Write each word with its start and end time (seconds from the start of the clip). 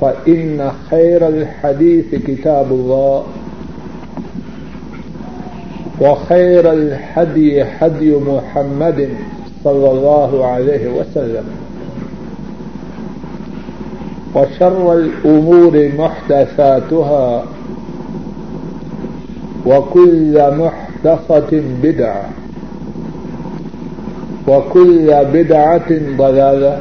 فإن 0.00 0.70
خير 0.90 1.28
الحديث 1.28 2.14
كتاب 2.14 2.66
الله 2.72 3.22
وخير 6.00 6.72
الحدي 6.72 7.64
حدي 7.64 8.14
محمد 8.16 9.08
صلى 9.64 9.90
الله 9.90 10.46
عليه 10.46 10.88
وسلم 10.88 11.44
وشر 14.34 14.92
الأمور 14.94 15.90
محدثاتها 15.98 17.44
وكل 19.66 20.42
محدثة 20.58 21.62
بدعة 21.82 22.28
وكل 24.48 25.24
بدعة 25.32 25.90
ضلالة 26.18 26.80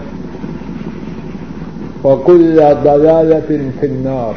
وكل 2.05 2.55
ضلالة 2.83 3.71
في 3.81 3.85
النار. 3.85 4.35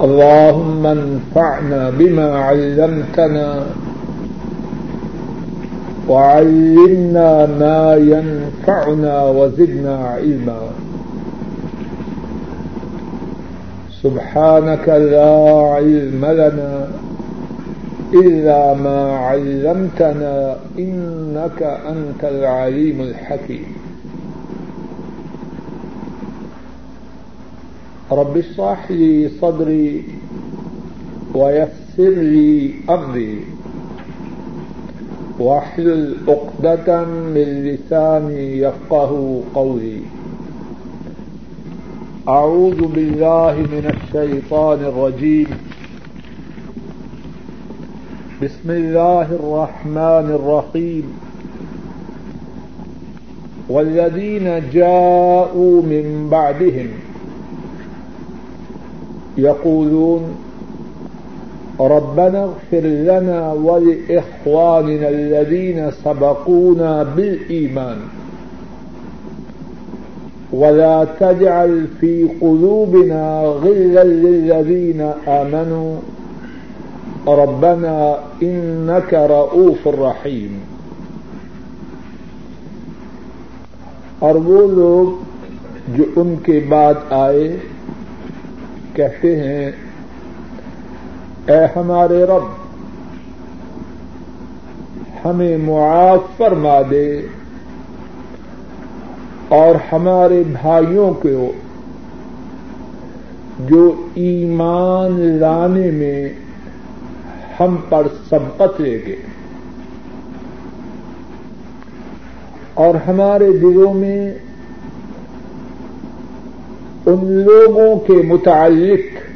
اللهم 0.00 0.86
انفعنا 0.86 1.90
بما 1.98 2.38
علمتنا 2.38 3.66
وعلمنا 6.08 7.46
ما 7.46 7.94
ينفعنا 7.94 9.24
وزدنا 9.24 9.96
علما. 9.96 10.60
سبحانك 14.02 14.88
لا 14.88 15.34
علم 15.74 16.24
لنا 16.24 16.88
إلا 18.24 18.74
ما 18.74 19.16
علمتنا 19.16 20.56
إنك 20.78 21.62
أنت 21.62 22.24
العليم 22.24 23.00
الحكيم. 23.00 23.66
رب 28.12 28.36
اشرح 28.36 28.90
لي 28.90 29.28
صدري 29.28 30.04
ويسر 31.34 32.14
لي 32.34 32.70
أمري. 32.90 33.40
واحلل 35.38 36.16
عقدة 36.28 37.04
من 37.04 37.48
لساني 37.64 38.58
يفقه 38.58 39.40
قولي. 39.54 40.00
أعوذ 42.28 42.86
بالله 42.94 43.54
من 43.54 43.92
الشيطان 43.96 44.78
الرجيم. 44.80 45.65
بسم 48.42 48.70
الله 48.70 49.22
الرحمن 49.22 50.26
الرحيم. 50.34 51.02
والذين 53.68 54.62
جاءوا 54.72 55.82
من 55.82 56.28
بعدهم 56.30 56.88
يقولون 59.38 60.22
ربنا 61.80 62.44
اغفر 62.44 62.86
لنا 62.86 63.52
ولإخواننا 63.52 65.08
الذين 65.08 65.90
سبقونا 66.04 67.02
بالإيمان. 67.02 67.96
ولا 70.52 71.06
تجعل 71.20 71.86
في 72.00 72.28
قلوبنا 72.40 73.42
غلا 73.44 74.04
للذين 74.04 75.00
آمنوا. 75.28 75.96
ربنا 77.28 78.18
إنك 78.42 79.14
رؤوف 79.14 79.86
رحيم 79.86 80.58
اور 84.18 84.34
وہ 84.34 84.66
لوگ 84.72 85.06
جو 85.88 86.04
ان 86.16 86.34
کے 86.42 86.60
بعد 86.68 86.94
آئے، 87.10 87.56
کہتے 88.94 89.36
ہیں، 89.40 89.70
اے 91.46 91.64
ہمارے 91.76 92.22
رب، 92.24 92.46
ہمیں 95.24 95.56
معاف 95.56 96.36
فرما 96.36 96.80
دے 96.90 97.20
اور 99.48 99.74
ہمارے 99.92 100.42
بھائیوں 100.62 101.10
کو 101.14 101.52
جو 103.58 103.94
ایمان 104.14 105.20
لانے 105.20 105.90
میں 105.90 106.45
ہم 107.60 107.76
پر 107.88 108.06
سبقت 108.30 108.80
لے 108.80 109.02
گئے۔ 109.06 109.16
اور 112.74 112.94
ہمارے 113.08 113.52
دلوں 113.52 113.94
میں 113.94 114.34
ان 117.06 117.32
لوگوں 117.32 117.96
کے 117.98 118.12
متعلق 118.12 119.26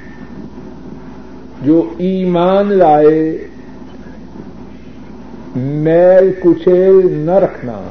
جو 1.65 1.91
ایمان 1.99 2.73
لائے، 2.73 3.47
میل 5.57 6.33
کچیل 6.41 7.13
نہ 7.13 7.31
رکھنا۔ 7.31 7.83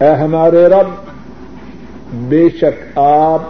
اے 0.00 0.14
ہمارے 0.14 0.66
رب، 0.66 0.86
بے 2.14 2.48
شک 2.48 2.98
آپ 2.98 3.42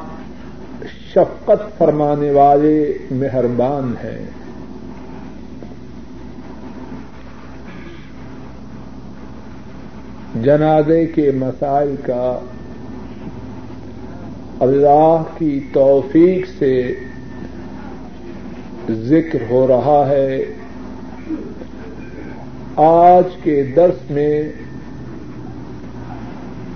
شفقت 1.14 1.78
فرمانے 1.78 2.30
والے 2.30 2.98
مہربان 3.10 3.94
ہیں۔ 4.04 4.26
جنازے 10.42 11.06
کے 11.06 11.30
مسائل 11.34 11.94
کا 12.02 12.38
اللہ 14.60 15.22
کی 15.38 15.60
توفیق 15.72 16.46
سے 16.58 16.94
ذکر 18.90 19.38
ہو 19.50 19.66
رہا 19.66 20.04
ہے۔ 20.08 20.44
آج 22.76 23.24
کے 23.42 23.62
درس 23.76 24.10
میں 24.10 24.52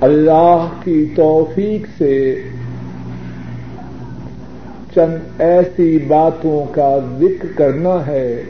اللہ 0.01 0.69
کی 0.85 1.07
توفیق 1.17 1.87
سے 1.99 2.43
چند 4.99 5.41
ایسی 5.41 5.99
باتوں 5.99 6.75
کا 6.75 6.99
ذکر 7.19 7.49
کرنا 7.57 8.07
ہے 8.07 8.45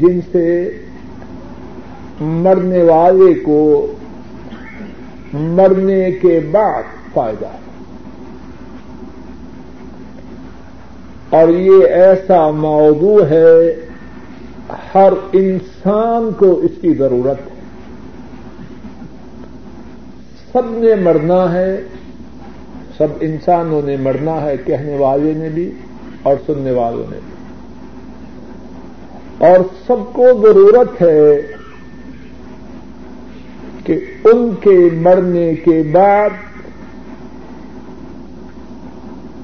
جن 0.00 0.20
سے 0.32 0.78
مرنے 2.20 2.82
والے 2.82 3.34
کو 3.34 3.92
مرنے 5.32 6.10
کے 6.10 6.40
بعد 6.50 6.82
فائدہ 7.14 7.46
ہے۔ 7.46 7.58
اور 11.30 11.48
یہ 11.48 11.86
ایسا 11.86 12.50
موضوع 12.50 13.24
ہے، 13.24 13.86
ہر 14.94 15.12
انسان 15.32 16.30
کو 16.38 16.60
اس 16.60 16.70
کی 16.80 16.94
ضرورت 16.94 17.38
ہے۔ 17.38 17.58
سب 20.52 20.62
نے 20.66 20.94
مرنا 20.94 21.52
ہے 21.52 21.82
سب 22.98 23.06
انسانوں 23.20 23.82
نے 23.84 23.96
مرنا 23.96 24.40
ہے 24.40 24.56
کہنے 24.64 24.96
والے 24.96 25.32
نے 25.36 25.48
بھی 25.48 25.72
اور 26.22 26.36
سننے 26.46 26.70
والوں 26.70 27.04
نے 27.10 27.18
بھی۔ 27.24 27.34
اور 29.38 29.58
سب 29.86 30.12
کو 30.12 30.26
ضرورت 30.42 31.02
ہے 31.02 31.42
کہ 33.84 34.00
ان 34.24 34.50
کے 34.60 34.88
مرنے 34.92 35.54
کے 35.54 35.82
بعد 35.92 36.30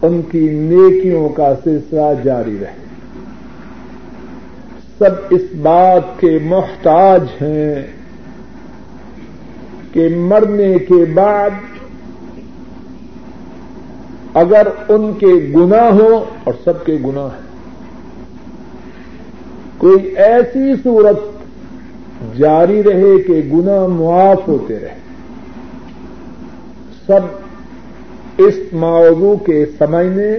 ان 0.02 0.22
کی 0.30 0.48
نیکیوں 0.52 1.28
کا 1.28 1.54
سلسلہ 1.64 2.12
جاری 2.24 2.56
رہے۔ 2.60 2.84
سب 4.98 5.10
اس 5.30 5.42
بات 5.62 6.20
کے 6.20 6.38
محتاج 6.42 7.22
ہیں 7.42 7.86
کہ 9.92 10.08
مرنے 10.16 10.78
کے 10.78 11.04
بعد 11.14 11.50
اگر 14.34 14.66
ان 14.88 15.12
کے 15.18 15.52
گناہ 15.56 15.90
ہوں 15.90 16.24
اور 16.44 16.54
سب 16.64 16.84
کے 16.86 16.98
گناہ 17.06 17.24
ہیں۔ 17.24 17.44
کوئی 19.78 20.04
ایسی 20.04 20.72
صورت 20.82 21.18
جاری 22.38 22.82
رہے 22.82 23.22
کہ 23.22 23.50
گناہ 23.52 23.86
معاف 23.86 24.48
ہوتے 24.48 24.78
رہے۔ 24.78 24.98
سب 27.06 27.20
اس 28.38 28.54
موضوع 28.72 29.36
کے 29.36 29.66
سمجھنے 29.78 30.36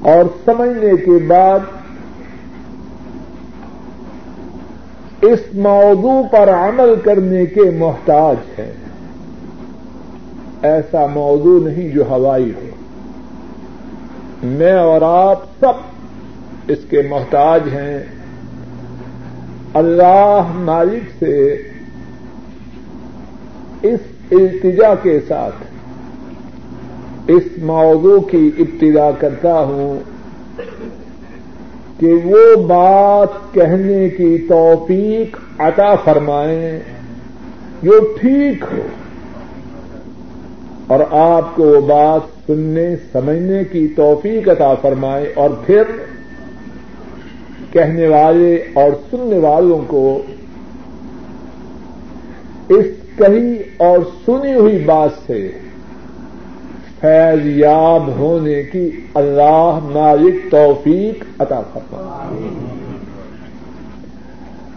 اور 0.00 0.24
سمجھنے 0.44 0.96
کے 0.96 1.24
بعد 1.26 1.58
اس 5.22 5.40
موضوع 5.54 6.22
پر 6.22 6.50
عمل 6.50 6.94
کرنے 7.04 7.46
کے 7.46 7.70
محتاج 7.78 8.36
ہیں۔ 8.60 8.72
ایسا 10.62 11.06
موضوع 11.06 11.68
نہیں 11.68 11.88
جو 11.88 12.08
ہوائی 12.08 12.52
ہو۔ 12.56 12.66
میں 14.42 14.72
اور 14.72 15.02
آپ 15.02 15.42
سب 15.60 15.72
اس 16.68 16.78
کے 16.90 17.02
محتاج 17.10 17.60
ہیں۔ 17.72 18.04
اللہ 19.74 20.42
مالک 20.54 21.10
سے 21.18 21.54
اس 23.82 24.00
التجا 24.30 24.94
کے 25.02 25.20
ساتھ 25.28 25.54
اس 27.26 27.42
موضوع 27.58 28.20
کی 28.20 28.50
ابتدا 28.58 29.10
کرتا 29.10 29.58
ہوں 29.58 30.00
کہ 32.00 32.12
وہ 32.24 32.56
بات 32.56 33.54
کہنے 33.54 34.08
کی 34.08 34.38
توفیق 34.48 35.36
عطا 35.58 35.94
فرمائیں 35.94 36.80
جو 37.82 38.14
ٹھیک 38.20 38.64
ہو۔ 38.72 38.86
اور 40.88 41.00
آپ 41.10 41.56
کو 41.56 41.62
وہ 41.62 41.80
بات 41.80 42.20
سننے، 42.46 42.96
سمجھنے 43.12 43.64
کی 43.64 43.86
توفیق 43.96 44.48
عطا 44.48 44.74
فرمائے 44.74 45.32
اور 45.36 45.50
پھر 45.66 45.82
کہنے 47.70 48.08
والے 48.08 48.54
اور 48.74 48.90
سننے 49.10 49.38
والوں 49.38 49.80
کو 49.86 50.22
اس 52.68 52.86
کہی 53.16 53.54
اور 53.76 53.98
سنی 54.26 54.54
ہوئی 54.54 54.78
بات 54.78 55.10
سے 55.26 55.50
فیض 57.00 57.46
یاب 57.46 58.08
ہونے 58.08 58.62
کی 58.62 58.90
اللہ 59.14 59.78
مالک 59.82 60.50
توفیق 60.50 61.24
عطا 61.38 61.60
فرما 61.72 62.30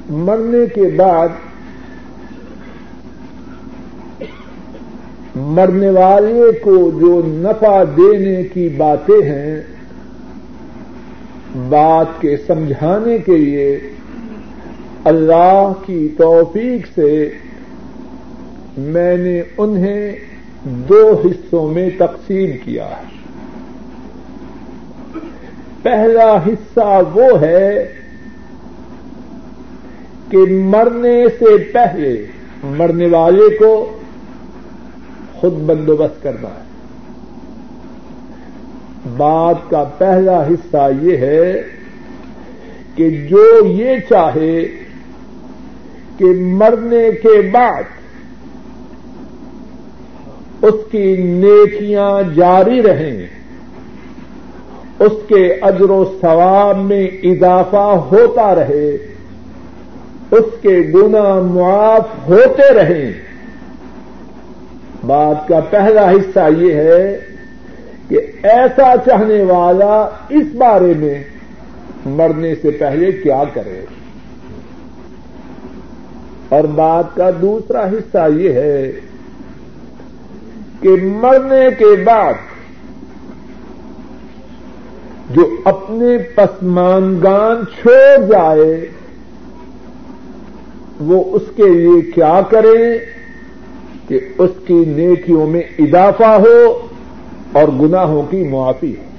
مرنے 0.09 0.65
کے 0.75 0.89
بعد 0.95 1.27
مرنے 5.35 5.89
والے 5.89 6.51
کو 6.61 6.91
جو 6.99 7.21
نفع 7.25 7.83
دینے 7.83 8.43
کی 8.43 8.69
باتیں 8.69 9.21
ہیں، 9.23 9.61
بات 11.69 12.21
کے 12.21 12.37
سمجھانے 12.47 13.17
کے 13.17 13.37
لیے 13.37 13.79
اللہ 15.03 15.71
کی 15.85 16.07
توفیق 16.17 16.87
سے 16.95 17.29
میں 18.77 19.17
نے 19.17 19.41
انہیں 19.57 20.15
دو 20.63 21.21
حصوں 21.25 21.67
میں 21.67 21.89
تقسیم 21.97 22.51
کیا 22.65 22.85
ہے۔ 22.85 23.21
پہلا 25.83 26.35
حصہ 26.35 27.01
وہ 27.13 27.41
ہے 27.41 27.93
کہ 30.29 30.37
مرنے 30.49 31.25
سے 31.39 31.57
پہلے، 31.57 32.25
مرنے 32.63 33.07
والے 33.07 33.57
کو 33.57 33.97
خود 35.41 35.53
بندوبست 35.53 36.23
کرنا 36.23 36.47
ہے۔ 36.47 36.71
بات 39.17 39.69
کا 39.69 39.83
پہلا 39.97 40.47
حصہ 40.47 40.89
یہ 41.01 41.17
ہے 41.17 41.61
کہ 42.95 43.09
جو 43.09 43.65
یہ 43.65 43.95
چاہے 44.09 44.65
کہ 46.17 46.25
مرنے 46.37 47.11
کے 47.23 47.41
بعد 47.41 47.83
اس 50.61 50.91
کی 50.91 51.15
نیکیاں 51.17 52.35
جاری 52.35 52.81
رہیں، 52.81 53.27
اس 54.99 55.13
کے 55.27 55.53
اجر 55.61 55.89
و 55.89 56.17
ثواب 56.21 56.77
میں 56.77 57.07
اضافہ 57.23 57.99
ہوتا 58.11 58.55
رہے، 58.55 58.89
اس 60.31 60.45
کے 60.61 60.91
گنا 60.93 61.41
معاف 61.41 62.29
ہوتے 62.29 62.73
رہیں۔ 62.73 63.30
بات 65.07 65.47
کا 65.47 65.59
پہلا 65.69 66.11
حصہ 66.11 66.49
یہ 66.57 66.73
ہے 66.73 67.19
کہ 68.09 68.19
ایسا 68.43 68.93
چاہنے 69.05 69.43
والا 69.43 69.95
اس 70.29 70.55
بارے 70.55 70.93
میں 70.99 71.23
مرنے 72.05 72.55
سے 72.61 72.71
پہلے 72.71 73.11
کیا 73.11 73.43
کرے؟ 73.53 73.81
اور 76.49 76.63
بات 76.63 77.15
کا 77.15 77.29
دوسرا 77.41 77.85
حصہ 77.87 78.27
یہ 78.35 78.53
ہے 78.53 78.91
کہ 80.81 80.89
مرنے 81.03 81.65
کے 81.77 81.95
بعد 82.03 82.33
جو 85.29 85.45
اپنے 85.65 86.17
پسمانگان 86.35 87.63
چھوڑ 87.81 88.25
جائے، 88.31 88.85
وہ 90.99 91.23
اس 91.35 91.43
کے 91.55 91.69
لیے 91.69 92.01
کیا 92.01 92.41
کریں؟ 92.49 93.20
کہ 94.07 94.19
اس 94.37 94.51
کی 94.67 94.83
نیکیوں 94.87 95.47
میں 95.47 95.61
اضافہ 95.79 96.39
ہو 96.39 96.87
اور 97.51 97.67
گناہوں 97.67 98.23
کی 98.23 98.43
معافی 98.43 98.95
ہو۔ 98.97 99.11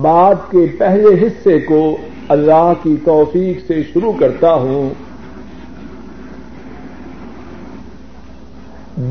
بات 0.00 0.50
کے 0.50 0.66
پہلے 0.78 1.26
حصے 1.26 1.60
کو 1.60 1.96
اللہ 2.28 2.72
کی 2.82 2.96
توفیق 3.04 3.66
سے 3.66 3.82
شروع 3.92 4.12
کرتا 4.12 4.54
ہوں۔ 4.54 4.90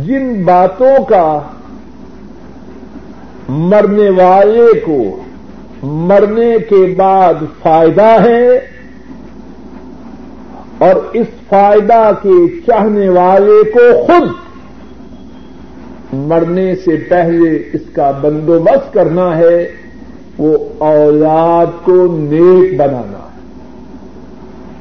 جن 0.06 0.44
باتوں 0.44 1.06
کا 1.06 1.42
مرنے 3.50 4.10
والے 4.10 4.80
کو 4.80 5.24
مرنے 5.84 6.58
کے 6.70 6.96
بعد 6.98 7.34
فائدہ 7.62 8.22
ہے 8.26 8.77
اور 10.78 10.96
اس 11.14 11.28
فائدہ 11.50 12.12
کے 12.24 12.60
چاہنے 12.68 13.10
والے 13.10 13.72
کو 13.72 14.06
خود 14.06 14.30
مرنے 16.14 16.76
سے 16.76 16.96
پہلے 17.10 17.64
اس 17.74 17.82
کا 17.94 18.12
بندوبست 18.12 18.94
کرنا 18.94 19.38
ہے، 19.38 19.72
وہ 20.38 20.58
اولاد 20.78 21.66
کو 21.84 22.18
نیک 22.20 22.78
بنانا۔ 22.78 23.28
ہے 23.28 23.28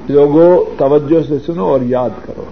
لوگوں، 0.08 0.64
توجہ 0.78 1.28
سے 1.28 1.34
سنو 1.46 1.64
اور 1.64 1.80
یاد 1.80 2.10
کرو۔ 2.26 2.44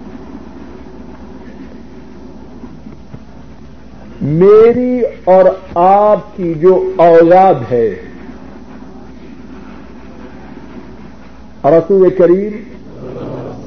میری 4.21 5.01
اور 5.23 5.45
آپ 5.75 6.37
کی 6.37 6.53
جو 6.53 6.91
اولاد 6.95 7.53
ہے، 7.71 7.95
رسول 11.65 12.09
کریم 12.09 12.74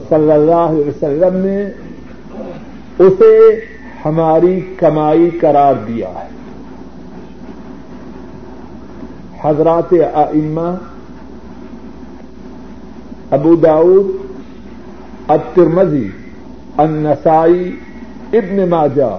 صلی 0.09 0.33
اللہ 0.33 0.55
علیہ 0.55 0.89
وسلم 0.89 1.37
نے 1.37 1.65
اسے 2.99 3.65
ہماری 4.05 4.61
کمائی 4.77 5.31
قرار 5.31 5.75
دیا 5.89 6.09
ہے۔ 6.09 6.29
حضرات 9.41 9.93
ائمہ، 10.15 10.77
ابو 13.31 13.57
داود 13.57 14.07
الترمذی، 15.29 16.09
النسائی، 16.77 17.77
ابن 18.33 18.69
ماجہ 18.69 19.19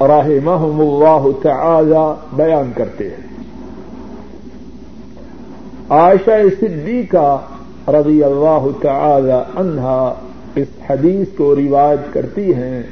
رحمہم 0.00 0.80
اللہ 0.80 1.42
تعالی 1.42 2.36
بیان 2.36 2.70
کرتے 2.74 3.10
ہیں۔ 3.10 3.28
عائشہ 5.90 6.30
صدیقہ 6.60 7.38
رضی 7.92 8.24
اللہ 8.24 8.66
تعالی 8.82 9.60
عنہا 9.60 10.14
اس 10.54 10.68
حدیث 10.90 11.26
کو 11.36 11.56
روایت 11.56 12.12
کرتی 12.12 12.54
ہیں۔ 12.54 12.82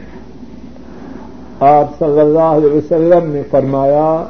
آپ 1.61 1.99
صلی 1.99 2.21
اللہ 2.21 2.57
علیہ 2.59 2.71
وسلم 2.71 3.31
نے 3.31 3.43
فرمایا، 3.51 4.25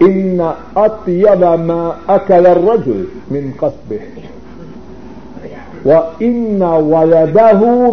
ان 0.00 0.40
اطیب 0.74 1.44
ما 1.60 1.90
اکل 2.06 2.46
الرجل 2.46 3.04
من 3.30 3.50
قصبه 3.56 4.20
وہ 5.84 6.00
ان 6.20 6.62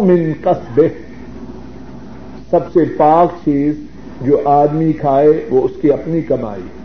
من 0.02 0.32
قصبے 0.42 0.88
سب 2.50 2.60
سے 2.72 2.80
پاک 2.96 3.44
چیز 3.44 3.74
جو 4.20 4.40
آدمی 4.44 4.92
کھائے 4.92 5.46
وہ 5.50 5.62
اس 5.62 5.70
کی 5.80 5.92
اپنی 5.92 6.20
کمائی۔ 6.20 6.79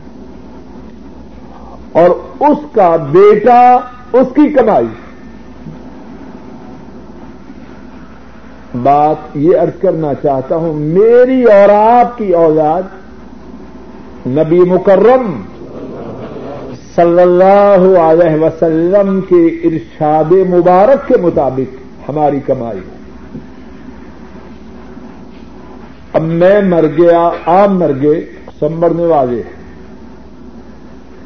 اور 1.95 2.09
اس 2.39 2.57
کا 2.73 2.95
بیٹا 2.95 3.77
اس 4.13 4.27
کی 4.35 4.53
کمائی۔ 4.53 4.87
بات 8.83 9.37
یہ 9.37 9.57
ارض 9.57 9.81
کرنا 9.81 10.13
چاہتا 10.13 10.55
ہوں، 10.55 10.73
میری 10.73 11.43
اور 11.43 11.69
آپ 11.69 12.17
کی 12.17 12.33
اولاد 12.33 12.83
نبی 14.27 14.59
مکرم 14.59 15.41
صلی 16.95 17.21
اللہ 17.21 17.99
علیہ 17.99 18.43
وسلم 18.43 19.21
کے 19.21 19.67
ارشاد 19.67 20.31
مبارک 20.31 21.07
کے 21.07 21.17
مطابق 21.21 21.75
ہماری 22.09 22.39
کمائی۔ 22.39 22.79
اب 26.13 26.21
میں 26.21 26.61
مر 26.61 26.85
گیا، 26.97 27.29
آپ 27.45 27.69
مر 27.69 27.91
گئے 28.01 28.25
سب 28.59 28.71
مرنے 28.71 29.05
والے 29.05 29.35
ہیں۔ 29.35 29.64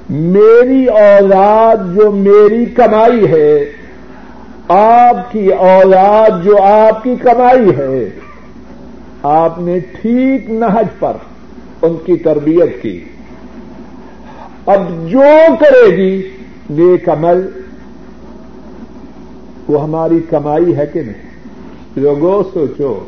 میری 0.10 0.86
اولاد 0.86 1.96
جو 1.96 2.12
میری 2.12 2.66
کمائی 2.66 3.32
ہے، 3.32 3.66
آپ 4.68 5.32
کی 5.32 5.54
اولاد 5.54 6.44
جو 6.44 6.64
آپ 6.64 7.04
کی 7.04 7.16
کمائی 7.16 7.78
ہے، 7.78 8.10
آپ 9.24 9.60
نے 9.60 9.80
ٹھیک 9.80 10.50
نہج 10.50 11.00
پر 11.00 11.14
ان 11.82 11.96
کی 12.06 12.18
تربیت 12.18 12.82
کی۔ 12.82 13.04
اب 14.66 15.10
جو 15.10 15.24
کرے 15.60 15.98
گی، 15.98 16.30
نیک 16.70 17.10
عمل، 17.10 17.48
وہ 19.68 19.84
ہماری 19.84 20.20
کمائی 20.30 20.78
ہے 20.78 20.86
کہ 20.94 21.02
نہیں؟ 21.02 21.30
لوگوں، 21.96 22.44
سوچو۔ 22.54 23.00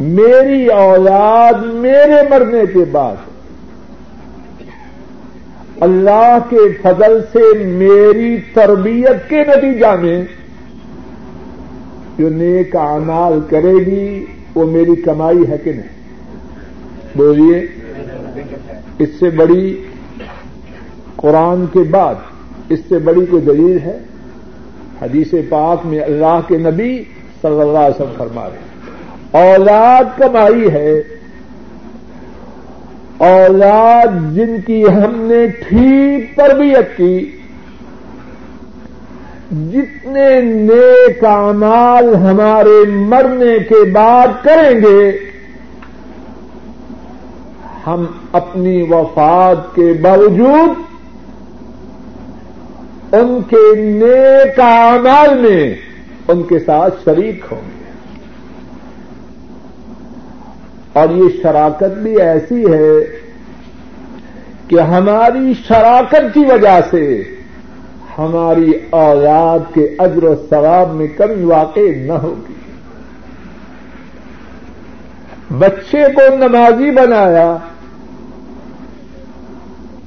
میری 0.00 0.66
اولاد 0.66 1.74
میرے 1.74 2.28
مرنے 2.30 2.62
کے 2.72 2.84
بعد 2.92 3.16
اللہ 5.80 6.38
کے 6.50 6.72
فضل 6.82 7.20
سے 7.32 7.64
میری 7.64 8.36
تربیت 8.54 9.30
کے 9.30 9.44
نتیجہ 9.44 9.94
میں 10.00 10.22
جو 12.18 12.28
نیک 12.28 12.76
اعمال 12.76 13.38
کرے 13.50 13.74
گی، 13.74 14.24
وہ 14.54 14.66
میری 14.66 15.02
کمائی 15.02 15.48
ہے 15.48 15.56
کہ 15.64 15.72
نہیں؟ 15.72 15.88
بولیے، 17.14 17.66
اس 18.98 19.08
سے 19.18 19.30
بڑی 19.30 19.82
قرآن 21.16 21.64
کے 21.72 21.78
بعد 21.78 22.14
اس 22.68 22.78
سے 22.88 22.98
بڑی 22.98 23.26
کوئی 23.30 23.42
دلیل 23.42 23.78
ہے؟ 23.84 23.98
حدیث 25.02 25.34
پاک 25.48 25.86
میں 25.86 26.00
اللہ 26.00 26.40
کے 26.48 26.56
نبی 26.56 27.04
صلی 27.42 27.60
اللہ 27.60 27.78
علیہ 27.78 28.00
وسلم 28.00 28.12
فرما 28.18 28.48
رہے 28.48 29.48
اولاد 29.48 30.18
کمائی 30.18 30.70
ہے 30.70 31.02
اولاد 33.20 34.34
جن 34.34 34.60
کی 34.66 34.84
ہم 34.86 35.14
نے 35.20 35.46
ٹھیک 35.46 36.36
تربیت 36.36 36.96
کی، 36.96 37.16
جتنے 39.70 40.40
نیک 40.40 41.24
اعمال 41.24 42.14
ہمارے 42.14 42.78
مرنے 42.90 43.58
کے 43.68 43.82
بعد 43.90 44.28
کریں 44.44 44.80
گے، 44.80 45.10
ہم 47.86 48.04
اپنی 48.32 48.82
وفات 48.82 49.74
کے 49.74 49.92
باوجود 50.02 50.78
ان 53.14 53.40
کے 53.48 53.64
نیک 53.80 54.60
اعمال 54.60 55.38
میں 55.40 55.74
ان 56.28 56.42
کے 56.42 56.58
ساتھ 56.58 56.94
شریک 57.04 57.44
ہوں 57.50 57.60
گے۔ 57.66 57.79
اور 60.92 61.08
یہ 61.08 61.28
شراکت 61.42 61.98
بھی 61.98 62.20
ایسی 62.20 62.72
ہے 62.72 63.20
کہ 64.68 64.80
ہماری 64.80 65.52
شراکت 65.68 66.34
کی 66.34 66.40
وجہ 66.40 66.80
سے 66.90 67.22
ہماری 68.18 68.72
اولاد 68.90 69.74
کے 69.74 69.94
اجر 69.98 70.24
و 70.24 70.34
ثواب 70.50 70.94
میں 70.94 71.06
کمی 71.16 71.44
واقع 71.44 71.80
نہ 71.80 72.12
ہوگی۔ 72.12 72.52
بچے 75.58 76.02
کو 76.16 76.36
نمازی 76.36 76.90
بنایا، 76.90 77.56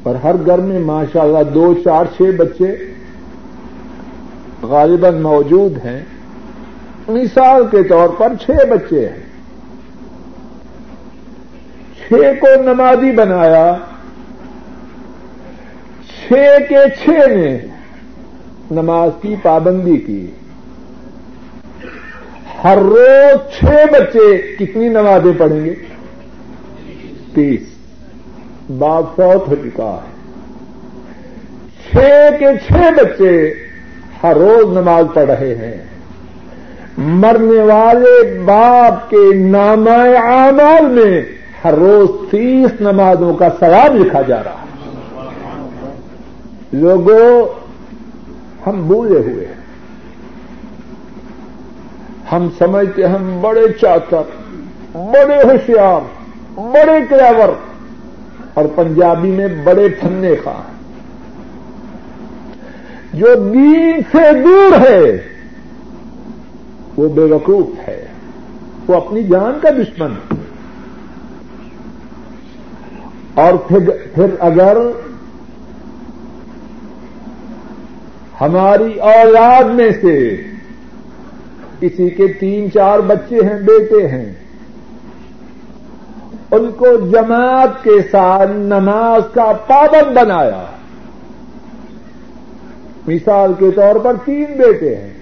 اور 0.03 0.15
ہر 0.15 0.35
گھر 0.45 0.57
میں 0.57 0.79
ماشاء 0.79 1.21
اللہ 1.21 1.43
دو، 1.53 1.73
چار، 1.73 2.05
چھ 2.17 2.21
بچے 2.21 2.75
غالباً 4.63 5.21
موجود 5.21 5.85
ہیں۔ 5.85 6.05
مثال 7.07 7.63
کے 7.71 7.83
طور 7.83 8.09
پر 8.09 8.33
چھ 8.41 8.49
بچے 8.49 9.09
ہیں۔ 9.09 9.32
چھ 12.13 12.39
کو 12.41 12.61
نمازی 12.61 13.11
بنایا 13.11 13.75
چھ 16.07 16.33
کے 16.69 16.75
چھ 17.03 17.09
نے 17.09 17.57
نماز 18.71 19.09
کی 19.21 19.35
پابندی 19.43 19.97
کی۔ 19.97 20.31
ہر 22.63 22.77
روز 22.77 23.57
چھ 23.57 23.63
بچے 23.63 24.55
کتنی 24.59 24.89
نمازیں 24.89 25.31
پڑھیں 25.37 25.65
گے؟ 25.65 25.73
تیس۔ 27.33 27.61
باپ 28.77 29.15
فوت 29.15 29.47
ہو 29.47 29.55
چکا 29.55 29.99
ہے۔ 30.03 30.11
چھ 31.89 32.39
کے 32.39 32.45
چھ 32.67 32.73
بچے 32.73 33.53
ہر 34.23 34.35
روز 34.35 34.77
نماز 34.77 35.05
پڑھ 35.13 35.25
رہے 35.25 35.55
ہیں۔ 35.55 35.77
مرنے 36.97 37.63
والے 37.63 38.39
باپ 38.45 39.09
کے 39.09 39.35
نام 39.35 39.87
اعمال 39.87 40.85
میں 40.85 41.21
ہر 41.63 41.73
روز 41.73 42.31
تیس 42.31 42.81
نمازوں 42.81 43.33
کا 43.33 43.49
ثواب 43.59 43.95
لکھا 43.95 44.21
جا 44.21 44.43
رہا 44.43 44.51
ہے۔ 44.51 44.63
لوگوں، 46.73 47.47
ہم 48.67 48.87
بھولے 48.87 49.19
ہوئے 49.19 49.45
ہیں۔ 49.45 49.63
ہم 52.31 52.47
سمجھتے 52.57 53.03
ہم 53.03 53.37
بڑے 53.41 53.61
چاچر 53.81 54.21
بڑے 54.93 55.43
ہوشیار، 55.43 56.01
بڑے 56.59 56.99
کلیور، 57.09 57.49
اور 58.53 58.65
پنجابی 58.75 59.31
میں 59.31 59.47
بڑے 59.63 59.89
پھنے 59.89 60.35
کا 60.35 60.61
جو 63.13 63.27
دین 63.53 64.01
سے 64.11 64.41
دور 64.43 64.89
ہے، 64.89 65.17
وہ 66.97 67.09
بے 67.09 67.21
وقوف 67.21 67.87
ہے۔ 67.87 68.05
وہ 68.87 68.95
اپنی 68.95 69.23
جان 69.23 69.59
کا 69.61 69.69
دشمن 69.69 70.11
ہے۔ 70.11 70.32
اور 73.35 73.53
پھر 73.67 74.33
اگر 74.39 74.77
ہماری 78.41 78.99
اولاد 79.09 79.69
میں 79.73 79.89
سے 80.01 80.15
کسی 81.79 82.09
کے 82.09 82.27
تین 82.39 82.71
چار 82.71 82.99
بچے 82.99 83.39
ہیں، 83.43 83.59
بیٹے 83.61 84.07
ہیں، 84.07 84.33
ان 86.51 86.69
کو 86.71 86.95
جماعت 87.11 87.83
کے 87.83 87.99
ساتھ 88.11 88.51
نماز 88.67 89.21
کا 89.33 89.51
پابند 89.67 90.17
بنایا، 90.17 90.63
مثال 93.07 93.53
کے 93.59 93.71
طور 93.71 93.95
پر 93.95 94.13
تین 94.25 94.57
بیٹے 94.57 94.95
ہیں، 94.95 95.13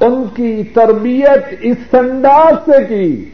ان 0.00 0.24
کی 0.34 0.62
تربیت 0.74 1.54
اس 1.60 1.94
انداز 1.94 2.54
سے 2.64 2.84
کی 2.88 3.30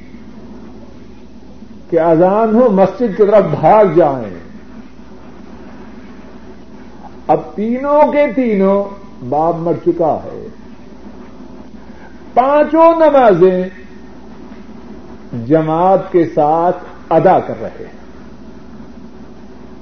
کہ 1.90 2.00
اذان 2.00 2.54
ہو، 2.54 2.70
مسجد 2.70 2.98
کی 2.98 3.12
طرف 3.16 3.44
بھاگ 3.60 3.84
جائیں۔ 3.96 4.38
اب 7.26 7.40
تینوں 7.54 8.12
کے 8.12 8.26
تینوں 8.36 8.84
باپ 9.28 9.54
مر 9.56 9.72
چکا 9.84 10.18
ہے۔ 10.24 10.46
پانچوں 12.34 12.94
نمازیں 12.96 13.68
جماعت 15.46 16.12
کے 16.12 16.24
ساتھ 16.34 16.76
ادا 17.10 17.40
کر 17.40 17.54
رہے 17.60 17.68
ہیں۔ 17.80 18.00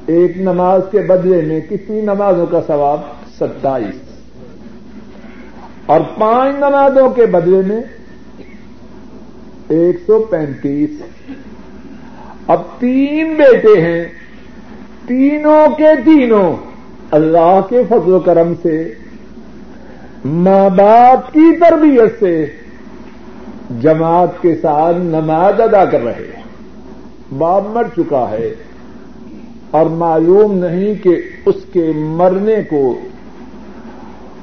ایک 0.06 0.36
نماز 0.36 0.82
کے 0.90 0.98
بدلے 0.98 1.42
میں 1.42 1.60
کتنی 1.60 2.00
نمازوں 2.00 2.46
کا 2.46 2.60
ثواب؟ 2.66 3.00
ستائیس۔ 3.38 3.94
اور 5.86 6.00
پانچ 6.18 6.56
نمازوں 6.56 7.10
کے 7.10 7.26
بدلے 7.26 7.62
میں 7.66 7.80
ایک 9.68 9.96
سو 10.06 10.18
پینتیس۔ 10.30 10.90
اب 12.48 12.62
تین 12.78 13.34
بیٹے 13.34 13.80
ہیں، 13.80 14.04
تینوں 15.06 15.76
کے 15.76 15.88
تینوں 16.04 16.56
اللہ 17.10 17.60
کے 17.68 17.82
فضل 17.88 18.12
و 18.12 18.20
کرم 18.20 18.52
سے، 18.62 18.94
ماں 20.24 20.68
باپ 20.68 21.32
کی 21.32 21.56
تربیت 21.56 22.20
سے 22.20 22.46
جماعت 23.80 24.42
کے 24.42 24.54
ساتھ 24.62 24.96
نماز 24.96 25.60
ادا 25.60 25.84
کر 25.84 26.00
رہے 26.00 26.12
ہیں۔ 26.12 26.42
باپ 27.38 27.62
مر 27.66 27.82
چکا 27.96 28.30
ہے 28.30 28.54
اور 29.70 29.86
معلوم 29.86 30.58
نہیں 30.58 31.04
کہ 31.04 31.22
اس 31.46 31.56
کے 31.72 31.92
مرنے 31.96 32.56
کو، 32.70 32.98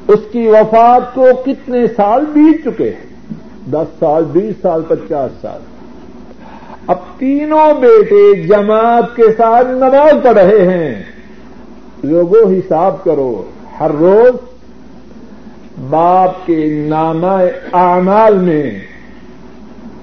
اس 0.08 0.20
کی 0.32 0.48
وفات 0.48 1.16
کو 1.16 1.26
کتنے 1.46 1.88
سال 1.88 2.26
بیت 2.26 2.66
چکے 2.66 2.90
ہیں۔ 2.90 3.16
دس 3.72 4.00
سال، 4.00 4.24
بیس 4.24 4.56
سال، 4.62 4.82
پچاس 4.88 5.32
سال۔ 5.42 5.60
اب 6.88 6.98
تینوں 7.18 7.82
بیٹے 7.82 8.42
جماعت 8.42 9.16
کے 9.16 9.24
ساتھ 9.38 9.68
نماز 9.68 10.24
پڑھ 10.24 10.34
رہے 10.34 10.68
ہیں۔ 10.68 11.04
لوگوں 12.04 12.54
حساب 12.54 13.04
کرو، 13.04 13.44
ہر 13.80 13.92
روز 13.92 14.36
باپ 15.90 16.48
کے 16.48 16.86
نامہ 16.88 17.44
اعمال 17.74 18.38
میں 18.38 18.80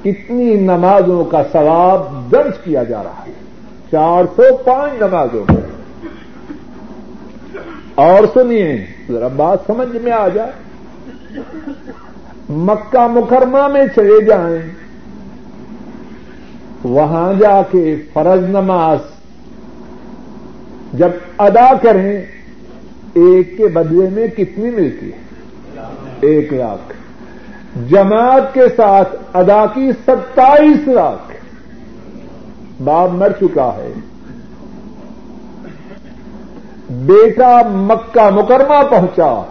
کتنی 0.04 0.54
نمازوں 0.54 1.24
کا 1.24 1.42
ثواب 1.52 2.32
درج 2.32 2.52
کیا 2.64 2.82
جا 2.82 3.02
رہا 3.02 3.22
ہے۔ 3.26 3.32
چار 3.90 4.24
سو 4.36 4.56
پانچ 4.56 5.02
نمازوں 5.02 5.44
میں۔ 5.48 5.62
اور 7.94 8.24
سنیے، 8.34 8.86
ذرا 9.08 9.28
بات 9.28 9.58
سمجھ 9.66 9.96
میں 9.96 10.12
آ 10.12 10.28
جائے۔ 10.28 10.52
مکہ 12.50 13.06
مکرمہ 13.06 13.68
میں 13.68 13.86
چلے 13.96 14.24
جائیں۔ 14.24 14.81
وہاں 16.84 17.32
جا 17.34 17.62
کے 17.70 17.96
فرض 18.12 18.44
نماز 18.44 18.98
جب 20.92 21.08
ادا 21.38 21.74
کریں، 21.82 22.22
ایک 23.14 23.56
کے 23.56 23.66
بدلے 23.66 24.08
میں 24.12 24.26
کتنی 24.26 24.70
ملتی 24.70 25.12
ہے؟ 25.12 25.18
ایک 26.20 26.52
لاکھ۔ 26.52 26.92
جماعت 27.88 28.54
کے 28.54 28.62
ساتھ 28.76 29.08
ادا 29.34 29.64
کی 29.74 29.90
ستائیس 30.06 30.88
لاکھ۔ 30.88 31.32
باپ 32.82 33.10
مر 33.10 33.32
چکا 33.40 33.70
ہے۔ 33.76 33.92
بیٹا 36.90 37.60
مکہ 37.68 38.30
مکرمہ 38.30 38.82
پہنچا۔ 38.90 39.42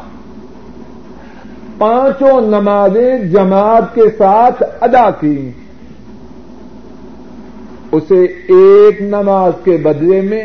پانچوں 1.77 2.41
نمازیں 2.41 3.17
جماعت 3.17 3.95
کے 3.95 4.03
ساتھ 4.17 4.63
ادا 4.81 5.09
کی 5.09 5.51
اسے 7.91 8.23
ایک 8.47 9.01
نماز 9.01 9.53
کے 9.63 9.77
بدلے 9.77 10.21
میں 10.21 10.43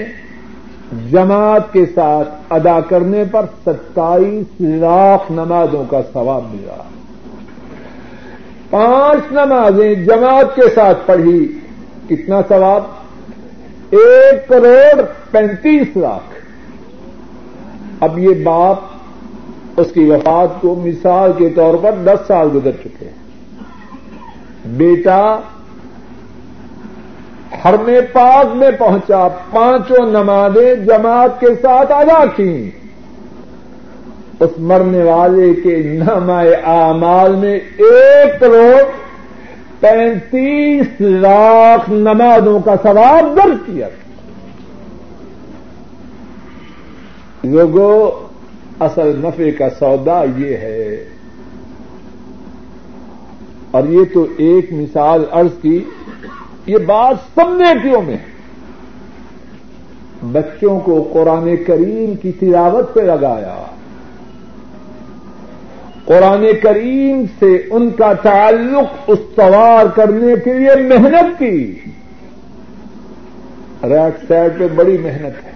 جماعت 1.10 1.72
کے 1.72 1.86
ساتھ 1.94 2.28
ادا 2.50 2.80
کرنے 2.80 3.24
پر 3.30 3.46
ستائیس 3.66 4.60
لاکھ 4.60 5.32
نمازوں 5.32 5.84
کا 5.90 6.00
ثواب 6.12 6.42
ملا 6.44 6.82
پانچ 8.70 9.32
نمازیں 9.32 9.94
جماعت 9.94 10.56
کے 10.56 10.62
ساتھ 10.74 10.98
پڑھی، 11.06 11.58
کتنا 12.08 12.40
ثواب؟ 12.48 12.82
ایک 13.90 14.48
کروڑ 14.48 15.02
پینتیس 15.30 15.96
لاکھ۔ 15.96 16.34
اب 18.00 18.18
یہ 18.18 18.44
باپ 18.44 18.76
اس 19.76 19.86
کی 19.92 20.04
وفات 20.04 20.60
کو 20.60 20.82
مثال 20.84 21.32
کے 21.36 21.48
طور 21.48 21.74
پر 21.82 21.92
دس 22.04 22.26
سال 22.26 22.48
گزر 22.54 22.70
چکے 22.84 23.04
ہیں۔ 23.04 23.14
بیٹا 24.66 25.40
حرم 27.64 27.90
پاک 28.12 28.56
میں 28.56 28.70
پہنچا، 28.78 29.28
پانچوں 29.28 30.06
نمازیں 30.06 30.74
جماعت 30.74 31.40
کے 31.40 31.46
ساتھ 31.62 31.92
ادا 31.92 32.24
کی۔ 32.36 32.70
اس 34.40 34.50
مرنے 34.58 35.02
والے 35.02 35.54
کے 35.54 35.76
نمائے 35.76 36.54
اعمال 36.54 37.36
میں 37.36 37.54
ایک 37.78 38.40
کروڑ 38.40 38.82
پینتیس 39.80 40.86
لاکھ 41.00 41.90
نمازوں 41.90 42.60
کا 42.60 42.74
ثواب 42.82 43.36
درج 43.36 43.56
کیا۔ 43.66 43.88
لوگوں 47.44 48.26
اصل 48.80 49.12
نفے 49.18 49.50
کا 49.50 49.68
سودا 49.78 50.24
یہ 50.36 50.56
ہے۔ 50.56 51.04
اور 53.70 53.82
یہ 53.88 54.04
تو 54.14 54.26
ایک 54.36 54.72
مثال 54.72 55.24
عرض 55.30 55.62
کی 55.62 55.84
یہ 56.66 56.78
بات 56.78 57.16
سب 57.34 57.54
نیکیوں 57.56 58.02
میں 58.02 58.14
ہے۔ 58.14 58.36
بچوں 60.32 60.80
کو 60.80 61.10
قرآن 61.12 61.56
کریم 61.66 62.14
کی 62.14 62.32
تلاوت 62.32 62.94
پہ 62.94 63.00
لگایا۔ 63.00 63.62
قرآن 66.04 66.46
کریم 66.62 67.24
سے 67.38 67.62
ان 67.70 67.90
کا 67.90 68.12
تعلق 68.12 68.94
استوار 69.06 69.86
کرنے 69.86 70.34
کے 70.44 70.54
لیے 70.54 70.88
محنت 70.88 71.38
کی۔ 71.38 71.78
ریٹ 73.82 74.28
سائڈ 74.28 74.58
پہ 74.58 74.66
بڑی 74.74 74.98
محنت 74.98 75.46
ہے۔ 75.46 75.50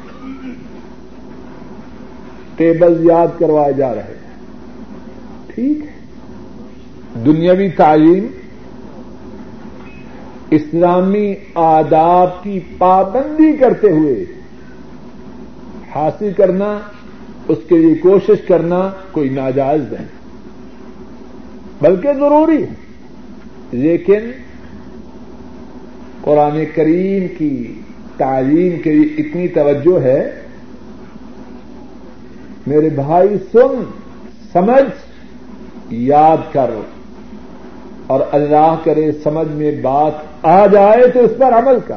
ٹیبل 2.56 3.10
یاد 3.10 3.38
کروائے 3.38 3.72
جا 3.72 3.94
رہے 3.94 4.02
ہیں۔ 4.02 4.36
ٹھیک 5.54 5.78
ہے۔ 5.78 6.00
دنیاوی 7.24 7.68
تعلیم 7.68 8.26
اسلامی 10.50 11.34
آداب 11.54 12.42
کی 12.42 12.60
پابندی 12.78 13.56
کرتے 13.56 13.90
ہوئے 13.90 14.24
حاصل 15.94 16.32
کرنا، 16.36 16.78
اس 17.48 17.58
کے 17.68 17.78
لیے 17.78 17.94
کوشش 17.94 18.46
کرنا 18.48 18.90
کوئی 19.12 19.28
ناجائز 19.28 19.92
نہیں۔ 19.92 20.06
بلکہ 21.80 22.12
ضروری 22.12 22.62
ہے۔ 22.62 22.68
لیکن 23.72 24.30
قرآن 26.20 26.64
کریم 26.74 27.36
کی 27.38 27.80
تعلیم 28.16 28.82
کے 28.82 28.92
لیے 28.92 29.14
اتنی 29.18 29.48
توجہ 29.48 30.00
ہے۔ 30.00 30.30
میرے 32.66 32.88
بھائی، 32.88 33.28
سن، 33.52 33.84
سمجھ، 34.52 35.12
یاد 35.90 36.52
کر۔ 36.52 36.70
اور 38.06 38.20
اللہ 38.32 38.74
کرے 38.84 39.12
سمجھ 39.12 39.48
میں 39.48 39.82
بات 39.82 40.29
آ 40.42 40.66
جائے 40.66 41.08
تو 41.08 41.20
اس 41.20 41.30
پر 41.38 41.52
عمل 41.52 41.78
کر۔ 41.86 41.94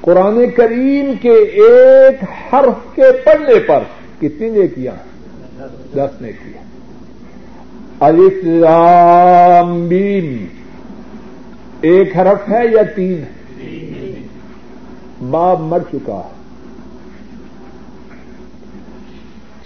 قرآن 0.00 0.50
کریم 0.56 1.12
کے 1.20 1.32
ایک 1.32 2.22
حرف 2.22 2.94
کے 2.94 3.02
پڑھنے 3.24 3.58
پر 3.58 3.82
کتنی 4.20 4.48
نے 4.48 4.68
کیا 4.68 4.94
دس 5.94 6.20
نے 6.20 6.32
کیا 6.32 6.62
بیم 9.88 10.46
ایک 11.80 12.16
حرف 12.16 12.48
ہے 12.48 12.66
یا 12.66 12.82
تین؟ 12.82 13.22
ہے 13.22 14.14
باپ 15.30 15.60
مر 15.60 15.78
چکا 15.92 16.20
ہے۔ 16.24 16.34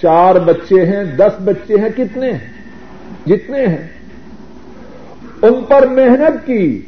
چار 0.03 0.35
بچے 0.35 0.87
ہیں، 0.87 1.05
دس 1.05 1.33
بچے 1.45 1.75
ہیں، 1.77 1.89
کتنے 1.97 2.33
ہیں؟ 2.33 2.53
جتنے 3.27 3.67
ہیں؟ 3.67 3.98
ان 5.42 5.64
پر 5.68 5.87
محنت 5.87 6.46
کی 6.46 6.83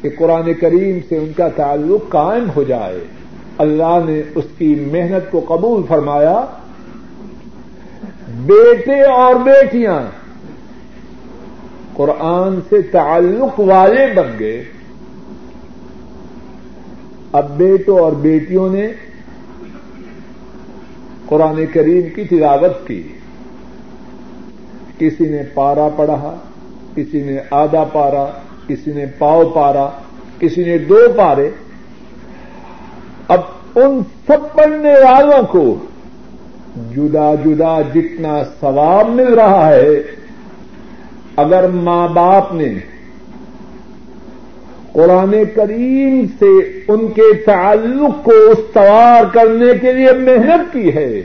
کہ 0.00 0.10
قرآن 0.18 0.54
کریم 0.54 0.98
سے 1.08 1.18
ان 1.18 1.32
کا 1.36 1.48
تعلق 1.48 2.10
قائم 2.10 2.50
ہو 2.56 2.62
جائے۔ 2.62 3.00
اللہ 3.58 3.98
نے 4.06 4.22
اس 4.34 4.44
کی 4.58 4.74
محنت 4.92 5.30
کو 5.30 5.44
قبول 5.48 5.82
فرمایا۔ 5.88 6.44
بیٹے 8.28 9.02
اور 9.02 9.34
بیٹیاں، 9.34 10.02
قرآن 11.94 12.60
سے 12.68 12.82
تعلق 12.82 13.60
والے 13.60 14.06
بن 14.14 14.38
گئے۔ 14.38 14.64
اب 17.32 17.56
بیٹوں 17.56 17.98
اور 17.98 18.12
بیٹیوں 18.12 18.68
نے 18.68 18.88
قرآن 21.26 21.64
کریم 21.72 22.02
کی 22.14 22.24
تلاوت 22.24 22.86
کی۔ 22.86 23.02
کسی 24.98 25.28
نے 25.28 25.42
پارا 25.54 25.88
پڑھا۔ 25.96 26.36
کسی 26.94 27.22
نے 27.22 27.38
آدھا 27.50 27.84
پارا، 27.92 28.26
کسی 28.66 28.92
نے 28.92 29.06
پاؤ 29.18 29.44
پارا، 29.44 29.88
کسی 30.38 30.64
نے 30.64 30.78
دو 30.78 30.98
پارے۔ 31.16 31.50
اب 33.28 33.40
ان 33.74 34.00
سب 34.26 34.52
پڑھنے 34.54 34.92
والوں 34.92 35.42
کو 35.42 35.64
جدا 36.96 37.34
جدا 37.44 37.80
جتنا 37.94 38.38
ثواب 38.60 39.08
مل 39.08 39.34
رہا 39.34 39.68
ہے، 39.68 39.96
اگر 41.36 41.68
ماں 41.68 42.08
باپ 42.08 42.54
نے 42.54 42.72
قرآن 44.92 45.34
کریم 45.54 46.24
سے 46.38 46.52
ان 46.88 47.06
کے 47.08 47.32
تعلق 47.46 48.24
کو 48.24 48.32
استوار 48.50 49.24
کرنے 49.32 49.72
کے 49.80 49.92
لیے 49.92 50.12
محنت 50.12 50.72
کی 50.72 50.94
ہے، 50.94 51.22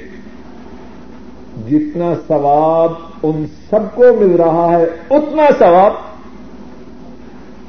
جتنا 1.70 2.14
ثواب 2.28 2.92
ان 3.28 3.46
سب 3.70 3.96
کو 3.96 4.04
مل 4.20 4.36
رہا 4.36 4.80
ہے، 4.80 4.86
اتنا 5.10 5.44
ثواب۔ 5.60 5.94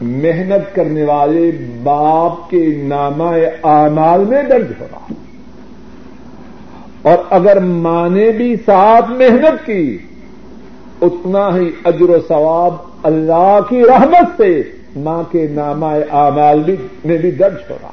محنت 0.01 0.75
کرنے 0.75 1.05
والے 1.05 1.51
باپ 1.83 2.51
کے 2.51 2.83
نامہ 2.83 3.31
اعمال 3.65 4.25
میں 4.25 4.43
درج 4.43 4.73
ہو 4.81 4.87
رہا 4.93 5.13
اور 7.03 7.19
اگر 7.31 7.61
ماں 7.61 8.09
نے 8.09 8.31
بھی 8.31 8.57
ساتھ 8.57 9.11
محنت 9.11 9.67
کی، 9.67 9.99
اتنا 11.03 11.57
ہی 11.57 11.71
اجر 11.85 12.11
و 12.11 12.19
ثواب 12.29 12.75
اللہ 13.03 13.59
کی 13.69 13.83
رحمت 13.83 14.37
سے 14.37 14.63
ماں 14.97 15.23
کے 15.33 15.47
نامہ 15.51 15.87
اعمال 16.11 16.77
میں 17.05 17.19
بھی 17.19 17.31
درج 17.31 17.71
ہو 17.71 17.77
رہا 17.83 17.91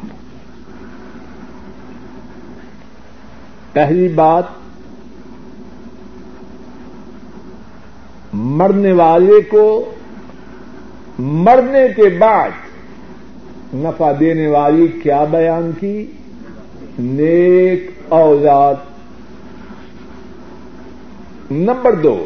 پہلی 3.74 4.08
بات 4.08 4.44
مرنے 8.34 8.92
والے 8.92 9.42
کو 9.42 9.92
مرنے 11.20 11.88
کے 11.96 12.10
بعد 12.20 12.50
نفع 13.74 14.12
دینے 14.20 14.48
والی 14.48 14.88
کیا 14.88 15.24
بیان 15.24 15.72
کی؟ 15.80 16.06
نیک 17.00 17.92
اوزاد۔ 18.10 18.76
نمبر 21.52 21.96
دو، 21.96 22.26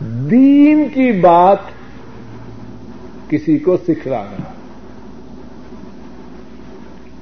دین 0.00 0.88
کی 0.94 1.12
بات 1.12 1.58
کسی 3.28 3.58
کو 3.58 3.76
سکھلانا۔ 3.76 4.42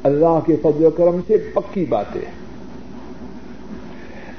اللہ 0.02 0.38
کے 0.46 0.56
فضل 0.62 0.84
و 0.84 0.90
کرم 0.90 1.20
سے 1.26 1.36
پکی 1.36 1.84
باتیں۔ 1.84 2.45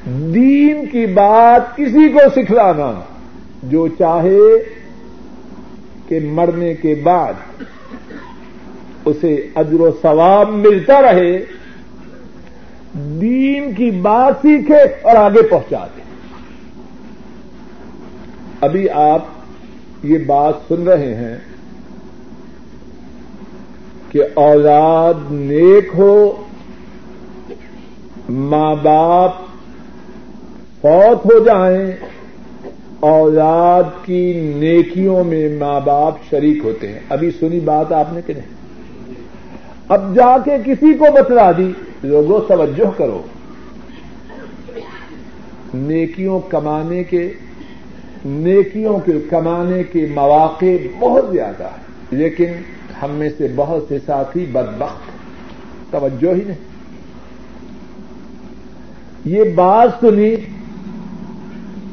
دین 0.07 0.85
کی 0.85 1.05
بات 1.05 1.77
کسی 1.77 2.09
کو 2.09 2.19
سکھلانا، 2.35 2.91
جو 3.63 3.87
چاہے 3.87 4.57
کہ 6.07 6.19
مرنے 6.19 6.73
کے 6.73 6.95
بعد 7.03 7.33
اسے 9.05 9.47
اجر 9.55 9.79
و 9.79 9.91
ثواب 10.01 10.49
ملتا 10.49 11.01
رہے، 11.01 11.39
دین 13.21 13.73
کی 13.73 13.91
بات 13.91 14.33
سیکھے 14.41 14.79
اور 15.01 15.15
آگے 15.15 15.41
پہنچا 15.41 15.85
دے۔ 15.95 16.01
ابھی 18.61 18.89
آپ 18.89 19.25
یہ 20.03 20.17
بات 20.17 20.53
سن 20.67 20.87
رہے 20.87 21.13
ہیں 21.15 21.37
کہ 24.11 24.21
اولاد 24.33 25.31
نیک 25.31 25.89
ہو، 25.97 26.43
ماں 28.29 28.75
باپ 28.75 29.31
فوت 30.81 31.25
ہو 31.25 31.43
جائیں، 31.43 31.91
اولاد 32.99 34.05
کی 34.05 34.53
نیکیوں 34.55 35.23
میں 35.23 35.57
ماں 35.59 35.79
باپ 35.79 36.13
شریک 36.29 36.57
ہوتے 36.63 36.87
ہیں۔ 36.87 36.99
ابھی 37.09 37.31
سنی 37.39 37.59
بات 37.59 37.91
آپ 37.91 38.13
نے 38.13 38.21
کہ 38.25 38.33
نہیں؟ 38.33 39.13
اب 39.87 40.15
جا 40.15 40.37
کے 40.45 40.51
کسی 40.65 40.93
کو 40.93 41.05
بتلا 41.13 41.51
دی، 41.51 41.71
لوگوں، 42.03 42.39
توجہ 42.47 42.97
کرو۔ 42.97 43.21
نیکیوں 45.73 46.39
کمانے 46.39 47.03
کے، 47.03 47.33
نیکیوں 48.25 48.99
کے 48.99 49.11
کمانے 49.29 49.83
کے 49.83 50.07
مواقع 50.13 50.75
بہت 50.99 51.25
زیادہ 51.31 51.63
ہیں، 51.63 51.83
لیکن 52.11 52.51
ہم 53.01 53.11
میں 53.11 53.29
سے 53.37 53.47
بہت 53.55 53.85
سے 53.87 53.97
ساتھی 54.05 54.45
بدبخت 54.51 55.11
توجہ 55.91 56.29
ہی 56.29 56.41
نہیں۔ 56.47 56.67
یہ 59.25 59.43
بات 59.55 59.89
سنی 59.99 60.35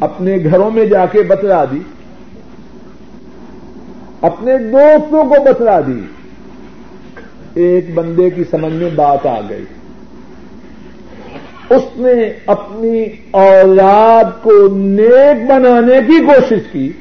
اپنے 0.05 0.37
گھروں 0.45 0.71
میں 0.71 0.87
جا 0.87 1.07
کے 1.07 1.23
بتلا 1.23 1.65
دی۔ 1.65 1.79
اپنے 4.21 4.59
دوستوں 4.59 5.25
کو 5.25 5.35
بتلا 5.45 5.81
دی۔ 5.81 6.01
ایک 7.55 7.95
بندے 7.95 8.31
کی 8.31 8.45
سمجھ 8.51 8.73
میں 8.73 8.91
بات 8.95 9.27
آ 9.27 9.41
گئی۔ 9.49 9.65
اس 11.71 11.83
نے 11.97 12.33
اپنی 12.47 13.05
اولاد 13.31 14.43
کو 14.43 14.69
نیک 14.69 15.51
بنانے 15.51 16.01
کی 16.07 16.27
کوشش 16.27 16.61
کی۔ 16.73 16.93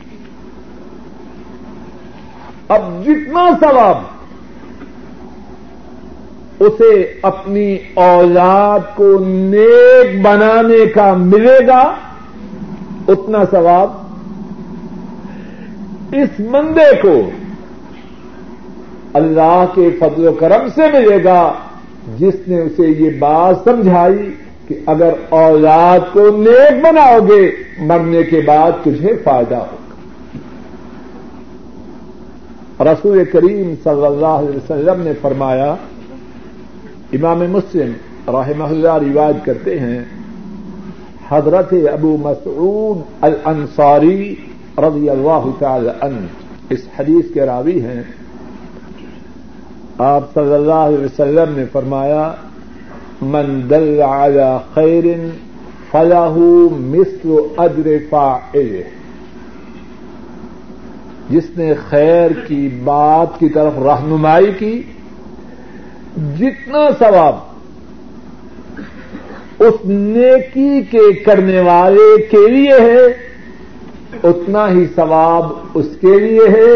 اب 2.68 3.06
جتنا 3.06 3.50
ثواب 3.60 3.98
اسے 6.60 7.14
اپنی 7.22 7.78
اولاد 7.94 8.96
کو 8.96 9.20
نیک 9.20 10.22
بنانے 10.22 10.86
کا 10.86 11.14
ملے 11.14 11.68
گا 11.68 11.96
اتنا 13.08 13.44
ثواب 13.52 13.90
اس 16.12 16.40
بندے 16.40 17.02
کو 17.02 17.30
اللہ 19.14 19.66
کے 19.76 19.90
فضل 20.00 20.28
و 20.28 20.34
کرم 20.34 20.68
سے 20.76 20.82
ملے 20.94 21.24
گا 21.24 21.54
جس 22.18 22.36
نے 22.48 22.62
اسے 22.62 22.88
یہ 22.88 23.10
بات 23.20 23.56
سمجھائی 23.64 24.34
کہ 24.68 24.76
اگر 24.86 25.14
اولاد 25.30 26.00
کو 26.14 26.30
نیک 26.38 26.84
بناؤ 26.84 27.20
گے، 27.20 27.52
مرنے 27.80 28.24
کے 28.24 28.42
بعد 28.46 28.72
تجھے 28.84 29.14
فائدہ 29.24 29.56
ہوگا۔ 29.56 29.84
رسول 32.92 33.26
کریم 33.26 33.74
صلی 33.84 34.06
اللہ 34.06 34.40
علیہ 34.42 34.58
وسلم 34.58 35.02
نے 35.02 35.12
فرمایا، 35.22 35.76
امام 37.14 37.40
مسلم 37.40 37.92
رحمہ 38.28 38.64
اللہ 38.64 38.94
روایت 39.12 39.46
کرتے 39.46 39.80
ہیں 39.80 40.04
حضرت 41.30 41.74
ابو 41.94 42.18
مسعود 42.20 43.02
الانصاری 43.22 44.36
رضی 44.78 45.10
اللہ 45.10 45.46
تعالی 45.60 45.90
عنہ 46.02 46.26
اس 46.70 46.80
حدیث 47.00 47.34
کے 47.34 47.42
راوی 47.42 47.82
ہیں۔ 47.82 48.04
آپ 49.98 50.34
صلی 50.34 50.54
اللہ 50.54 50.74
علیہ 50.74 51.06
وسلم 51.06 51.54
نے 51.56 51.64
فرمایا، 51.72 52.34
من 53.22 53.62
دل 53.70 54.02
على 54.02 54.58
خیر 54.74 55.04
فلاح 55.92 56.38
مثل 56.80 57.36
اجر 57.58 57.88
فاعله 58.10 58.80
جس 61.30 61.58
نے 61.58 61.74
خیر 61.90 62.32
کی 62.48 62.70
بات 62.84 63.40
کی 63.40 63.50
طرف 63.50 63.74
رہنمائی 63.78 64.52
کی، 64.60 64.84
جتنا 66.38 66.90
ثواب 67.00 67.53
اس 69.68 69.76
نیکی 69.86 70.82
کے 70.92 71.14
کرنے 71.14 71.60
والے 71.60 72.22
کے 72.32 72.48
لیے 72.48 72.80
ہے، 72.82 73.06
اتنا 74.24 74.70
ہی 74.70 74.86
ثواب 74.96 75.46
اس 75.74 75.88
کے 76.02 76.20
لیے 76.20 76.48
ہے 76.50 76.72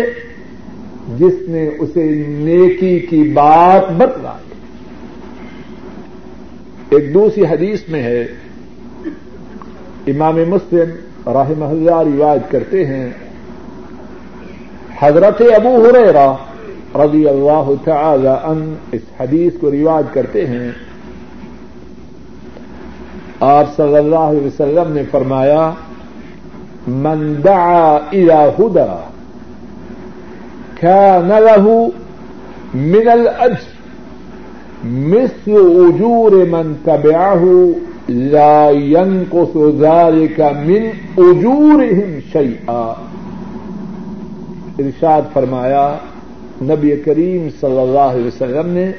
جس 1.17 1.35
نے 1.49 1.67
اسے 1.79 2.03
نیکی 2.27 2.99
کی 2.99 3.21
بات 3.33 3.91
بتلائی 3.91 4.45
ایک 6.89 7.13
دوسری 7.13 7.43
حدیث 7.43 7.87
میں 7.87 8.03
ہے، 8.03 8.21
امام 10.07 10.37
مسلم 10.47 10.89
رحمہ 11.29 11.65
اللہ 11.65 12.01
روایت 12.07 12.51
کرتے 12.51 12.85
ہیں، 12.85 13.09
حضرت 14.99 15.41
ابو 15.55 15.73
ہریرا 15.85 16.31
رضی 16.95 17.27
اللہ 17.27 17.71
تعالی 17.83 18.27
ان 18.27 18.75
اس 18.91 19.01
حدیث 19.19 19.53
کو 19.59 19.71
رواج 19.71 20.05
کرتے 20.13 20.45
ہیں۔ 20.47 20.71
آپ 23.39 23.75
صلی 23.75 23.97
اللہ 23.97 24.15
علیہ 24.15 24.45
وسلم 24.45 24.91
نے 24.93 25.03
فرمایا، 25.11 25.69
من 26.87 27.33
دعا 27.43 27.97
الى 28.11 28.37
ہدا 28.59 28.95
كان 30.79 31.27
له 31.27 31.89
من 32.73 33.07
الاجر 33.07 33.75
مثل 34.85 35.51
اجور 35.51 36.31
من 36.31 36.73
تبعه 36.85 37.43
لا 38.09 38.69
ينقص 38.69 39.57
ذلك 39.81 40.39
من 40.39 40.89
اجورهم 41.17 42.19
شيئا. 42.31 42.93
ارشاد 44.79 45.33
فرمایا، 45.33 45.87
نبی 46.61 46.95
کریم 47.05 47.47
صلی 47.59 47.79
اللہ 47.79 48.11
علیہ 48.15 48.27
وسلم 48.27 48.67
نے 48.73 48.91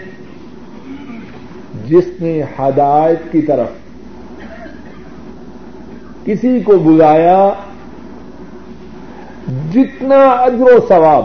جس 1.88 2.08
نے 2.20 2.40
ہدایت 2.58 3.30
کی 3.32 3.42
طرف 3.42 3.87
کسی 6.28 6.60
کو 6.60 6.78
بلایا 6.78 7.50
جتنا 9.72 10.24
اجر 10.28 10.62
و 10.62 10.86
ثواب 10.88 11.24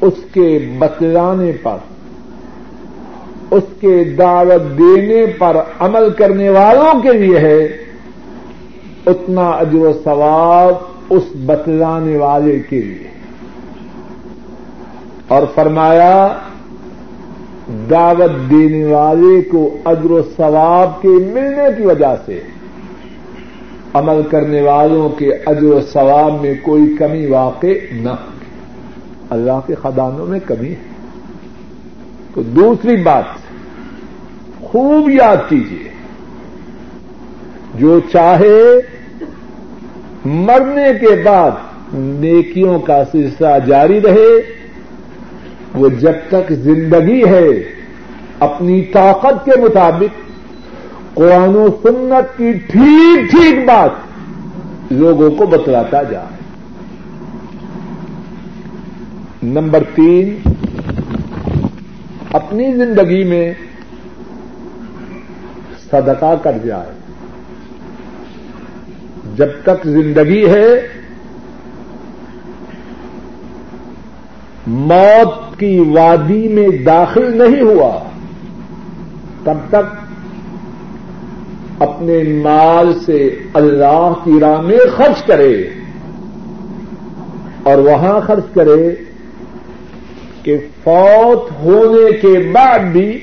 اس 0.00 0.12
کے 0.32 0.74
بتلانے 0.78 1.52
پر، 1.62 1.76
اس 3.50 3.62
کے 3.80 4.04
دعوت 4.04 4.78
دینے 4.78 5.26
پر 5.38 5.56
عمل 5.80 6.10
کرنے 6.10 6.48
والوں 6.48 7.02
کے 7.02 7.12
لیے 7.12 7.38
ہے، 7.38 7.64
اتنا 9.06 9.50
اجر 9.50 9.78
و 9.78 9.92
ثواب 10.04 10.74
اس 11.10 11.22
بتلانے 11.34 12.16
والے 12.16 12.60
کے 12.70 12.82
لیے۔ 12.82 13.08
اور 15.28 15.42
فرمایا 15.54 16.38
دعوت 17.90 18.50
دینے 18.50 18.84
والے 18.84 19.42
کو 19.42 19.78
اجر 19.84 20.10
و 20.10 20.22
ثواب 20.36 21.02
کے 21.02 21.08
ملنے 21.08 21.68
کی 21.76 21.82
وجہ 21.82 22.14
سے 22.26 22.40
عمل 23.94 24.22
کرنے 24.30 24.62
والوں 24.62 25.08
کے 25.08 25.32
اجر 25.46 25.64
و 25.64 25.80
ثواب 25.92 26.40
میں 26.40 26.54
کوئی 26.62 26.96
کمی 26.98 27.26
واقع 27.26 27.66
نہ 27.92 28.10
اللہ 29.30 29.60
کے 29.66 29.74
خدانوں 29.74 30.26
میں 30.26 30.40
کمی 30.40 30.68
ہے۔ 30.68 30.94
تو 32.34 32.42
دوسری 32.42 32.96
بات، 32.96 33.24
خوب 34.62 35.08
یاد 35.08 35.36
کیجیے 35.48 35.90
جو 37.74 38.00
چاہے 38.12 38.60
مرنے 40.24 40.86
کے 41.00 41.22
بعد 41.24 41.50
نیکیوں 41.94 42.78
کا 42.78 43.04
سلسلہ 43.12 43.58
جاری 43.66 44.00
رہے 44.00 44.63
وہ 45.74 45.88
جب 45.88 46.12
تک 46.28 46.52
زندگی 46.52 47.24
ہے، 47.24 47.48
اپنی 48.38 48.82
طاقت 48.82 49.44
کے 49.44 49.60
مطابق، 49.60 50.30
قرآن 51.14 51.56
و 51.56 51.68
سنت 51.82 52.38
کی 52.38 52.52
ٹھیک 52.52 53.30
ٹھیک 53.30 53.66
بات 53.66 53.90
لوگوں 54.92 55.30
کو 55.30 55.46
بتلاتا 55.46 56.02
جائے۔ 56.02 56.26
نمبر 59.42 59.82
تین، 59.94 60.38
اپنی 62.32 62.72
زندگی 62.72 63.24
میں 63.24 63.54
صدقہ 65.90 66.34
کر 66.42 66.58
جائے۔ 66.64 66.92
جب 69.36 69.48
تک 69.62 69.84
زندگی 69.84 70.46
ہے، 70.46 70.88
موت 74.66 75.43
کی 75.58 75.78
وادی 75.78 76.48
میں 76.48 76.68
داخل 76.68 77.38
نہیں 77.38 77.60
ہوا، 77.60 77.98
تب 79.44 79.56
تک 79.68 80.04
اپنے 81.78 82.22
مال 82.22 82.92
سے 83.06 83.38
اللہ 83.54 84.12
کی 84.24 84.40
راہ 84.40 84.60
میں 84.60 84.78
خرچ 84.96 85.24
کرے 85.24 85.68
اور 87.62 87.78
وہاں 87.78 88.20
خرچ 88.20 88.54
کرے 88.54 88.94
کہ 90.42 90.58
فوت 90.84 91.50
ہونے 91.62 92.16
کے 92.16 92.50
بعد 92.52 92.78
بھی 92.78 93.20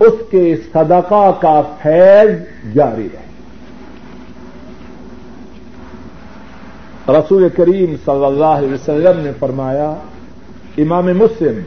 اس 0.00 0.12
کے 0.30 0.56
صدقہ 0.72 1.32
کا 1.40 1.62
فیض 1.82 2.30
جاری 2.74 3.08
رہے۔ 3.12 3.23
رسول 7.08 7.48
کریم 7.56 7.94
صلی 8.04 8.24
اللہ 8.24 8.44
علیہ 8.44 8.72
وسلم 8.72 9.20
نے 9.20 9.30
فرمایا، 9.38 9.94
امام 10.78 11.06
مسلم 11.06 11.60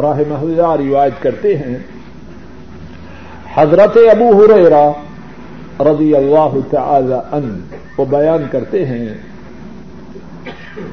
راہ 0.00 0.18
اللہ 0.30 0.76
روایت 0.76 1.22
کرتے 1.22 1.56
ہیں، 1.56 1.78
حضرت 3.54 3.98
ابو 4.10 4.30
ہریرا 4.38 4.90
رضی 5.80 6.14
اللہ 6.16 6.56
تعالی 6.70 7.14
ان 7.32 7.60
وہ 7.98 8.04
بیان 8.04 8.46
کرتے 8.50 8.84
ہیں۔ 8.86 9.08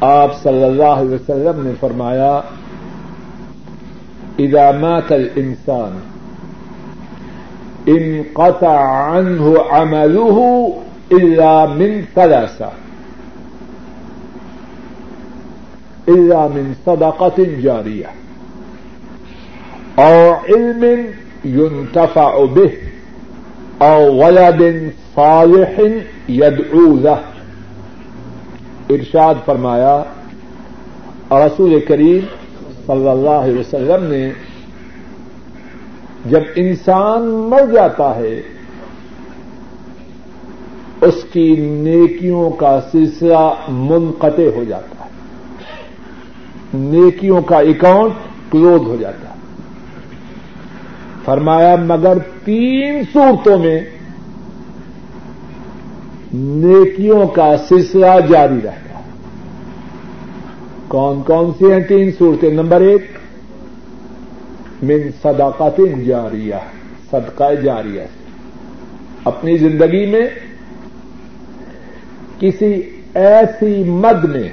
آپ 0.02 0.42
صلی 0.44 0.64
اللہ 0.64 1.00
علیہ 1.02 1.16
وسلم 1.16 1.64
نے 1.64 1.72
فرمایا، 1.80 2.42
اذا 4.40 4.72
مات 4.72 5.12
الانسان، 5.12 6.00
انقطع 7.88 8.80
عنه 9.14 9.54
عمله 9.72 10.40
الا 11.12 11.66
من 11.66 12.02
ثلاثه 12.16 12.70
الا 16.08 16.48
من 16.48 16.74
صدقه 16.86 17.44
جاريه 17.62 18.10
او 19.96 20.34
علم 20.50 20.84
ينتفع 21.46 22.46
به 22.46 22.72
او 23.78 24.18
ولد 24.18 24.62
صالح 25.16 25.82
يدعو 26.30 26.96
له. 26.96 27.16
ارشاد 28.90 29.36
فرمایا، 29.46 30.04
رسول 31.32 31.80
کریم 31.88 32.20
صلی 32.88 33.10
اللہ 33.10 33.30
علیہ 33.30 33.60
وسلم 33.60 34.04
نے 34.04 34.32
جب 36.26 36.42
انسان 36.56 37.22
مر 37.26 37.74
جاتا 37.74 38.16
ہے، 38.16 38.42
اس 41.02 41.24
کی 41.32 41.56
نیکیوں 41.56 42.50
کا 42.50 42.80
سلسلہ 42.92 43.50
منقطع 43.68 44.50
ہو 44.56 44.64
جاتا 44.68 45.06
ہے۔ 45.06 45.11
نیکیوں 46.74 47.42
کا 47.42 47.58
اکاؤنٹ 47.58 48.14
کلوز 48.52 48.82
ہو 48.82 48.96
جاتا 49.00 49.30
ہے۔ 49.30 49.34
فرمایا، 51.26 51.76
مگر 51.76 52.18
تین 52.46 53.04
صورتوں 53.14 53.58
میں 53.58 53.82
نیکیوں 56.34 57.28
کا 57.28 57.56
سلسلہ 57.70 58.20
جاری 58.30 58.60
رہتا 58.64 59.00
کون 60.88 61.22
کون 61.22 61.52
سی 61.60 61.72
ہیں 61.72 61.80
تین 61.80 62.12
صورتیں؟ 62.18 62.54
نمبر 62.54 62.82
ایک، 62.82 63.12
من 64.84 64.98
صداقت 65.24 65.82
جاریہ، 66.06 66.56
صدقہ 67.12 67.54
جاریہ۔ 67.64 68.02
اپنی 69.24 69.58
زندگی 69.58 70.06
میں 70.06 70.30
کسی 72.40 72.82
ایسی 73.14 73.84
مد 73.84 74.24
میں 74.24 74.50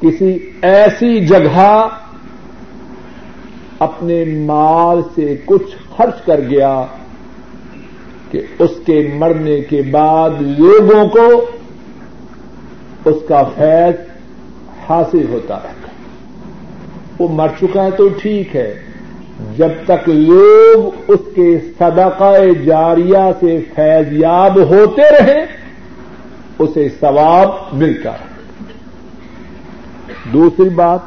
کسی 0.00 0.38
ایسی 0.62 1.26
جگہ 1.26 1.88
اپنے 3.78 4.24
مال 4.24 5.00
سے 5.14 5.36
کچھ 5.44 5.76
خرچ 5.96 6.24
کر 6.26 6.40
گیا 6.40 6.84
کہ 8.30 8.40
اس 8.58 8.70
کے 8.86 9.10
مرنے 9.14 9.60
کے 9.60 9.82
بعد 9.82 10.30
لوگوں 10.40 11.08
کو 11.08 11.50
اس 13.04 13.16
کا 13.28 13.42
فیض 13.42 13.94
حاصل 14.90 15.26
ہوتا 15.28 15.54
رہتا 15.54 15.88
وہ 17.18 17.28
مر 17.28 17.48
چکا 17.60 17.84
ہے 17.84 17.90
تو 17.90 18.08
ٹھیک 18.08 18.56
ہے۔ 18.56 18.74
جب 19.56 19.68
تک 19.84 20.08
لوگ 20.08 20.90
اس 21.08 21.20
کے 21.34 21.58
صدقہ 21.78 22.34
جاریہ 22.64 23.30
سے 23.40 23.60
فیض 23.74 24.12
یاب 24.12 24.56
ہوتے 24.56 25.02
رہے 25.02 25.44
اسے 26.58 26.88
ثواب 27.00 27.48
ملتا 27.72 28.12
ہے۔ 28.12 28.29
دوسری 30.32 30.68
بات، 30.68 31.00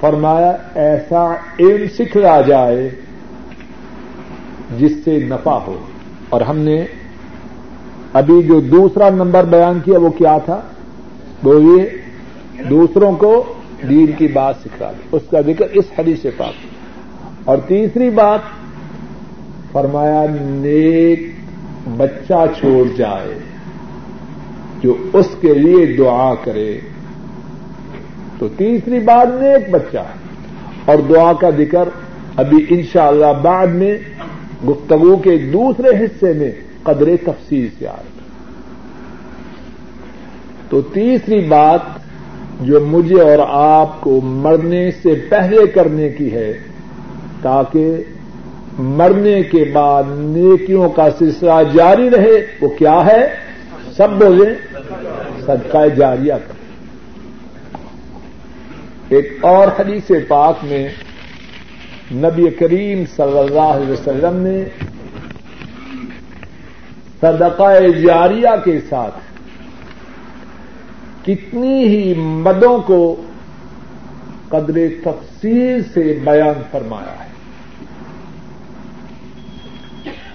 فرمایا 0.00 0.56
ایسا 0.74 1.34
علم 1.60 1.86
سکھلا 1.98 2.40
جائے 2.40 2.90
جس 4.78 4.92
سے 5.04 5.18
نفع 5.18 5.58
ہو۔ 5.58 5.78
اور 6.28 6.40
ہم 6.40 6.58
نے 6.58 6.84
ابھی 8.12 8.42
جو 8.42 8.60
دوسرا 8.60 9.10
نمبر 9.10 9.44
بیان 9.44 9.80
کیا 9.84 9.98
وہ 9.98 10.10
کیا 10.10 10.38
تھا؟ 10.38 10.60
وہ 11.42 11.62
یہ 11.62 11.84
دوسروں 12.68 13.12
کو 13.12 13.54
دین 13.88 14.12
کی 14.18 14.26
بات 14.26 14.54
سکھا 14.64 14.92
دی 14.92 15.08
اس 15.12 15.22
کا 15.30 15.40
ذکر 15.40 15.66
اس 15.72 15.84
حدیث 15.98 16.22
سے 16.22 16.30
پاک 16.36 16.52
اور 17.44 17.58
تیسری 17.66 18.10
بات، 18.10 18.40
فرمایا 19.72 20.26
نیک 20.30 21.20
بچہ 21.96 22.46
چھوڑ 22.58 22.96
جائے 22.96 23.38
جو 24.82 24.96
اس 25.12 25.28
کے 25.40 25.54
لیے 25.54 25.86
دعا 25.86 26.34
کرے۔ 26.34 26.80
تو 28.38 28.48
تیسری 28.48 28.98
بات 28.98 29.28
نیک 29.40 29.70
بچہ 29.70 30.04
اور 30.84 30.98
دعا 31.08 31.32
کا 31.40 31.50
ذکر 31.50 31.88
ابھی 32.36 32.64
انشاءاللہ 32.70 33.26
اللہ 33.26 33.40
بعد 33.42 33.66
میں 33.66 33.96
گفتگو 34.68 35.16
کے 35.16 35.36
دوسرے 35.52 35.96
حصے 36.04 36.32
میں 36.32 36.50
قدر 36.82 37.08
تفصیل 37.24 37.68
سے 37.78 37.88
آ 37.88 37.96
تو 40.70 40.80
تیسری 40.94 41.40
بات 41.40 41.80
جو 42.60 42.80
مجھے 42.80 43.20
اور 43.22 43.38
آپ 43.48 44.00
کو 44.00 44.20
مرنے 44.22 44.90
سے 45.02 45.14
پہلے 45.28 45.66
کرنے 45.66 46.08
کی 46.08 46.32
ہے، 46.32 46.52
تاکہ 47.42 48.02
مرنے 48.78 49.42
کے 49.42 49.64
بعد 49.72 50.02
نیکیوں 50.08 50.88
کا 50.88 51.08
سلسلہ 51.18 51.60
جاری 51.72 52.10
رہے، 52.10 52.36
وہ 52.60 52.68
کیا 52.68 52.98
ہے؟ 53.06 53.20
سب 53.96 54.18
بولے 54.18 54.54
صدقہ 55.46 55.86
جاریہ 55.96 56.34
کر 56.46 56.57
ایک 59.08 59.38
اور 59.40 59.68
حدیث 59.78 60.10
پاک 60.28 60.56
میں 60.62 60.88
نبی 62.12 62.50
کریم 62.50 63.04
صلی 63.16 63.38
اللہ 63.38 63.60
علیہ 63.60 63.92
وسلم 63.92 64.36
نے 64.36 64.64
صدقہ 67.20 67.70
جاریہ 68.02 68.54
کے 68.64 68.80
ساتھ 68.88 69.14
کتنی 71.26 71.84
ہی 71.84 72.14
مدوں 72.16 72.78
کو 72.78 73.22
قدر 74.48 74.78
تفصیل 75.04 75.82
سے 75.94 76.18
بیان 76.24 76.62
فرمایا 76.70 77.24
ہے۔ 77.24 77.28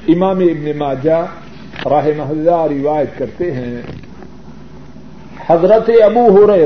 امام 0.08 0.40
ابن 0.40 0.78
ماجہ 0.78 1.26
راہ 1.86 2.08
محلہ 2.18 2.58
روایت 2.72 3.18
کرتے 3.18 3.52
ہیں، 3.52 3.82
حضرت 5.48 5.90
ابو 6.04 6.30
ہو 6.30 6.48
رہے 6.48 6.66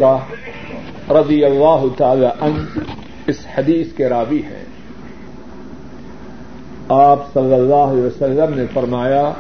رضی 1.10 1.46
اللہ 1.46 1.86
تعالی 1.98 2.30
عنہ 2.42 2.80
اس 3.28 3.46
حدیث 3.58 3.94
کے 3.94 4.10
راوی 4.10 4.42
ہیں۔ 4.44 4.66
آپ 6.90 7.20
صلی 7.34 7.54
اللہ 7.54 7.84
علیہ 7.92 8.04
وسلم 8.04 8.54
نے 8.54 8.66
فرمایا، 8.74 9.32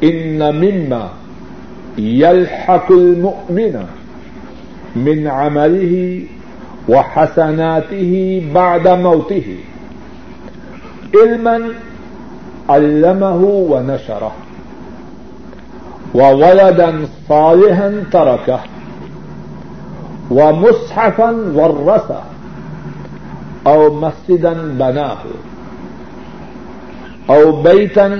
ان 0.00 0.38
مما 0.38 1.06
يلحق 1.98 2.90
المؤمن 2.90 3.76
من 4.96 5.26
عمله 5.26 6.22
وحسناته 6.88 8.12
بعد 8.52 8.86
موته 8.86 9.56
علما 11.14 11.58
علمه 12.68 13.42
ونشره 13.72 14.32
وولدا 16.14 16.90
صالحا 17.28 17.90
تركه 18.10 18.75
و 20.30 20.52
مصحفن 20.52 21.34
ورسا 21.56 22.20
او 23.70 23.80
مسجدن 24.00 24.70
بنا 24.78 25.08
ہو 25.24 25.36
او 27.26 27.52
بیتن 27.62 28.12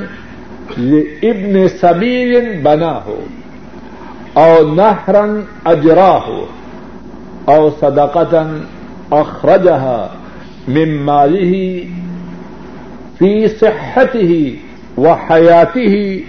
ابن 1.23 1.67
سبیر 1.81 2.43
بنا 2.63 2.93
ہو 3.07 3.21
او 4.43 4.53
نہرن 4.75 5.41
اجرا 5.65 6.13
ہو 6.27 6.45
او 7.53 7.69
صدقتن 7.81 8.59
اخرجہ 9.11 10.07
ممالی 10.69 11.89
فی 13.19 13.47
صحته 13.61 14.55
و 14.97 15.13
حیاتی 15.31 15.87
ہی 15.87 16.23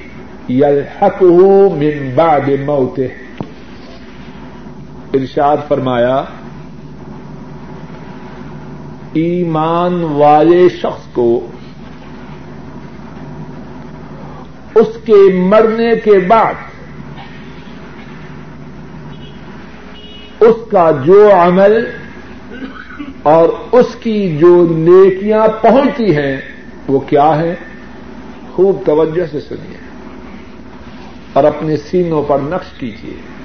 من 1.79 2.09
بعد 2.15 2.49
موته. 2.65 3.26
ارشاد 5.13 5.57
فرمایا، 5.67 6.23
ایمان 9.13 10.03
والے 10.03 10.69
شخص 10.69 11.13
کو 11.13 11.47
اس 14.75 14.87
کے 15.05 15.33
مرنے 15.33 15.95
کے 16.03 16.19
بعد 16.19 16.53
اس 20.39 20.55
کا 20.71 20.91
جو 21.05 21.29
عمل 21.39 21.87
اور 23.23 23.49
اس 23.71 23.95
کی 23.99 24.37
جو 24.37 24.67
نیکیاں 24.69 25.47
پہنچتی 25.61 26.17
ہیں، 26.17 26.37
وہ 26.87 26.99
کیا 26.99 27.37
ہے 27.37 27.55
خوب 28.53 28.81
توجہ 28.85 29.25
سے 29.31 29.39
سنیے 29.39 29.77
اور 31.33 31.43
اپنے 31.43 31.77
سینوں 31.77 32.23
پر 32.23 32.39
نقش 32.39 32.79
کیجیے۔ 32.79 33.36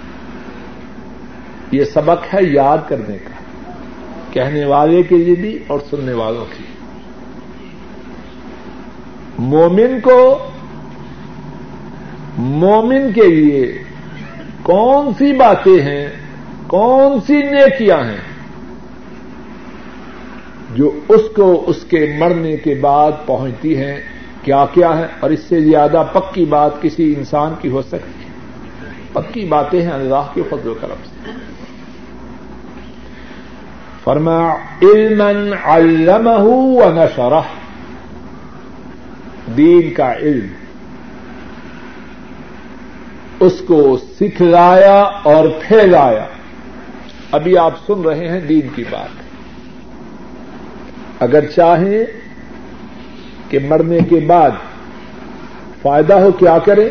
یہ 1.73 1.85
سبق 1.85 2.35
ہے 2.35 2.39
یاد 2.43 2.79
کرنے 2.89 3.19
کا، 3.19 3.71
کہنے 4.31 4.65
والے 4.65 5.03
کے 5.03 5.17
لیے 5.17 5.35
بھی 5.35 5.59
اور 5.67 5.79
سننے 5.91 6.13
والوں 6.13 6.45
کی 6.59 6.65
مومن 9.39 10.01
کو، 10.03 10.39
مومن 12.39 13.13
کے 13.13 13.23
لیے 13.23 13.79
کون 14.63 15.15
سی 15.19 15.33
باتیں 15.33 15.83
ہیں، 15.83 16.09
کون 16.67 17.21
سی 17.27 17.37
نیکیاں 17.37 17.99
ہیں 17.99 18.33
جو 20.75 20.91
اس 21.09 21.23
کو 21.37 21.65
اس 21.67 21.85
کے 21.85 22.15
مرنے 22.19 22.57
کے 22.57 22.75
بعد 22.75 23.13
پہنچتی 23.27 23.77
ہیں؟ 23.77 23.97
کیا 24.43 24.67
کیا 24.73 24.99
ہے 24.99 25.07
اور 25.21 25.31
اس 25.31 25.41
سے 25.41 25.61
زیادہ 25.61 26.05
پکی 26.13 26.45
بات 26.45 26.83
کسی 26.83 27.15
انسان 27.19 27.55
کی 27.61 27.71
ہو 27.71 27.83
سکتی 27.83 28.25
ہے۔ 28.25 28.29
پکی 29.13 29.45
باتیں 29.45 29.83
ہیں 29.83 29.91
اللہ 29.91 30.31
کے 30.35 30.43
فضل 30.51 30.69
و 30.69 30.75
کرم 30.75 30.95
سے۔ 31.05 31.42
فرما 34.05 34.55
علم 34.83 35.23
علمہ 35.65 36.41
و 36.41 36.91
نشرہ 36.95 37.41
دین 39.57 39.95
کا 39.95 40.15
علم. 40.15 40.47
اس 43.41 43.63
کو 43.67 43.99
سکھلایا 44.21 45.01
اور 45.03 45.49
پھیلایا. 45.69 46.27
ابھی 47.33 47.59
آپ 47.59 47.75
سن 47.87 48.03
رہے 48.03 48.29
ہیں 48.29 48.41
دین 48.41 48.69
کی 48.75 48.85
بات. 48.91 49.23
اگر 51.23 51.47
چاہیں 51.47 52.05
کہ 53.49 53.59
مرنے 53.69 53.99
کے 53.99 54.21
بعد 54.27 54.51
فائدہ 55.83 56.15
ہو 56.15 56.33
کیا 56.33 56.59
کریں 56.59 56.89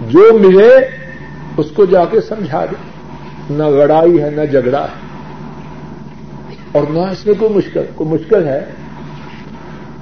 جو 0.00 0.38
ملے 0.38 0.76
اس 1.56 1.66
کو 1.74 1.84
جا 1.84 2.04
کے 2.04 2.20
سمجھا 2.20 2.64
دیں 2.64 2.93
نہ 3.50 3.62
لڑائی 3.62 4.22
ہے، 4.22 4.30
نہ 4.30 4.46
جھگڑا 4.46 4.84
ہے۔ 4.84 5.04
اور 6.72 6.82
نہ 6.90 6.98
اس 6.98 7.26
میں 7.26 7.34
کوئی 7.34 7.54
مشکل 7.54 7.82
کوئی 7.94 8.10
مشکل 8.10 8.48
ہے۔ 8.48 8.64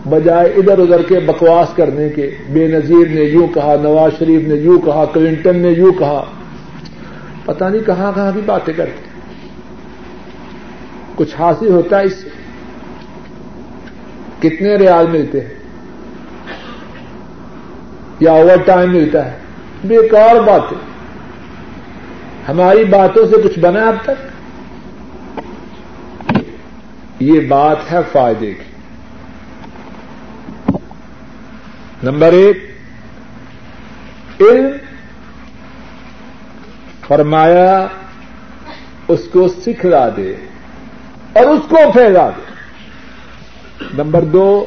بجائے 0.08 0.48
ادھر 0.48 0.78
ادھر 0.78 1.02
کے 1.02 1.20
بکواس 1.20 1.68
کرنے 1.76 2.08
کے۔ 2.08 2.30
بے 2.52 2.68
نظیر 2.68 3.08
نے 3.08 3.20
یوں 3.20 3.48
کہا، 3.48 3.74
نواز 3.82 4.12
شریف 4.18 4.48
نے 4.48 4.54
یوں 4.54 4.78
کہا، 4.78 5.04
کلنٹن 5.04 5.56
نے 5.56 5.68
یوں 5.68 5.92
کہا۔ 5.92 6.24
پتہ 7.44 7.64
نہیں 7.64 7.86
کہاں 7.86 8.12
کہاں 8.14 8.32
کی 8.32 8.40
باتیں 8.46 8.74
کرتے 8.74 9.08
کچھ 11.14 11.36
حاصل 11.38 11.68
ہوتا 11.68 11.98
ہے 11.98 12.04
اس 12.04 12.12
سے۔ 12.12 12.28
کتنے 14.38 14.76
ریال 14.76 15.06
ملتے 15.10 15.40
ہیں؟ 15.40 15.54
یا 18.20 18.32
اوور 18.32 18.62
ٹائم 18.66 18.92
ملتا 18.92 19.32
ہے۔ 19.32 19.36
بیکار 19.84 20.34
باتیں۔ 20.34 20.91
ہماری 22.48 22.84
باتوں 22.84 23.26
سے 23.26 23.48
کچھ 23.48 23.58
بنا 23.58 23.88
اب 23.88 23.94
تک؟ 24.02 24.26
یہ 27.20 27.40
بات 27.40 27.92
ہے 27.92 27.98
فائدے 28.12 28.54
کی۔ 28.54 28.72
نمبر 32.02 32.32
ایک، 32.32 32.56
علم 34.40 34.66
فرمایا 37.08 37.86
اس 39.08 39.20
کو 39.32 39.48
سکھلا 39.48 40.08
دے 40.16 40.36
اور 41.32 41.46
اس 41.46 41.60
کو 41.68 41.76
پھیلا 41.92 42.30
دے۔ 42.30 42.52
نمبر 44.02 44.22
دو 44.22 44.66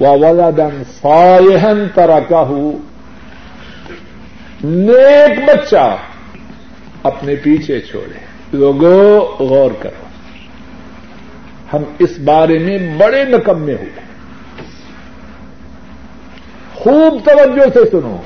ولادن 0.00 0.82
فائہن 1.00 1.86
طرح 1.94 2.18
کا 2.28 2.40
ہوں 2.40 2.72
نیک 4.64 5.38
بچہ۔ 5.38 5.96
اپنے 7.06 7.34
پیچھے 7.34 7.80
چھوڑے۔ 7.80 8.18
لوگوں 8.52 9.20
غور 9.42 9.70
کرو۔ 9.80 10.06
ہم 11.72 11.82
اس 11.98 12.18
بارے 12.18 12.58
میں 12.58 12.78
بڑے 12.96 13.24
نکمے 13.24 13.72
ہوئے۔ 13.72 14.00
خوب 16.74 17.18
توجہ 17.24 17.70
سے 17.74 17.90
سنو۔ 17.90 18.16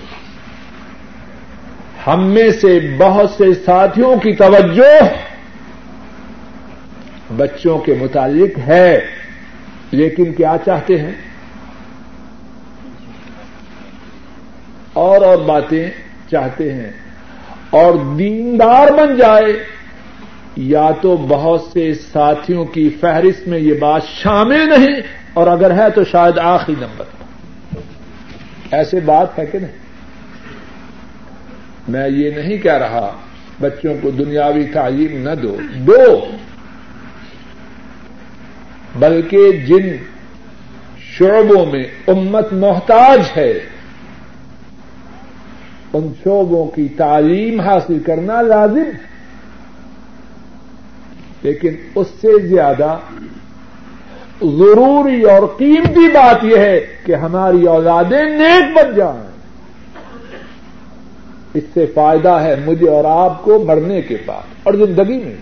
ہم 2.06 2.26
میں 2.26 2.50
سے 2.50 2.80
بہت 2.98 3.30
سے 3.30 3.54
ساتھیوں 3.64 4.16
کی 4.16 4.32
توجہ 4.32 5.02
بچوں 7.36 7.78
کے 7.78 7.94
متعلق 7.94 8.58
ہے، 8.58 8.98
لیکن 9.90 10.32
کیا 10.32 10.56
چاہتے 10.64 10.98
ہیں؟ 10.98 11.12
اور 14.92 15.20
اور 15.20 15.36
باتیں 15.36 15.90
چاہتے 16.30 16.72
ہیں۔ 16.72 17.09
اور 17.70 18.16
دیندار 18.18 18.92
بن 18.92 19.16
جائے، 19.16 19.52
یا 20.56 20.90
تو 21.02 21.16
بہت 21.16 21.60
سے 21.72 21.94
ساتھیوں 21.94 22.64
کی 22.64 22.88
فہرست 23.00 23.48
میں 23.48 23.58
یہ 23.58 23.74
بات 23.74 24.02
شامل 24.04 24.68
نہیں، 24.68 25.00
اور 25.34 25.46
اگر 25.46 25.70
ہے 25.70 25.90
تو 25.90 26.04
شاید 26.04 26.38
آخری 26.38 26.74
نمبر۔ 26.80 27.04
ایسے 28.70 29.00
بات 29.00 29.38
ہے 29.38 29.46
کہ 29.46 29.58
نہیں؟ 29.58 29.78
میں 31.88 32.08
یہ 32.08 32.30
نہیں 32.30 32.58
کہہ 32.58 32.78
رہا، 32.78 33.10
بچوں 33.60 33.94
کو 34.02 34.10
دنیاوی 34.10 34.64
تعلیم 34.64 35.28
نہ 35.28 35.34
دو 35.34 35.56
دو۔ 35.74 36.26
بلکہ 38.94 39.52
جن 39.52 39.96
شعبوں 40.98 41.66
میں 41.66 41.82
امت 42.06 42.52
محتاج 42.52 43.20
ہے 43.36 43.52
ان 45.92 46.12
شعبوں 46.24 46.66
کی 46.66 46.88
تعلیم 46.88 47.60
حاصل 47.60 47.98
کرنا 47.98 48.42
لازم 48.42 48.84
لیکن 51.42 51.74
اس 51.94 52.06
سے 52.20 52.48
زیادہ 52.48 52.98
ضروری 54.42 55.22
اور 55.22 55.42
قیمتی 55.58 56.08
بات 56.08 56.44
یہ 56.44 56.56
ہے 56.56 56.86
کہ 57.04 57.14
ہماری 57.14 57.66
اولادیں 57.66 58.24
نیک 58.24 58.76
بن 58.76 58.94
جائیں۔ 58.94 59.30
اس 61.54 61.62
سے 61.74 61.86
فائدہ 61.86 62.28
ہے 62.28 62.54
مجھے 62.66 62.88
اور 62.88 63.04
آپ 63.04 63.44
کو 63.44 63.64
مرنے 63.64 64.02
کے 64.02 64.16
بعد 64.26 64.42
اور 64.62 64.74
زندگی 64.74 65.18
میں۔ 65.18 65.36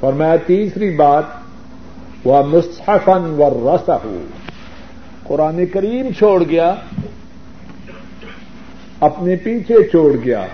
اور 0.00 0.12
میں 0.12 0.36
تیسری 0.46 0.90
بات 0.90 1.24
وہ 2.24 2.42
مصحفن 2.46 3.36
و 3.38 3.76
رس 3.76 3.90
قرآن 5.22 5.66
کریم 5.66 6.12
چھوڑ 6.18 6.42
گیا 6.48 6.74
اپنے 9.00 9.36
پیچھے 9.36 9.74
چھوڑ 9.90 10.16
گیا۔ 10.24 10.46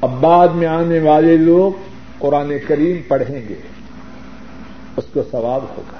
اب 0.00 0.10
بعد 0.20 0.48
میں 0.48 0.66
آنے 0.66 0.98
والے 0.98 1.36
لوگ 1.36 1.72
قرآن 2.18 2.52
کریم 2.68 2.96
پڑھیں 3.08 3.48
گے۔ 3.48 3.54
اس 4.96 5.04
کو 5.12 5.22
ثواب 5.30 5.62
ہوگا 5.62 5.96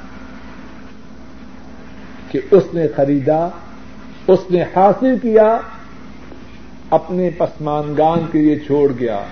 کہ 2.28 2.40
اس 2.51 2.62
نے 2.74 2.88
خریدا، 2.88 3.49
اس 4.28 4.38
نے 4.51 4.62
حاصل 4.62 5.18
کیا، 5.22 5.59
اپنے 6.90 7.30
پسمانگان 7.38 8.18
کے 8.32 8.38
لیے 8.38 8.59
چھوڑ 8.59 8.93
گیا۔ 8.99 9.24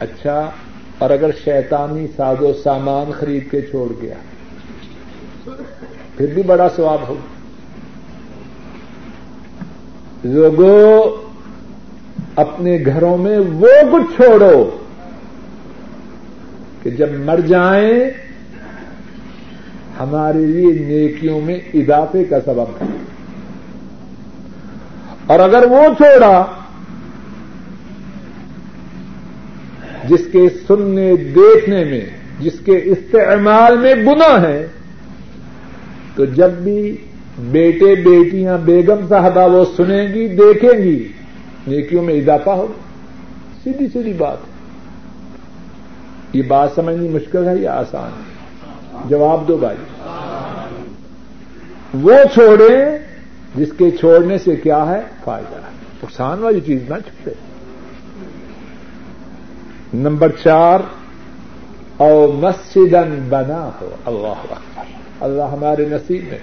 اچھا 0.00 0.50
اور 0.98 1.10
اگر 1.10 1.30
شیطانی 1.44 2.06
ساز 2.16 2.40
و 2.40 2.52
سامان 2.52 3.12
خرید 3.12 3.50
کے 3.50 3.60
چھوڑ 3.60 3.92
گیا، 4.02 4.14
پھر 6.16 6.26
بھی 6.26 6.42
بڑا 6.42 6.68
سواب 6.68 7.08
ہوگا۔ 7.08 7.37
لوگوں 10.24 11.12
اپنے 12.36 12.78
گھروں 12.86 13.18
میں 13.18 13.38
وہ 13.38 13.68
کچھ 13.92 14.16
چھوڑو 14.16 14.78
کہ 16.82 16.90
جب 16.90 17.08
مر 17.12 17.40
جائیں، 17.40 18.00
ہمارے 20.00 20.38
لیے 20.38 20.72
نیکیوں 20.72 21.40
میں 21.40 21.58
اضافے 21.74 22.24
کا 22.24 22.36
سبب 22.44 22.82
ہے۔ 22.82 22.86
اور 25.26 25.40
اگر 25.40 25.64
وہ 25.70 25.82
چھوڑا، 25.96 26.44
جس 30.08 30.20
کے 30.32 30.48
سننے، 30.68 31.16
دیکھنے 31.16 31.84
میں، 31.84 32.06
جس 32.40 32.58
کے 32.64 32.80
استعمال 32.84 33.78
میں 33.78 33.94
گنا 33.94 34.42
ہے، 34.42 34.66
تو 36.14 36.24
جب 36.24 36.50
بھی 36.50 36.96
بیٹے 37.38 37.94
بیٹیاں 37.94 38.58
بیگم 38.58 39.06
صاحبہ 39.08 39.48
وہ 39.48 39.64
سنیں 39.76 40.14
گی، 40.14 40.28
دیکھیں 40.28 40.78
گی۔ 40.78 41.08
نیکیوں 41.66 42.02
میں 42.02 42.14
اضافہ 42.14 42.50
ہوگا 42.50 42.72
سیدھی 43.64 43.88
سیدھی 43.88 44.12
بات۔ 44.12 44.36
یہ 46.32 46.42
بات 46.42 46.70
سمجھنی 46.74 47.08
مشکل 47.08 47.48
ہے 47.48 47.56
یا 47.56 47.72
آسان 47.72 48.10
ہے؟ 48.18 48.38
جواب 49.08 49.48
دو 49.48 49.56
بھائی۔ 49.56 49.76
وہ 52.02 52.12
چھوڑے 52.34 52.98
جس 53.54 53.68
کے 53.78 53.90
چھوڑنے 53.90 54.38
سے 54.38 54.56
کیا 54.56 54.86
ہے؟ 54.88 55.00
فائدہ 55.24 55.56
ہے۔ 55.56 55.70
نقصان 56.02 56.38
والی 56.38 56.60
چیز 56.60 56.82
نہ 56.82 56.94
چھوڑے 56.94 57.34
نمبر 59.94 60.28
چار 60.44 60.80
اور 61.96 62.28
مسجد 62.28 62.94
بنا 63.28 63.70
ہو۔ 63.80 63.88
اللہ 64.06 64.26
اکبر۔ 64.26 64.82
اللہ 65.20 65.42
ہمارے 65.42 65.84
نصیب 65.88 66.24
میں 66.30 66.38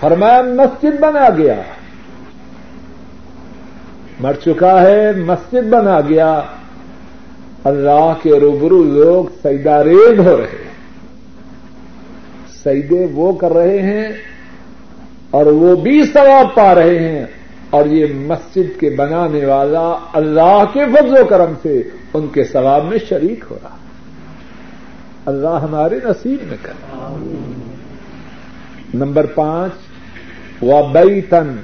فرمایا، 0.00 0.42
مسجد 0.42 1.00
بنا 1.00 1.28
گیا۔ 1.36 1.62
مر 4.20 4.32
چکا 4.32 4.82
ہے، 4.82 5.12
مسجد 5.12 5.68
بنا 5.68 6.00
گیا۔ 6.00 6.40
اللہ 7.64 8.12
کے 8.22 8.40
روبرو 8.40 8.82
لوگ 8.82 9.24
سیدا 9.42 9.84
ریز 9.84 10.18
ہو 10.18 10.36
رہے 10.36 10.64
سیدے 12.62 13.06
وہ 13.12 13.32
کر 13.32 13.52
رہے 13.52 13.82
ہیں 13.82 14.08
اور 15.30 15.46
وہ 15.46 15.76
بھی 15.76 16.06
ثواب 16.06 16.54
پا 16.54 16.74
رہے 16.74 16.98
ہیں۔ 16.98 17.26
اور 17.70 17.86
یہ 17.86 18.06
مسجد 18.14 18.80
کے 18.80 18.90
بنانے 18.90 19.44
والا 19.44 19.92
اللہ 20.12 20.64
کے 20.72 20.80
فضل 20.84 21.16
و 21.20 21.24
کرم 21.24 21.52
سے 21.62 21.82
ان 22.14 22.26
کے 22.26 22.44
ثواب 22.44 22.84
میں 22.84 22.98
شریک 23.08 23.44
ہو 23.50 23.58
رہا۔ 23.62 23.76
اللہ 25.26 25.58
ہمارے 25.62 25.98
نصیب 26.04 26.38
میں 26.48 26.56
کر 26.62 26.72
نمبر 28.94 29.26
پانچ 29.26 29.72
و 30.62 30.88
بئی 30.88 31.20
تن 31.20 31.56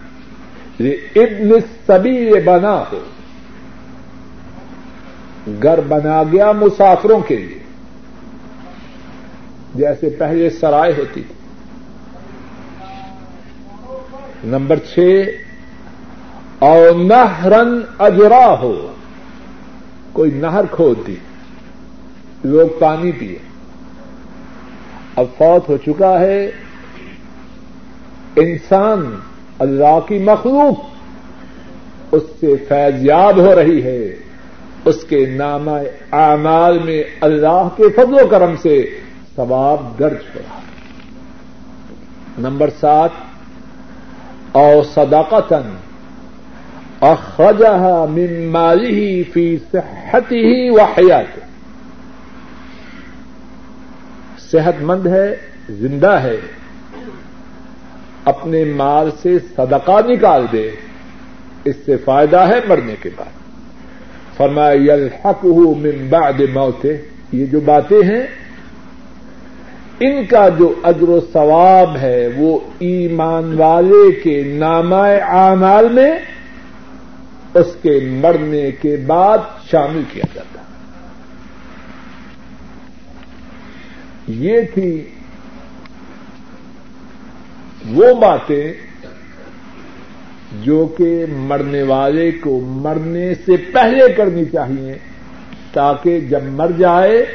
ابن 1.16 1.50
سبھی 1.86 2.40
بنا 2.40 2.84
ہو 2.92 2.98
گھر 5.62 5.80
بنا 5.80 6.22
گیا 6.22 6.52
مسافروں 6.52 7.20
کے 7.20 7.36
لیے۔ 7.36 7.58
جیسے 9.74 10.10
پہلے 10.10 10.50
سرائے 10.50 10.92
ہوتی 10.98 11.22
تھی۔ 11.22 11.34
نمبر 14.44 14.76
چھ 14.76 15.24
اور 16.58 16.94
نہرن 16.98 17.80
اجرا 17.98 18.58
ہو 18.58 18.92
کوئی 20.12 20.30
نہر 20.30 20.64
کھود 20.70 21.06
دی۔ 21.06 21.16
لوگ 22.44 22.68
پانی 22.78 23.12
پیے۔ 23.12 23.38
اب 25.16 25.24
فوت 25.38 25.68
ہو 25.68 25.76
چکا 25.76 26.20
ہے۔ 26.20 26.50
انسان 28.36 29.14
اللہ 29.58 29.98
کی 30.08 30.18
مخلوق 30.18 30.78
اس 32.12 32.22
سے 32.40 32.56
فیضیاب 32.68 33.38
ہو 33.38 33.54
رہی 33.54 33.82
ہے، 33.82 34.16
اس 34.84 35.04
کے 35.08 35.26
نام 35.26 35.68
اعمال 36.12 36.78
میں 36.78 37.02
اللہ 37.20 37.68
کے 37.76 37.88
فضل 37.96 38.14
و 38.14 38.26
کرم 38.26 38.56
سے 38.62 39.00
ثواب 39.36 39.98
درج 39.98 40.36
ہو 40.36 40.40
رہا 40.40 40.60
نمبر 42.38 42.70
سات، 42.80 43.10
او 44.52 44.82
صداقتن 44.94 45.74
اخرجہ 47.00 48.06
من 48.10 48.46
مالی 48.46 49.22
فی 49.22 49.56
صحتی 49.72 50.70
و 50.70 50.80
حیات 50.80 51.38
صحت 54.50 54.82
مند 54.82 55.06
ہے، 55.06 55.36
زندہ 55.68 56.10
ہے۔ 56.10 56.36
اپنے 58.28 58.64
مال 58.64 59.10
سے 59.22 59.38
صدقہ 59.38 60.00
نکال 60.06 60.46
دے، 60.52 60.70
اس 61.64 61.76
سے 61.86 61.96
فائدہ 61.96 62.36
ہے 62.36 62.60
مرنے 62.68 62.94
کے 63.02 63.10
بعد۔ 63.16 63.32
فرمایا 64.36 64.96
من 65.76 66.06
بعد 66.08 66.40
موت 66.52 66.86
یہ 67.32 67.46
جو 67.46 67.60
باتیں 67.60 68.02
ہیں، 68.02 68.26
ان 70.00 70.24
کا 70.24 70.48
جو 70.48 70.74
اجر 70.82 71.08
و 71.08 71.20
ثواب 71.32 71.96
ہے، 71.96 72.28
وہ 72.36 72.58
ایمان 72.78 73.54
والے 73.58 74.12
کے 74.12 74.42
نامہ 74.42 75.06
اعمال 75.22 75.88
میں 75.92 76.12
اس 77.54 77.76
کے 77.82 78.00
مرنے 78.10 78.70
کے 78.82 78.96
بعد 78.96 79.38
شامل 79.70 80.02
کیا 80.12 80.24
جاتا۔ 80.34 80.62
یہ 84.28 84.60
تھی 84.74 85.04
وہ 87.88 88.14
باتیں 88.14 88.72
جو 90.52 90.86
کہ 90.86 91.24
مرنے 91.30 91.82
والے 91.82 92.30
کو 92.32 92.60
مرنے 92.60 93.34
سے 93.34 93.56
پہلے 93.56 94.12
کرنی 94.12 94.44
چاہیے 94.44 94.98
تاکہ 95.72 96.20
جب 96.20 96.42
مر 96.42 96.70
جائے 96.78 97.26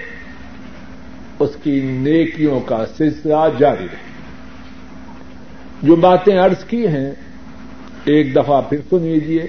اس 1.40 1.50
کی 1.64 1.82
نیکیوں 1.82 2.60
کا 2.60 2.86
سلسلہ 2.98 3.48
جاری 3.58 3.86
رہے۔ 3.86 4.14
جو 5.84 5.96
باتیں 5.96 6.40
عرض 6.40 6.64
کی 6.64 6.88
ہیں، 6.88 7.12
ایک 8.06 8.36
دفعہ 8.36 8.62
پھر 8.62 8.78
سن 8.90 9.02
لیجیے 9.02 9.48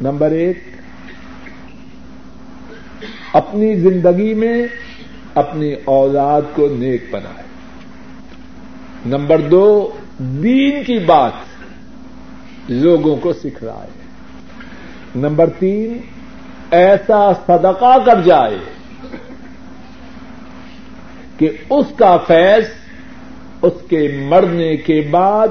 نمبر 0.00 0.30
ایک، 0.30 0.58
اپنی 3.32 3.74
زندگی 3.74 4.34
میں 4.34 4.66
اپنی 5.34 5.74
اولاد 5.84 6.42
کو 6.54 6.68
نیک 6.68 7.04
بنائے۔ 7.10 7.53
نمبر 9.06 9.38
دو، 9.38 9.90
دین 10.18 10.84
کی 10.84 10.98
بات 10.98 11.32
لوگوں 12.68 13.16
کو 13.16 13.32
سکھلائے 13.32 13.90
نمبر 15.14 15.50
تین، 15.58 15.98
ایسا 16.70 17.32
صدقہ 17.46 17.96
کر 18.06 18.20
جائے 18.20 18.58
کہ 21.38 21.50
اس 21.70 21.86
کا 21.96 22.16
فیض 22.16 22.64
اس 23.62 23.72
کے 23.88 24.24
مرنے 24.28 24.76
کے 24.76 25.08
بعد 25.10 25.48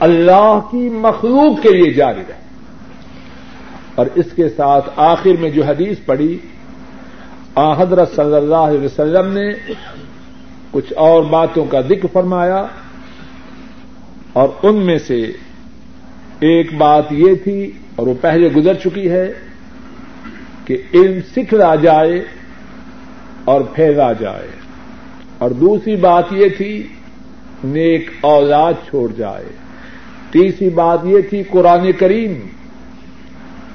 اللہ 0.00 0.60
کی 0.70 0.88
مخلوق 0.88 1.62
کے 1.62 1.68
لیے 1.68 1.92
جاری 1.92 2.20
رہے۔ 2.28 2.46
اور 3.94 4.06
اس 4.14 4.26
کے 4.36 4.48
ساتھ 4.48 4.90
آخر 4.96 5.40
میں 5.40 5.50
جو 5.50 5.64
حدیث 5.64 5.96
پڑی 6.06 6.38
آ 7.54 7.82
حضرت 7.82 8.16
صلی 8.16 8.34
اللہ 8.34 8.56
علیہ 8.56 8.80
وسلم 8.80 9.32
نے 9.32 9.50
کچھ 10.76 10.92
اور 10.98 11.22
باتوں 11.22 11.64
کا 11.64 11.80
ذکر 11.80 12.08
فرمایا 12.12 12.64
اور 14.32 14.48
ان 14.62 14.80
میں 14.86 14.98
سے 14.98 15.20
ایک 16.40 16.74
بات 16.76 17.12
یہ 17.12 17.34
تھی 17.44 17.70
اور 17.96 18.06
وہ 18.06 18.14
پہلے 18.20 18.48
گزر 18.48 18.74
چکی 18.74 19.10
ہے 19.10 19.26
کہ 20.64 20.76
علم 20.94 21.18
سکھلا 21.36 21.74
جائے 21.74 22.20
اور 23.44 23.60
پھیلا 23.74 24.12
جائے 24.12 24.48
اور 25.38 25.50
دوسری 25.50 25.96
بات 25.96 26.32
یہ 26.32 26.48
تھی 26.56 26.70
نیک 27.64 28.10
اولاد 28.26 28.86
چھوڑ 28.90 29.08
جائے 29.16 29.50
تیسری 30.30 30.70
بات 30.74 31.06
یہ 31.06 31.28
تھی 31.30 31.42
قرآن 31.50 31.92
کریم 31.98 32.40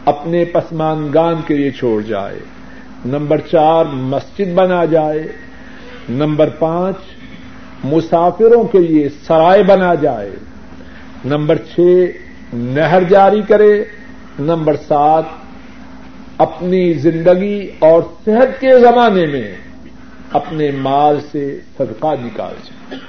اپنے 0.06 0.46
پسمانگان 0.46 1.42
کے 1.48 1.58
لیے 1.58 1.72
چھوڑ 1.72 2.02
جائے 2.02 2.40
نمبر 3.06 3.40
چار 3.52 3.86
مسجد 4.10 4.54
بنا 4.56 4.86
جائے 4.86 5.28
نمبر 6.10 6.50
پانچ، 6.50 6.96
مسافروں 7.84 8.64
کے 8.64 8.80
لیے 8.80 9.10
سرائے 9.10 9.64
بنا 9.64 9.94
جائے۔ 9.94 10.32
نمبر 11.26 11.58
چھ، 11.58 12.06
نہر 12.54 13.04
جاری 13.04 13.42
کرے۔ 13.42 13.84
نمبر 14.40 14.76
سات، 14.88 15.24
اپنی 16.38 16.94
زندگی 16.94 17.68
اور 17.80 18.02
صحت 18.26 18.62
کے 18.62 18.80
زمانے 18.80 19.26
میں 19.26 19.56
اپنے 20.32 20.72
مال 20.72 21.20
سے 21.32 21.60
صدقہ 21.78 22.08
نکال 22.22 22.54
جائے۔ 22.64 23.00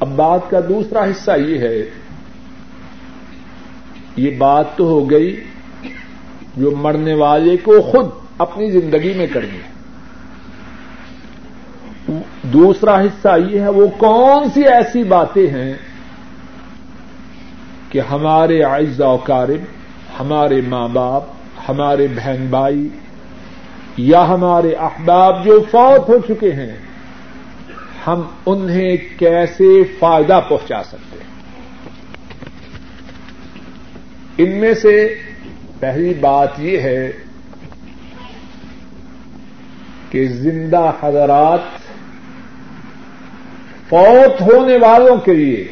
اب 0.00 0.08
بات 0.16 0.40
کا 0.50 0.60
دوسرا 0.68 1.04
حصہ 1.04 1.30
یہ 1.46 1.58
ہے، 1.58 1.90
یہ 4.16 4.30
بات 4.38 4.76
تو 4.76 4.84
ہو 4.84 5.10
گئی 5.10 5.44
جو 6.56 6.70
مرنے 6.70 7.14
والے 7.14 7.56
کو 7.56 7.82
خود 7.82 8.06
اپنی 8.38 8.70
زندگی 8.70 9.12
میں 9.16 9.26
کرنی 9.26 9.58
ہے۔ 9.58 9.71
دوسرا 12.42 13.00
حصہ 13.00 13.28
یہ 13.50 13.60
ہے، 13.60 13.68
وہ 13.68 13.86
کون 13.98 14.50
سی 14.54 14.62
ایسی 14.64 15.02
باتیں 15.04 15.50
ہیں 15.50 15.74
کہ 17.88 18.00
ہمارے 18.00 18.62
اعزا 18.62 19.08
و 19.08 19.16
کارب 19.16 19.64
ہمارے 20.20 20.60
ماں 20.60 20.88
باپ، 20.88 21.22
ہمارے 21.68 22.06
بہن 22.06 22.46
بھائی 22.50 22.88
یا 23.96 24.28
ہمارے 24.28 24.72
احباب 24.74 25.44
جو 25.44 25.60
فوت 25.70 26.08
ہو 26.08 26.18
چکے 26.28 26.52
ہیں، 26.52 26.76
ہم 28.06 28.22
انہیں 28.46 28.96
کیسے 29.18 29.64
فائدہ 29.98 30.40
پہنچا 30.48 30.82
سکتے 30.82 31.16
ہیں؟ 31.16 31.30
ان 34.38 34.60
میں 34.60 34.74
سے 34.74 35.14
پہلی 35.80 36.14
بات 36.14 36.48
یہ 36.58 36.78
ہے 36.78 37.12
کہ 40.10 40.26
زندہ 40.28 40.92
حضرات 41.02 41.81
فوت 43.92 44.40
ہونے 44.40 44.76
والوں 44.76 45.16
کے 45.16 45.34
لیے 45.34 45.68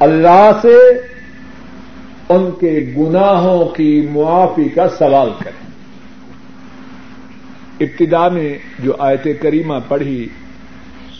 اللہ 0.00 0.50
سے 0.62 0.74
ان 2.28 2.50
کے 2.60 2.92
گناہوں 2.96 3.64
کی 3.64 4.08
معافی 4.10 4.68
کا 4.68 4.88
سوال 4.88 5.30
کریں۔ 5.44 5.66
ابتدا 7.80 8.28
میں 8.28 8.58
جو 8.78 8.92
آیت 8.98 9.26
کریمہ 9.40 9.74
پڑھی، 9.88 10.28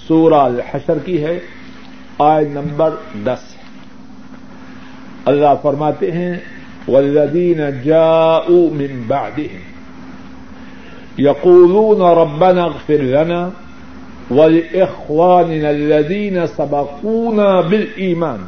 سورہ 0.08 0.34
الحشر 0.34 0.98
کی 0.98 1.24
ہے، 1.24 1.40
آیت 2.18 2.48
نمبر 2.48 2.90
دس۔ 3.24 3.56
اللہ 5.24 5.54
فرماتے 5.62 6.12
ہیں 6.12 6.34
والذین 6.88 7.60
جاءوا 7.84 8.68
من 8.72 9.02
بعدهم، 9.06 9.60
يقولون 11.18 12.00
ربنا 12.00 12.62
اغفر 12.62 13.02
لنا 13.02 13.48
ولإخواننا 14.30 15.70
الذين 15.70 16.46
سبقونا 16.56 17.60
بالإيمان. 17.60 18.38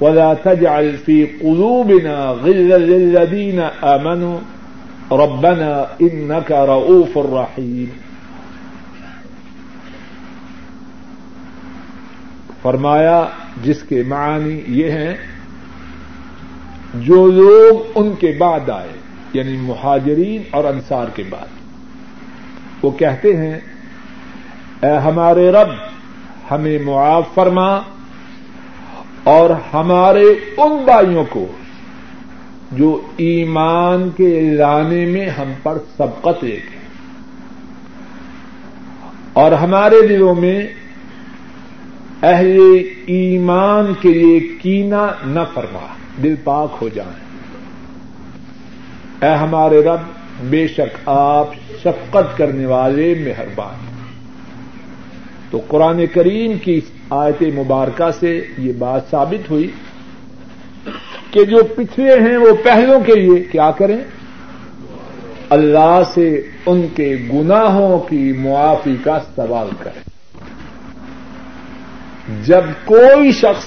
ولا 0.00 0.34
تجعل 0.34 0.96
في 1.04 1.26
قلوبنا 1.40 2.26
غلا 2.42 2.78
للذين 2.78 3.60
آمنوا. 3.80 4.38
ربنا 5.10 5.84
انك 6.00 6.52
رؤوف 6.52 7.16
رحیم 7.16 7.86
فرمایا، 12.62 13.26
جس 13.62 13.82
کے 13.88 14.02
معنی 14.08 14.62
یہ 14.66 14.90
ہیں، 14.90 15.14
جو 16.94 17.26
لوگ 17.26 17.92
ان 17.94 18.12
کے 18.18 18.32
بعد 18.38 18.70
آئے 18.70 18.92
یعنی 19.32 19.56
مہاجرین 19.60 20.42
اور 20.50 20.64
انصار 20.64 21.06
کے 21.14 21.22
بعد. 21.30 21.46
وہ 22.82 22.90
کہتے 22.90 23.36
ہیں 23.36 23.58
اے 24.82 24.98
ہمارے 24.98 25.50
رب، 25.50 25.68
ہمیں 26.50 26.78
معاف 26.78 27.24
فرما 27.34 27.80
اور 29.24 29.50
ہمارے 29.74 30.24
ان 30.56 30.84
بھائیوں 30.84 31.24
کو 31.30 31.46
جو 32.72 33.00
ایمان 33.16 34.10
کے 34.16 34.40
لانے 34.40 35.06
میں 35.06 35.28
ہم 35.28 35.52
پر 35.62 35.78
سبقت 35.96 36.44
لے 36.44 36.58
گئے 36.70 36.76
اور 39.32 39.52
ہمارے 39.52 40.06
دلوں 40.06 40.34
میں 40.34 40.66
اہل 42.22 42.58
ایمان 43.06 43.94
کے 44.00 44.08
لیے 44.08 44.40
کینا 44.40 45.06
نہ 45.24 45.40
فرما، 45.54 45.86
دل 46.22 46.34
پاک 46.44 46.76
ہو 46.80 46.88
جائیں۔ 46.88 47.26
اے 49.22 49.34
ہمارے 49.34 49.82
رب، 49.82 50.00
بے 50.40 50.68
شک 50.68 51.08
آپ 51.08 51.54
شفقت 51.82 52.38
کرنے 52.38 52.66
والے 52.66 53.14
مہربان۔ 53.20 53.95
تو 55.50 55.60
قرآن 55.68 56.06
کریم 56.06 56.58
کی 56.58 56.80
آیت 57.10 57.42
مبارکہ 57.42 58.10
سے 58.20 58.46
یہ 58.58 58.72
بات 58.72 59.02
ثابت 59.10 59.50
ہوئی 59.50 59.70
کہ 61.30 61.44
جو 61.44 61.64
پچھلے 61.64 62.14
ہیں 62.14 62.36
وہ 62.36 62.52
پہلوں 62.64 63.00
کے 63.00 63.14
لیے 63.14 63.42
کیا 63.42 63.70
کریں؟ 63.70 63.96
اللہ 65.50 66.00
سے 66.14 66.42
ان 66.66 66.86
کے 66.94 67.16
گناہوں 67.32 67.98
کی 67.98 68.32
معافی 68.32 68.96
کا 69.04 69.18
سوال 69.36 69.68
کریں۔ 69.78 70.02
جب 72.44 72.62
کوئی 72.84 73.32
شخص 73.32 73.64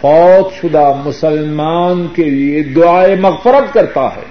فوت 0.00 0.54
شدہ 0.60 0.92
مسلمان 1.04 2.06
کے 2.14 2.24
لیے 2.24 2.62
دعائے 2.62 3.16
مغفرت 3.16 3.74
کرتا 3.74 4.08
ہے، 4.16 4.26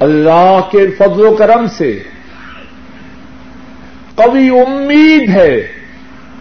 اللہ 0.00 0.60
کے 0.70 0.86
فضل 0.86 1.24
و 1.24 1.34
کرم 1.34 1.66
سے 1.66 2.02
کبھی 4.24 4.60
امید 4.60 5.28
ہے 5.28 5.72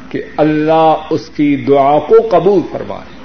کہ 0.09 0.21
اللہ 0.37 0.95
اس 1.09 1.29
کی 1.35 1.55
دعا 1.55 1.99
کو 1.99 2.15
قبول 2.31 2.61
فرمائے۔ 2.71 3.19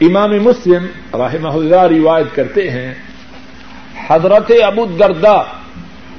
امام 0.00 0.30
مسلم 0.30 0.86
رحمہ 1.14 1.48
اللہ 1.48 1.82
روایت 1.82 2.26
کرتے 2.34 2.70
ہیں، 2.70 2.94
حضرت 4.08 4.52
ابو 4.62 4.86
دردا 4.86 5.42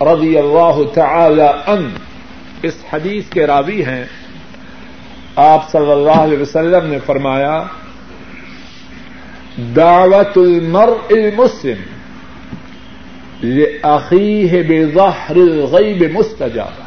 رضی 0.01 0.37
اللہ 0.37 0.83
تعالی 0.93 1.47
ان 1.67 1.89
اس 2.61 2.73
حدیث 2.93 3.23
کے 3.29 3.47
راوی 3.47 3.85
ہیں۔ 3.85 4.03
آپ 5.35 5.71
صلی 5.71 5.91
اللہ 5.91 6.19
علیہ 6.19 6.37
وسلم 6.37 6.85
نے 6.85 6.97
فرمایا، 7.05 7.63
دعوت 9.75 10.37
المرء 10.37 11.05
المسلم 11.09 11.94
لأخيه 13.43 14.61
بظهر 14.61 15.35
الغيب 15.35 16.03
مستجابہ 16.03 16.85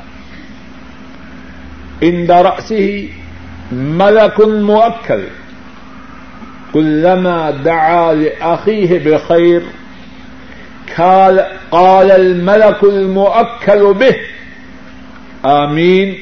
عند 2.02 2.30
رأسه 2.30 3.08
ملك 3.72 4.40
مؤكل. 4.40 5.22
كلما 6.72 7.50
دعا 7.50 8.12
لأخيه 8.12 8.98
بخير 8.98 9.60
قال 11.70 12.10
الملك 12.10 12.84
المؤكل 12.84 13.94
به، 13.94 14.16
آمين، 15.44 16.14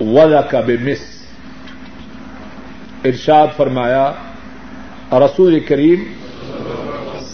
ولك 0.00 0.54
بمس 0.54 1.24
ارشاد 3.04 3.48
فرمایا، 3.56 4.12
رسول 5.12 5.60
کریم 5.60 6.04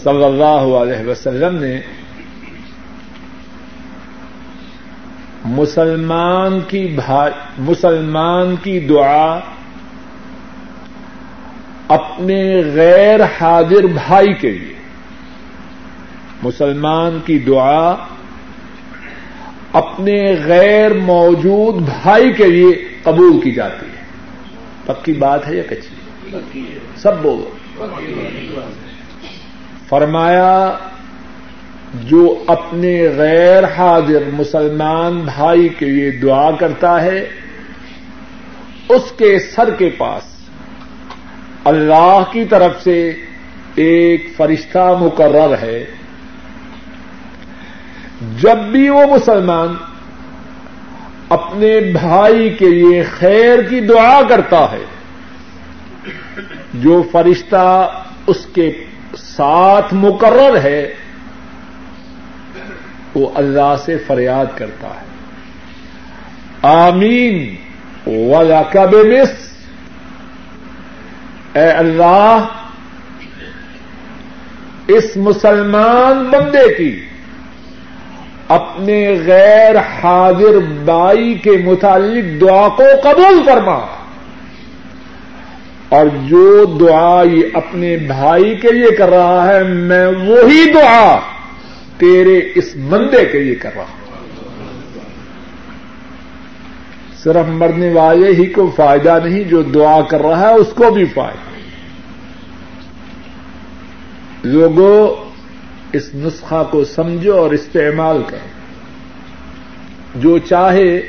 صلی 0.03 0.23
اللہ 0.23 0.63
علیہ 0.81 1.07
وسلم 1.07 1.55
نے 1.55 1.81
مسلمان 5.45 6.59
کی 6.67 6.97
مسلمان 7.57 8.55
کی 8.63 8.79
دعا 8.79 9.39
اپنے 11.87 12.61
غیر 12.73 13.19
حاضر 13.23 13.87
بھائی 13.87 14.33
کے 14.33 14.51
لیے۔ 14.51 14.73
مسلمان 16.43 17.19
کی 17.25 17.39
دعا 17.39 17.95
اپنے 19.73 20.35
غیر 20.45 20.93
موجود 20.93 21.75
بھائی 21.75 22.33
کے 22.33 22.45
لیے 22.45 22.87
قبول 23.03 23.41
کی 23.41 23.51
جاتی 23.51 23.85
ہے۔ 23.85 24.05
پکی 24.85 25.13
بات 25.13 25.47
ہے 25.47 25.55
یا 25.55 25.63
کچی؟ 25.69 25.95
سب 26.95 27.21
بولو۔ 27.21 27.49
فرمایا 29.89 30.77
جو 32.03 32.43
اپنے 32.47 33.09
غیر 33.09 33.63
حاضر 33.63 34.23
مسلمان 34.33 35.19
بھائی 35.19 35.69
کے 35.69 35.85
لیے 35.85 36.11
دعا 36.11 36.51
کرتا 36.51 37.01
ہے، 37.01 37.29
اس 38.89 39.11
کے 39.17 39.39
سر 39.39 39.69
کے 39.69 39.89
پاس 39.89 40.49
اللہ 41.63 42.23
کی 42.31 42.45
طرف 42.45 42.83
سے 42.83 43.13
ایک 43.75 44.27
فرشتہ 44.37 44.97
مقرر 44.99 45.57
ہے۔ 45.61 45.85
جب 48.41 48.57
بھی 48.57 48.89
وہ 48.89 49.01
مسلمان 49.15 49.67
اپنے 51.29 51.79
بھائی 51.79 52.49
کے 52.49 52.69
لیے 52.69 53.03
خیر 53.03 53.61
کی 53.61 53.79
دعا 53.79 54.21
کرتا 54.29 54.71
ہے، 54.71 54.83
جو 56.73 57.03
فرشتہ 57.11 57.89
اس 58.27 58.47
کے 58.53 58.71
ساتھ 59.17 59.93
مقرر 59.93 60.57
ہے 60.57 60.93
وہ 63.15 63.29
اللہ 63.35 63.75
سے 63.85 63.97
فریاد 63.97 64.45
کرتا 64.55 64.87
ہے۔ 64.87 65.05
آمین۔ 66.61 67.55
ولا 68.07 68.61
کب 68.63 68.93
مس 68.93 69.31
اے 71.53 71.71
اللہ، 71.71 72.45
اس 74.87 75.17
مسلمان 75.17 76.23
بندے 76.23 76.73
کی 76.73 77.05
اپنے 78.47 79.23
غیر 79.25 79.75
حاضر 79.77 80.59
بائی 80.85 81.33
کے 81.33 81.51
متعلق 81.51 82.41
دعا 82.41 82.67
کو 82.67 82.83
قبول 83.03 83.43
فرما۔ 83.45 83.85
اور 85.89 86.05
جو 86.05 86.65
دعا 86.65 87.23
یہ 87.23 87.43
اپنے 87.53 87.97
بھائی 87.97 88.55
کے 88.55 88.71
لیے 88.71 88.95
کر 88.95 89.09
رہا 89.09 89.47
ہے، 89.47 89.63
میں 89.63 90.07
وہی 90.07 90.71
دعا 90.73 91.19
تیرے 91.97 92.41
اس 92.55 92.75
بندے 92.89 93.25
کے 93.25 93.39
لیے 93.39 93.55
کر 93.55 93.69
رہا 93.75 93.83
ہوں۔ 93.83 94.05
صرف 97.17 97.49
مرنے 97.49 97.93
والے 97.93 98.31
ہی 98.31 98.45
کو 98.45 98.71
فائدہ 98.75 99.19
نہیں، 99.23 99.43
جو 99.43 99.61
دعا 99.61 100.01
کر 100.01 100.21
رہا 100.21 100.49
ہے 100.49 100.53
اس 100.53 100.73
کو 100.75 100.91
بھی 100.91 101.05
فائدہ۔ 101.05 101.55
لوگوں 104.47 105.25
اس 105.93 106.15
نسخہ 106.15 106.67
کو 106.71 106.83
سمجھو 106.83 107.33
اور 107.33 107.51
استعمال 107.51 108.23
کرو۔ 108.27 108.47
جو 110.15 110.37
چاہے 110.37 111.01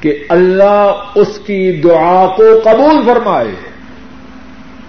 کہ 0.00 0.24
اللہ 0.28 1.02
اس 1.14 1.38
کی 1.46 1.80
دعا 1.84 2.26
کو 2.36 2.60
قبول 2.64 3.04
فرمائے۔ 3.06 3.71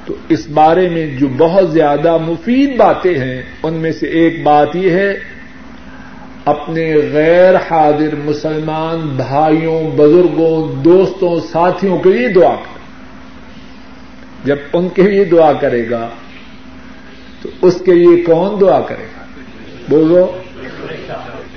تو 0.06 0.16
اس 0.30 0.48
بارے 0.50 0.90
میں 0.90 1.08
جو 1.08 1.28
بہت 1.38 1.72
زیادہ 1.72 2.18
مفید 2.18 2.78
باتیں 2.78 3.18
ہیں، 3.18 3.42
ان 3.64 3.74
میں 3.74 3.92
سے 3.92 4.08
ایک 4.08 4.44
بات 4.44 4.76
یہ 4.76 4.90
ہے، 4.90 5.20
اپنے 6.46 6.96
غیر 7.14 7.56
حاضر 7.56 8.16
مسلمان 8.26 9.00
بھائیوں، 9.00 9.84
بزرگوں، 9.96 10.84
دوستوں، 10.84 11.40
ساتھیوں 11.52 11.98
کے 12.00 12.10
لیے 12.10 12.28
دعا 12.28 12.56
کر۔ 12.56 12.80
جب 14.46 14.56
ان 14.74 14.90
کے 14.90 15.02
لیے 15.02 15.24
دعا 15.24 15.54
کرے 15.54 15.90
گا، 15.90 16.10
تو 17.42 17.50
اس 17.62 17.82
کے 17.86 17.94
لیے 17.94 18.24
کون 18.24 18.62
دعا 18.62 18.82
کرے 18.82 19.04
گا؟ 19.04 19.26
بولو۔ 19.90 20.38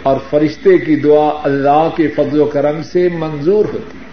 اور 0.03 0.17
فرشتے 0.31 0.79
کی 0.79 0.97
دعا 0.97 1.41
اللہ 1.45 1.89
کے 1.97 2.09
فضل 2.09 2.41
و 2.41 2.45
کرم 2.45 2.83
سے 2.83 3.09
منظور 3.19 3.65
ہوتی 3.65 3.99
ہے۔ 3.99 4.07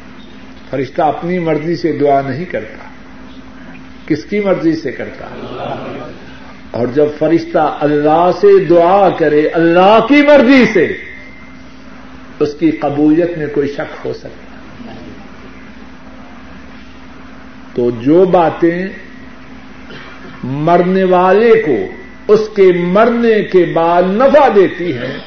فرشتہ 0.70 1.02
اپنی 1.02 1.40
مرضی 1.40 1.76
سے 1.76 1.92
دعا 1.92 2.22
نہیں 2.22 2.46
کرتا۔ 2.46 2.93
کس 4.08 4.24
کی 4.26 4.40
مرضی 4.40 4.76
سے 4.76 4.92
کرتا 4.92 5.26
اور 6.72 6.88
جب 6.94 7.08
فرشتہ 7.20 7.66
اللہ 7.82 8.30
سے 8.42 8.58
دعا 8.66 9.10
کرے، 9.20 9.42
اللہ 9.54 9.98
کی 10.10 10.22
مرضی 10.28 10.64
سے، 10.74 10.86
اس 12.40 12.54
کی 12.60 12.70
قبولیت 12.82 13.38
میں 13.38 13.48
کوئی 13.54 13.68
شک 13.68 14.06
ہو 14.06 14.14
سکتا 14.14 14.52
تو 17.76 17.90
جو 18.02 18.26
باتیں 18.32 18.80
مرنے 20.44 21.04
والے 21.10 21.52
کو 21.62 21.78
اس 22.34 22.50
کے 22.56 22.68
مرنے 22.88 23.38
کے 23.52 23.64
بعد 23.76 24.04
نفع 24.14 24.48
دیتی 24.56 24.92
ہیں، 24.94 25.18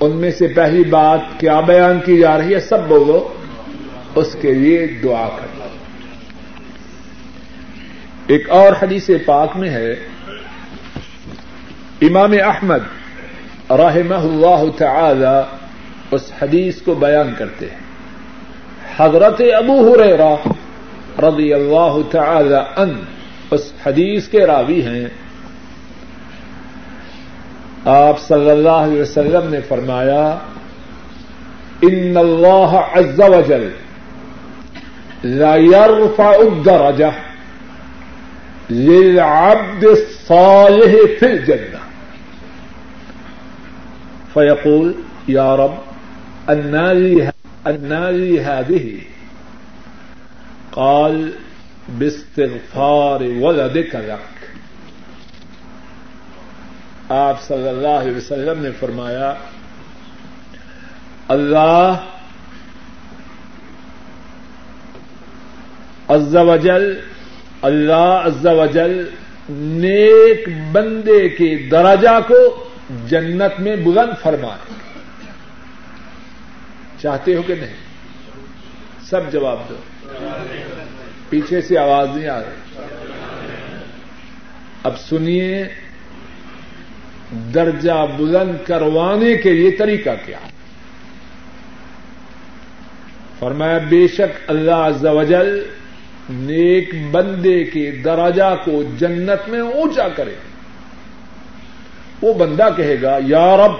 ان 0.00 0.16
میں 0.16 0.30
سے 0.38 0.46
پہلی 0.54 0.84
بات 0.90 1.20
کیا 1.40 1.60
بیان 1.66 1.96
کی 2.04 2.18
جا 2.18 2.36
رہی 2.38 2.54
ہے؟ 2.54 2.60
سب 2.60 2.88
بولو 2.88 3.18
اس 4.14 4.36
کے 4.40 4.52
لیے 4.52 4.86
دعا 5.02 5.28
کرنا 5.28 5.51
ایک 8.26 8.50
اور 8.50 8.72
حدیث 8.82 9.10
پاک 9.26 9.56
میں 9.56 9.70
ہے۔ 9.70 9.92
امام 12.00 12.32
احمد 12.44 12.78
رحمہ 13.70 14.14
اللہ 14.14 14.78
تعالی 14.78 15.56
اس 16.10 16.32
حدیث 16.42 16.82
کو 16.82 16.94
بیان 16.94 17.34
کرتے 17.38 17.66
ہیں۔ 17.66 17.78
حضرت 18.96 19.40
ابو 19.56 19.94
ہریرہ 19.94 20.48
رضی 21.18 21.52
اللہ 21.52 21.98
تعالی 22.10 22.80
ان 22.80 23.04
اس 23.50 23.72
حدیث 23.86 24.28
کے 24.28 24.46
راوی 24.46 24.82
ہیں۔ 24.82 25.06
آپ 27.84 28.20
صلی 28.20 28.50
اللہ 28.50 28.68
علیہ 28.68 29.02
وسلم 29.02 29.50
نے 29.50 29.60
فرمایا، 29.60 30.38
ان 31.82 32.16
اللہ 32.16 32.80
عز 32.92 33.20
وجل 33.20 33.70
لا 35.24 35.56
يرفع 35.56 36.28
الدرجة 36.28 37.31
للعبد 38.70 39.84
الصالح 39.84 41.18
في 41.20 41.26
الجنة. 41.26 41.78
فيقول، 44.34 44.94
يا 45.28 45.54
رب 45.54 45.74
أنا 47.66 48.10
لي 48.10 48.40
هذه. 48.40 48.98
قال، 50.72 51.32
باستغفار 51.88 53.22
ولدك 53.22 53.94
لك. 53.94 54.28
آپ 57.08 57.42
صلی 57.42 57.68
اللہ 57.68 57.88
علیہ 57.88 58.16
وسلم 58.16 58.62
نے 58.62 58.70
فرمایا، 58.80 59.34
اللہ 61.28 61.94
عز 66.08 66.36
وجل 66.36 67.00
اللہ 67.62 68.22
عز 68.24 68.46
وجل 68.46 69.08
نیک 69.48 70.48
بندے 70.72 71.28
کے 71.28 71.68
درجہ 71.70 72.20
کو 72.28 72.68
جنت 73.08 73.60
میں 73.60 73.76
بلند 73.76 74.22
فرمائے۔ 74.22 74.74
چاہتے 77.00 77.34
ہو 77.34 77.42
کہ 77.42 77.54
نہیں؟ 77.54 77.76
سب 79.02 79.32
جواب 79.32 79.58
دو۔ 79.68 79.74
پیچھے 81.28 81.60
سے 81.60 81.78
آواز 81.78 82.08
نہیں 82.14 82.28
آ 82.28 82.40
رہی۔ 82.40 82.82
اب 84.82 85.00
سنیے، 85.00 85.64
درجہ 87.54 88.06
بلند 88.18 88.66
کروانے 88.66 89.34
کے 89.34 89.52
لیے 89.52 89.70
طریقہ 89.70 90.10
کیا؟ 90.26 90.38
فرمایا، 93.38 93.78
بے 93.78 94.08
شک 94.08 94.50
اللہ 94.50 94.70
عز 94.70 95.04
و 95.04 95.22
جل 95.22 95.64
نیک 96.30 96.94
بندے 97.10 97.64
کے 97.64 97.90
درجہ 98.04 98.54
کو 98.64 98.82
جنت 98.98 99.48
میں 99.48 99.60
اونچا 99.60 100.08
کرے 100.08 100.34
وہ 102.22 102.32
بندہ 102.34 102.68
کہے 102.76 102.96
گا، 103.02 103.16
یا 103.26 103.56
رب 103.56 103.74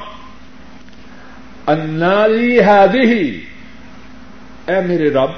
انالی 1.67 2.61
ہادی 2.61 3.31
اے 4.67 4.81
میرے 4.87 5.11
رب، 5.11 5.31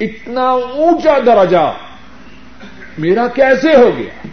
اتنا 0.00 0.48
اونچا 0.50 1.18
درجہ 1.26 1.72
میرا 2.98 3.26
کیسے 3.28 3.74
ہو 3.76 3.90
گیا؟ 3.98 4.28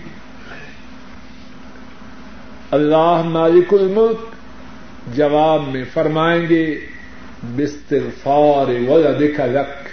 اللہ 2.71 3.21
مالک 3.25 3.73
الملک 3.73 5.15
جواب 5.15 5.67
میں 5.67 5.83
فرمائیں 5.93 6.41
گے 6.49 6.65
بستر 7.55 8.09
فار 8.23 8.67
ولدک 8.89 9.39
لک۔ 9.39 9.88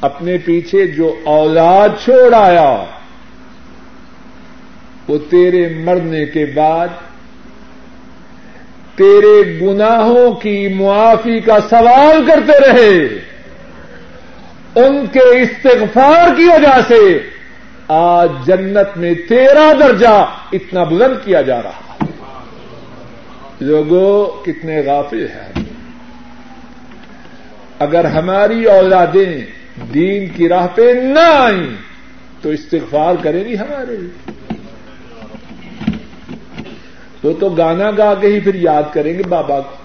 اپنے 0.00 0.38
پیچھے 0.38 0.86
جو 0.86 1.16
اولاد 1.24 1.88
چھوڑ 2.04 2.34
آیا، 2.34 2.84
وہ 5.08 5.18
تیرے 5.30 5.68
مرنے 5.68 6.26
کے 6.26 6.46
بعد 6.46 6.88
تیرے 8.94 9.60
گناہوں 9.60 10.32
کی 10.32 10.68
معافی 10.68 11.40
کا 11.40 11.60
سوال 11.70 12.24
کرتے 12.26 12.52
رہے۔ 12.52 12.98
ان 14.84 15.06
کے 15.06 15.42
استغفار 15.42 16.34
کی 16.36 16.44
وجہ 16.44 16.80
سے 16.88 17.18
آج 17.88 18.28
جنت 18.46 18.96
میں 18.96 19.14
تیرا 19.28 19.72
درجہ 19.80 20.26
اتنا 20.52 20.84
بلند 20.84 21.24
کیا 21.24 21.42
جا 21.42 21.62
رہا۔ 21.62 22.04
لوگوں 23.60 24.44
کتنے 24.44 24.80
غافل 24.80 25.26
ہیں۔ 25.28 25.64
اگر 27.78 28.04
ہماری 28.04 28.64
اولادیں 28.64 29.59
دین 29.94 30.28
کی 30.28 30.48
راہ 30.48 30.66
پہ 30.74 30.92
نہ 31.02 31.18
آئیں 31.18 31.76
تو 32.42 32.48
استغفار 32.48 33.14
کریں 33.22 33.44
گی 33.44 33.58
ہمارے 33.58 33.96
لیے۔ 33.96 34.30
وہ 37.22 37.32
تو 37.40 37.48
گانا 37.48 37.90
گا 37.98 38.14
کے 38.14 38.26
ہی 38.26 38.40
پھر 38.40 38.54
یاد 38.54 38.82
کریں 38.92 39.18
گے 39.18 39.22
بابا 39.22 39.60
کو۔ 39.60 39.76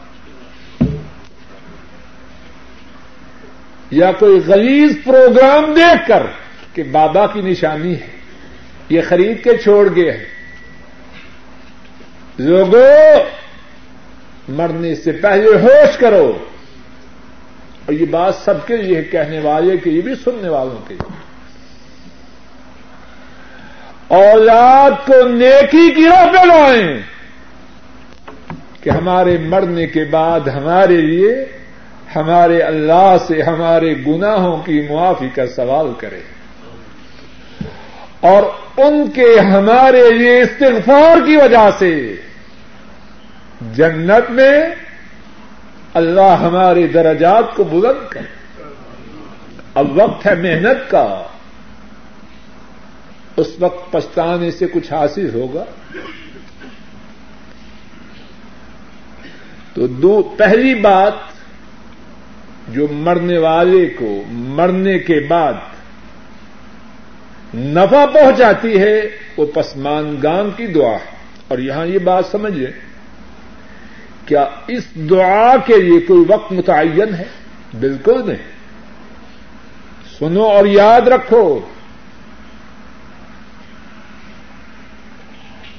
یا 3.92 4.12
کوئی 4.12 4.40
غلیظ 4.48 4.92
پروگرام 5.04 5.74
دیکھ 5.74 6.08
کر 6.08 6.24
کہ 6.74 6.84
بابا 6.84 7.28
کی 7.28 7.42
نشانی 7.42 7.94
ہے، 7.94 8.08
یہ 8.90 9.02
خرید 9.08 9.44
کے 9.44 9.58
چھوڑ 9.58 9.96
گئے 9.96 10.12
ہیں۔ 10.12 10.26
لوگوں 12.38 13.24
مرنے 14.50 14.96
سے 14.96 15.12
پہلے 15.12 15.50
ہوش 15.50 15.98
کرو۔ 15.98 16.38
اور 17.86 17.94
یہ 17.94 18.06
بات 18.06 18.36
سب 18.36 18.68
کے 18.68 18.78
لیے 18.78 19.04
کہنے 19.04 19.40
والے 19.40 19.78
کے 19.78 19.90
لیے 19.90 20.02
بھی 20.02 20.16
سننے 20.16 20.50
والوں 20.50 20.90
کے 20.90 20.96
اولاد 24.08 24.92
کو 25.06 25.28
نیکی 25.28 25.92
کی 25.92 26.06
راہ 26.06 26.26
پہ 26.26 26.46
لائیں 26.46 27.02
کہ 28.82 28.90
ہمارے 28.90 29.38
مرنے 29.38 29.88
کے 29.88 30.06
بعد 30.06 30.40
ہمارے 30.40 31.02
لیے 31.02 31.46
ہمارے 32.16 32.60
اللہ 32.60 33.16
سے 33.28 33.42
ہمارے 33.42 33.94
گناہوں 34.08 34.58
کی 34.58 34.82
معافی 34.90 35.30
کا 35.36 35.48
سوال 35.48 35.88
کرے۔ 35.98 36.20
اور 38.20 38.44
ان 38.78 39.12
کے 39.12 39.40
ہمارے 39.40 40.10
لیے 40.10 40.42
استغفار 40.42 41.26
کی 41.26 41.36
وجہ 41.36 41.70
سے 41.80 42.16
جنت 43.74 44.32
میں 44.32 44.76
اللہ 45.96 46.38
ہمارے 46.42 46.88
درجات 46.88 47.56
کو 47.56 47.64
بلند 47.64 48.10
کر۔ 48.10 48.22
اب 49.74 49.98
وقت 49.98 50.28
ہے 50.28 50.36
محنت 50.36 50.92
کا۔ 50.92 51.24
اس 53.38 53.48
وقت 53.60 53.92
پچھتانے 53.92 54.52
سے 54.52 54.68
کچھ 54.68 54.94
حاصل 54.94 55.30
ہوگا۔ 55.34 55.66
تو 59.74 59.88
دو، 59.88 60.36
پہلی 60.38 60.76
بات 60.76 61.14
جو 62.68 62.88
مرنے 62.92 63.38
والے 63.38 63.86
کو 63.86 64.24
مرنے 64.28 65.00
کے 65.00 65.20
بعد 65.20 65.54
نفع 67.56 68.06
پہنچاتی 68.06 68.80
ہے، 68.80 69.02
وہ 69.38 69.46
پسمان 69.46 70.18
گام 70.24 70.50
کی 70.52 70.68
دعا 70.68 70.92
ہے۔ 70.92 71.16
اور 71.48 71.60
یہاں 71.60 71.86
یہ 71.86 72.00
بات 72.00 72.26
سمجھے 72.26 72.95
کیا 74.26 74.46
اس 74.68 74.96
دعا 75.10 75.58
کے 75.58 75.82
لیے 75.82 76.00
کوئی 76.00 76.26
وقت 76.28 76.52
متعین 76.52 77.14
ہے؟ 77.14 77.24
بالکل 77.80 78.28
نہیں۔ 78.28 78.56
سنو 80.20 80.44
اور 80.44 80.66
یاد 80.66 81.02
رکھو۔ 81.02 81.60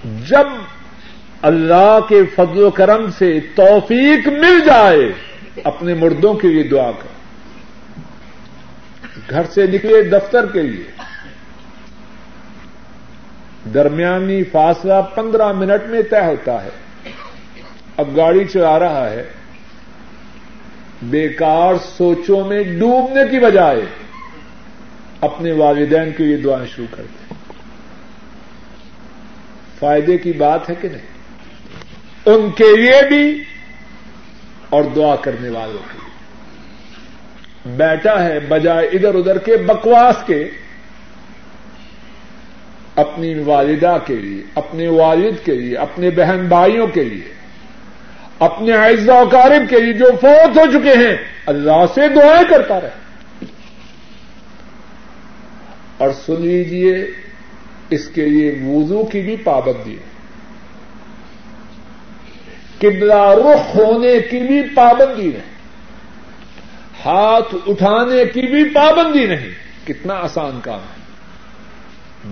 جب 0.05 0.47
اللہ 1.43 1.99
کے 2.09 2.27
فضل 2.35 2.63
و 2.63 2.71
کرم 2.71 3.11
سے 3.11 3.41
توفیق 3.55 4.29
مل 4.29 4.61
جائے، 4.67 5.13
اپنے 5.65 5.95
مردوں 5.95 6.35
کے 6.35 6.49
لیے 6.49 6.63
دعا 6.63 6.91
کر۔ 6.91 7.17
گھر 9.31 9.43
سے 9.45 9.67
نکلے 9.67 10.03
دفتر 10.03 10.47
کے 10.47 10.63
لیے۔ 10.63 10.85
درمیانی 13.75 14.45
فاصلہ 14.45 15.03
پندرہ 15.15 15.53
منٹ 15.53 15.87
میں 15.87 16.03
طے 16.03 16.25
ہوتا 16.25 16.65
ہے۔ 16.65 16.86
اب 17.97 18.17
گاڑی 18.17 18.45
چلا 18.45 18.79
رہا 18.79 19.11
ہے، 19.11 19.25
بیکار 21.03 21.75
سوچوں 21.97 22.45
میں 22.45 22.63
ڈوبنے 22.63 23.21
کی 23.31 23.39
بجائے 23.39 23.81
اپنے 25.21 25.53
والدین 25.53 26.13
کے 26.17 26.25
لیے 26.25 26.37
دعائیں 26.37 26.67
شروع 26.67 26.87
کر 26.91 27.03
دیں۔ 27.03 27.35
فائدے 29.79 30.19
کی 30.19 30.33
بات 30.33 30.71
ہے 30.71 30.75
کہ 30.81 30.89
نہیں؟ 30.89 31.07
ان 32.27 32.51
کے 32.51 32.77
لیے 32.77 33.09
بھی 33.09 33.45
اور 34.71 34.85
دعا 34.97 35.17
کرنے 35.17 35.49
والوں 35.49 35.93
کے 35.93 35.99
لیے۔ 36.03 36.07
بیٹھا 37.77 38.25
ہے 38.25 38.41
بجائے 38.41 38.87
ادھر 38.87 39.15
ادھر 39.15 39.39
کے 39.39 39.57
بکواس 39.57 40.17
کے، 40.27 40.49
اپنی 42.97 43.35
والدہ 43.35 43.99
کے 44.07 44.17
لیے، 44.17 44.43
اپنے 44.55 44.89
والد 44.89 45.45
کے 45.45 45.55
لیے، 45.55 45.77
اپنے 45.77 46.11
بہن 46.11 46.47
بھائیوں 46.49 46.87
کے 46.87 47.05
لیے۔ 47.05 47.36
اپنے 48.39 48.73
اعزا 48.73 49.15
و 49.15 49.31
کے 49.71 49.81
لیے 49.81 49.93
جو 49.93 50.07
فوت 50.21 50.59
ہو 50.59 50.81
چکے 50.81 50.91
ہیں، 50.91 51.17
اللہ 51.47 51.85
سے 51.95 52.09
دعائیں 52.09 52.45
کرتا 52.51 52.81
رہے۔ 52.81 52.91
اور 55.97 56.11
سن 56.27 56.41
لیجیے 56.41 57.07
اس 57.91 58.09
کے 58.09 58.27
لیے 58.27 58.59
وضو 58.67 59.05
کی 59.05 59.21
بھی 59.21 59.37
پابندی 59.37 59.97
ہے۔ 59.97 60.17
قبلہ 62.79 63.15
رخ 63.15 63.77
ہونے 63.77 64.19
کی 64.19 64.41
بھی 64.41 64.63
پابندی 64.75 65.29
نہیں۔ 65.29 65.57
ہاتھ 67.05 67.55
اٹھانے 67.67 68.25
کی 68.25 68.47
بھی 68.51 68.65
پابندی 68.65 69.27
نہیں۔ 69.27 69.51
کتنا 69.87 70.15
آسان 70.15 70.61
کام 70.63 70.81
ہے۔ 70.81 71.03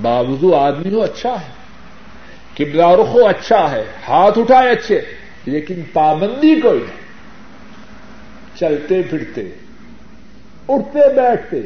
باوضو 0.02 0.54
آدمی 0.54 0.94
ہو 0.94 1.02
اچھا 1.02 1.32
ہے۔ 1.32 1.52
قبلہ 2.54 2.86
رخ 2.86 3.06
ہو 3.06 3.26
اچھا 3.26 3.70
ہے۔ 3.70 3.84
ہاتھ 4.08 4.38
اٹھائے، 4.38 4.70
اچھے۔ 4.70 5.00
لیکن 5.46 5.82
پابندی 5.92 6.60
کوئی 6.60 6.78
نہیں۔ 6.78 7.04
چلتے 8.58 9.02
پھرتے، 9.02 9.42
اٹھتے 10.68 11.14
بیٹھتے، 11.14 11.60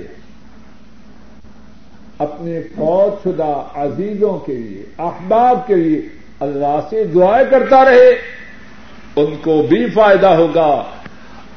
اپنے 2.18 2.62
فوج 2.76 3.28
شدہ 3.28 3.64
عزیزوں 3.74 4.38
کے 4.38 4.54
لیے، 4.54 4.82
احباب 4.98 5.66
کے 5.66 5.74
لیے 5.74 6.00
اللہ 6.40 6.80
سے 6.90 7.04
دعائیں 7.04 7.50
کرتا 7.50 7.84
رہے۔ 7.84 8.38
ان 9.16 9.36
کو 9.36 9.62
بھی 9.68 9.90
فائدہ 9.90 10.26
ہوگا۔ 10.26 10.84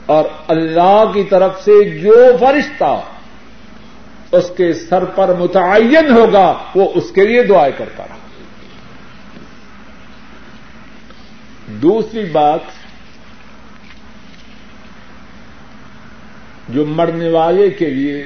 اور 0.05 0.25
اللہ 0.47 1.03
کی 1.13 1.23
طرف 1.23 1.63
سے 1.63 1.89
جو 1.89 2.37
فرشتہ 2.39 3.01
اس 4.31 4.51
کے 4.57 4.73
سر 4.73 5.05
پر 5.05 5.33
متعین 5.33 6.17
ہوگا، 6.17 6.57
وہ 6.75 6.89
اس 6.95 7.11
کے 7.11 7.27
لیے 7.27 7.43
دعائیں 7.43 7.73
کرتا 7.77 8.03
رہا۔ 8.03 8.20
دوسری 11.71 12.25
بات 12.25 12.59
جو 16.69 16.85
مرنے 16.85 17.29
والے 17.29 17.69
کے 17.69 17.89
لیے 17.89 18.23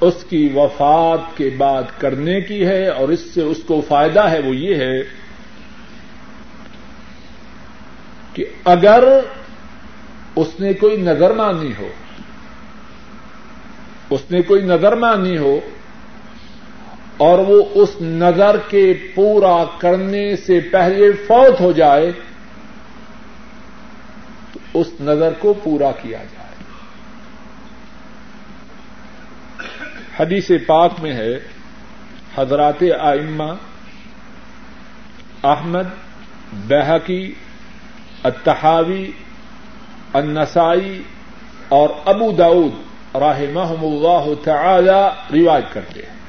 اس 0.00 0.24
کی 0.28 0.48
وفات 0.54 1.36
کے 1.36 1.50
بعد 1.58 1.82
کرنے 1.98 2.40
کی 2.40 2.66
ہے 2.66 2.88
اور 2.88 3.08
اس 3.08 3.20
سے 3.20 3.42
اس 3.42 3.58
کو 3.66 3.80
فائدہ 3.88 4.20
ہے 4.20 4.40
وہ 4.40 4.56
یہ 4.56 4.74
ہے 4.74 5.02
کہ 8.32 8.44
اگر 8.64 9.04
اس 10.36 10.60
نے 10.60 10.72
کوئی 10.72 10.96
نظر 10.96 11.34
مانی 11.34 11.72
ہو، 11.78 11.88
اس 14.10 14.20
نے 14.30 14.42
کوئی 14.42 14.62
نظر 14.62 14.96
مانی 14.96 15.38
ہو 15.38 15.60
اور 17.20 17.38
وہ 17.38 17.62
اس 17.74 18.00
نظر 18.00 18.56
کے 18.68 18.92
پورا 19.14 19.64
کرنے 19.78 20.36
سے 20.36 20.60
پہلے 20.60 21.12
فوت 21.12 21.60
ہو 21.60 21.72
جائے، 21.72 22.12
تو 24.52 24.58
اس 24.74 24.86
نظر 25.00 25.32
کو 25.38 25.54
پورا 25.62 25.90
کیا 25.92 26.18
جائے۔ 26.18 26.54
حدیث 30.20 30.50
پاک 30.66 30.92
میں 31.02 31.12
ہے، 31.12 31.38
حضرات 32.36 32.82
آئمہ 33.00 33.52
احمد 35.44 35.88
بحقی 36.68 37.32
اتحاوی 38.24 39.10
النسائی 40.12 41.02
اور 41.68 41.88
ابو 42.04 42.32
داود 42.32 42.72
راہ 43.14 43.40
اللہ 43.60 44.44
تعالی 44.44 45.40
رواج 45.40 45.62
کرتے 45.72 46.00
ہیں۔ 46.02 46.19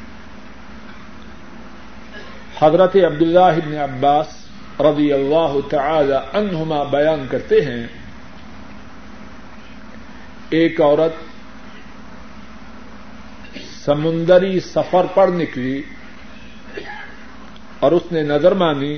حضرت 2.61 2.95
عبداللہ 2.95 3.39
ابن 3.39 3.77
عباس 3.77 4.27
رضی 4.79 5.13
اللہ 5.13 5.53
تعالی 5.69 6.13
عنہما 6.33 6.83
بیان 6.83 7.25
کرتے 7.29 7.61
ہیں، 7.61 7.87
ایک 10.49 10.81
عورت 10.81 11.13
سمندری 13.85 14.59
سفر 14.59 15.05
پر 15.13 15.27
نکلی 15.27 15.81
اور 17.79 17.91
اس 17.91 18.11
نے 18.11 18.23
نظر 18.23 18.51
مانی 18.51 18.97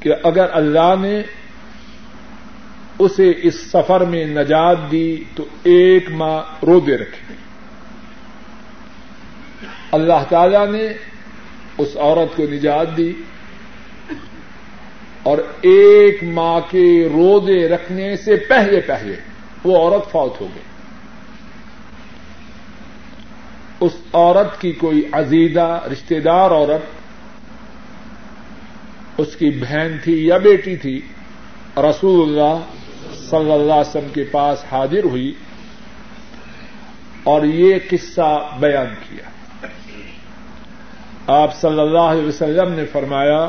کہ 0.00 0.14
اگر 0.22 0.46
اللہ 0.52 0.94
نے 1.00 1.22
اسے 2.98 3.32
اس 3.42 3.60
سفر 3.72 4.00
میں 4.00 4.24
نجات 4.24 4.90
دی 4.90 5.24
تو 5.34 5.44
ایک 5.62 6.10
ماہ 6.10 6.64
روزے 6.64 6.96
رکھے۔ 6.96 7.34
اللہ 9.92 10.24
تعالی 10.28 10.78
نے 10.78 10.88
اس 11.78 11.96
عورت 11.96 12.36
کو 12.36 12.42
نجات 12.42 12.96
دی 12.96 13.12
اور 15.22 15.38
ایک 15.60 16.24
ماہ 16.24 16.58
کے 16.70 17.08
روزے 17.08 17.68
رکھنے 17.68 18.16
سے 18.16 18.36
پہلے 18.36 18.80
پہلے 18.80 19.16
وہ 19.64 19.76
عورت 19.76 20.10
فوت 20.10 20.40
ہو 20.40 20.46
گئی۔ 20.54 20.62
اس 23.80 23.92
عورت 24.12 24.60
کی 24.60 24.72
کوئی 24.72 25.02
عزیزہ 25.12 25.84
رشتے 25.92 26.20
دار 26.20 26.50
عورت، 26.50 26.84
اس 29.20 29.36
کی 29.36 29.50
بہن 29.50 29.96
تھی 30.04 30.26
یا 30.26 30.36
بیٹی 30.36 30.76
تھی، 30.76 31.00
رسول 31.76 32.28
اللہ 32.28 32.62
صلی 33.30 33.52
اللہ 33.52 33.72
علیہ 33.72 33.88
وسلم 33.88 34.08
کے 34.14 34.24
پاس 34.24 34.64
حاضر 34.72 35.04
ہوئی 35.04 35.32
اور 37.24 37.44
یہ 37.44 37.74
قصہ 37.90 38.56
بیان 38.60 38.94
کیا۔ 39.08 39.30
آپ 41.28 41.54
صلی 41.54 41.80
اللہ 41.80 41.98
علیہ 41.98 42.26
وسلم 42.26 42.72
نے 42.72 42.84
فرمایا، 42.84 43.48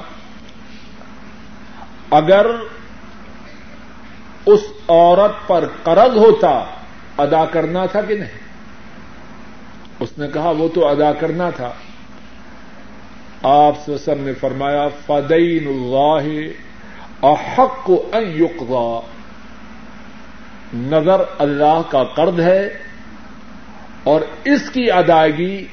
اگر 2.11 2.45
اس 4.45 4.59
عورت 4.89 5.47
پر 5.47 5.65
قرض 5.83 6.17
ہوتا، 6.17 6.63
ادا 7.17 7.45
کرنا 7.45 7.85
تھا 7.85 8.01
کہ 8.01 8.15
نہیں؟ 8.15 8.39
اس 9.99 10.17
نے 10.17 10.27
کہا، 10.33 10.49
وہ 10.49 10.67
تو 10.67 10.87
ادا 10.87 11.13
کرنا 11.13 11.49
تھا۔ 11.49 11.71
آپ 13.43 13.89
وسلم 13.89 14.23
نے 14.23 14.33
فرمایا 14.33 14.87
فدین 15.05 15.67
اللہ 15.67 16.27
احق 17.25 17.83
کو 17.83 18.09
یقضا 18.13 18.99
نظر 20.73 21.21
اللہ 21.37 21.81
کا 21.89 22.03
قرض 22.03 22.39
ہے 22.39 22.77
اور 24.03 24.21
اس 24.43 24.69
کی 24.69 24.91
ادائیگی 24.91 25.65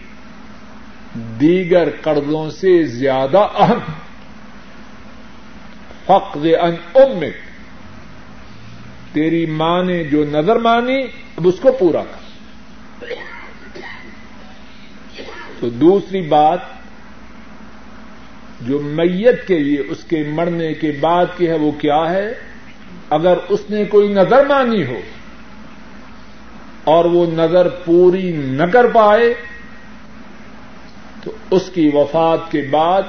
دیگر 1.40 1.88
قرضوں 2.02 2.50
سے 2.50 2.84
زیادہ 2.84 3.38
اہم۔ 3.38 3.78
فقد 6.06 6.46
ان 6.62 6.74
امک۔ 6.94 7.36
تیری 9.14 9.46
ماں 9.46 9.82
نے 9.82 10.04
جو 10.04 10.24
نظر 10.24 10.56
مانی، 10.56 11.02
اب 11.36 11.48
اس 11.48 11.54
کو 11.60 11.72
پورا 11.72 12.02
کر۔ 12.04 12.26
تو 15.60 15.68
دوسری 15.68 16.20
بات، 16.20 16.58
جو 18.60 18.80
میت 18.80 19.46
کے 19.46 19.58
لیے 19.58 19.80
اس 19.80 20.04
کے 20.04 20.24
مرنے 20.28 20.74
کے 20.74 20.92
بعد 21.00 21.26
کی 21.36 21.48
ہے، 21.48 21.58
وہ 21.58 21.72
کیا 21.72 22.10
ہے؟ 22.10 22.34
اگر 23.10 23.34
اس 23.48 23.60
نے 23.70 23.84
کوئی 23.84 24.08
نظر 24.08 24.46
مانی 24.46 24.86
ہو 24.86 25.00
اور 26.84 27.04
وہ 27.04 27.26
نظر 27.26 27.68
پوری 27.68 28.32
نہ 28.32 28.62
کر 28.62 28.86
پائے 28.86 29.34
تو 31.26 31.32
اس 31.50 31.70
کی 31.74 31.90
وفات 31.94 32.50
کے 32.50 32.62
بعد 32.70 33.02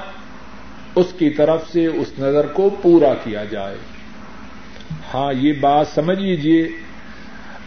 اس 0.96 1.14
کی 1.18 1.30
طرف 1.30 1.62
سے 1.72 1.86
اس 1.86 2.20
نظر 2.20 2.48
کو 2.48 2.70
پورا 2.82 3.14
کیا 3.14 3.44
جائے۔ 3.44 3.78
ہاں 5.14 5.34
یہ 5.34 5.54
بات 5.60 5.88
سمجھ 5.88 6.20
لیجیے 6.20 6.70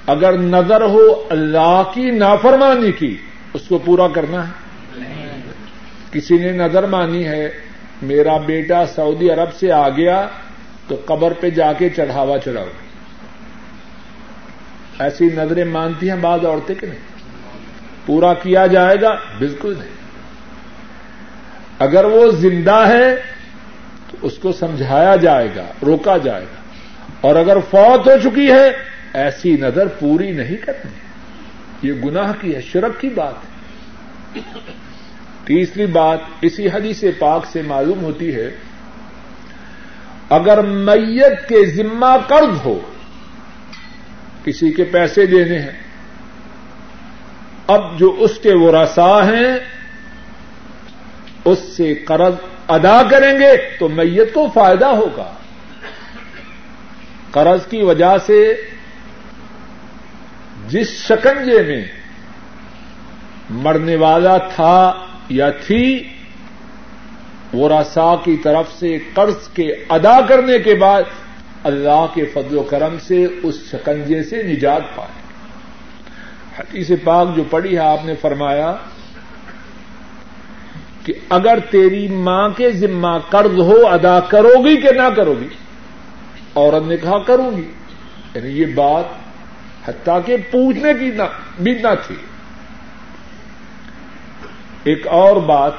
اگر 0.06 0.38
نظر 0.38 0.80
ہو 0.80 1.26
اللہ 1.30 1.82
کی 1.94 2.10
نافرمانی 2.10 2.92
کی، 2.92 3.16
اس 3.54 3.60
کو 3.68 3.78
پورا 3.78 4.08
کرنا 4.08 4.48
ہے۔ 4.48 4.52
کسی 6.12 6.38
نے 6.38 6.52
نظر 6.52 6.86
مانی 6.86 7.24
ہے، 7.24 7.48
میرا 8.02 8.36
بیٹا 8.36 8.86
سعودی 8.86 9.30
عرب 9.30 9.54
سے 9.54 9.72
آ 9.72 9.88
گیا، 9.88 10.28
تو 10.88 10.96
قبر 11.04 11.32
پہ 11.32 11.50
جا 11.50 11.72
کے 11.72 11.88
چڑھاوا 11.90 12.38
چڑھاؤ۔ 12.38 12.66
ایسی 14.98 15.28
نظریں 15.34 15.64
مانتی 15.64 16.10
ہیں 16.10 16.16
بعض 16.16 16.44
عورتیں 16.44 16.74
کہ 16.74 16.86
نہیں؟ 16.86 16.98
پورا 18.06 18.34
کیا 18.34 18.66
جائے 18.66 18.96
گا؟ 19.02 19.14
بالکل 19.38 19.74
نہیں۔ 19.78 19.99
اگر 21.80 22.04
وہ 22.04 22.30
زندہ 22.30 22.84
ہے 22.88 23.16
تو 24.10 24.16
اس 24.22 24.38
کو 24.38 24.52
سمجھایا 24.52 25.16
جائے 25.16 25.48
گا، 25.56 25.66
روکا 25.86 26.16
جائے 26.16 26.42
گا۔ 26.42 26.60
اور 27.20 27.36
اگر 27.36 27.56
فوت 27.70 28.06
ہو 28.06 28.30
چکی 28.30 28.50
ہے، 28.50 28.70
ایسی 29.14 29.56
نظر 29.60 29.86
پوری 29.86 30.30
نہیں 30.30 30.56
کرنی۔ 30.56 30.90
یہ 31.88 31.92
گناہ 31.92 32.32
کی 32.40 32.54
ہے، 32.54 32.60
شرک 32.60 33.00
کی 33.00 33.08
بات 33.08 33.34
ہے۔ 33.34 33.50
تیسری 35.44 35.86
بات 35.86 36.18
اسی 36.40 36.68
حدیث 36.68 37.04
پاک 37.18 37.46
سے 37.46 37.62
معلوم 37.62 38.04
ہوتی 38.04 38.34
ہے، 38.34 38.50
اگر 40.30 40.62
میت 40.62 41.48
کے 41.48 41.66
ذمہ 41.66 42.16
قرض 42.28 42.56
ہو، 42.64 42.80
کسی 44.44 44.72
کے 44.72 44.84
پیسے 44.84 45.26
دینے 45.26 45.58
ہیں، 45.58 45.80
اب 47.66 47.98
جو 47.98 48.16
اس 48.18 48.38
کے 48.42 48.54
وہ 48.54 48.72
رسا 48.72 49.26
ہیں 49.26 49.58
اس 51.50 51.58
سے 51.76 51.94
قرض 51.94 52.34
ادا 52.68 53.02
کریں 53.10 53.34
گے 53.40 53.56
تو 53.78 53.88
میت 53.88 54.34
کو 54.34 54.46
فائدہ 54.54 54.86
ہوگا۔ 54.86 55.32
قرض 57.30 57.66
کی 57.66 57.82
وجہ 57.82 58.18
سے 58.26 58.54
جس 60.68 60.88
شکنجے 61.06 61.62
میں 61.62 61.84
مرنے 63.50 63.96
والا 63.96 64.36
تھا 64.38 64.92
یا 65.28 65.50
تھی 65.50 66.08
وہ 67.52 67.68
رسا 67.68 68.14
کی 68.24 68.36
طرف 68.36 68.72
سے 68.78 68.98
قرض 69.14 69.48
کے 69.48 69.66
ادا 69.88 70.20
کرنے 70.20 70.58
کے 70.58 70.74
بعد 70.74 71.02
اللہ 71.64 72.06
کے 72.14 72.24
فضل 72.24 72.58
و 72.58 72.62
کرم 72.62 72.96
سے 72.98 73.26
اس 73.42 73.56
شکنجے 73.72 74.22
سے 74.22 74.42
نجات 74.42 74.82
پائے۔ 74.94 75.18
حدیث 76.58 76.90
پاک 77.04 77.36
جو 77.36 77.44
پڑھی 77.50 77.72
ہے، 77.74 77.78
آپ 77.78 78.04
نے 78.04 78.14
فرمایا 78.14 78.76
کہ 81.10 81.18
اگر 81.28 81.58
تیری 81.70 82.08
ماں 82.08 82.48
کے 82.48 82.70
ذمہ 82.70 83.18
قرض 83.30 83.58
ہو، 83.58 83.86
ادا 83.86 84.20
کرو 84.20 84.64
گی 84.64 84.76
کہ 84.76 84.88
نہ 84.92 85.14
کرو 85.16 85.34
گی 85.40 85.48
عورت 86.54 86.86
نے 86.86 86.96
کہا 86.96 87.18
کروں 87.18 87.56
گی 87.56 87.70
یعنی 88.34 88.48
یہ 88.48 88.66
بات 88.66 89.04
حتیٰ 89.88 90.20
کہ 90.26 90.36
پوچھنے 90.36 90.94
کی 90.98 91.10
بھی 91.62 91.72
نہ 91.72 91.94
تھی۔ 92.06 92.14
ایک 94.84 95.06
اور 95.06 95.36
بات، 95.36 95.72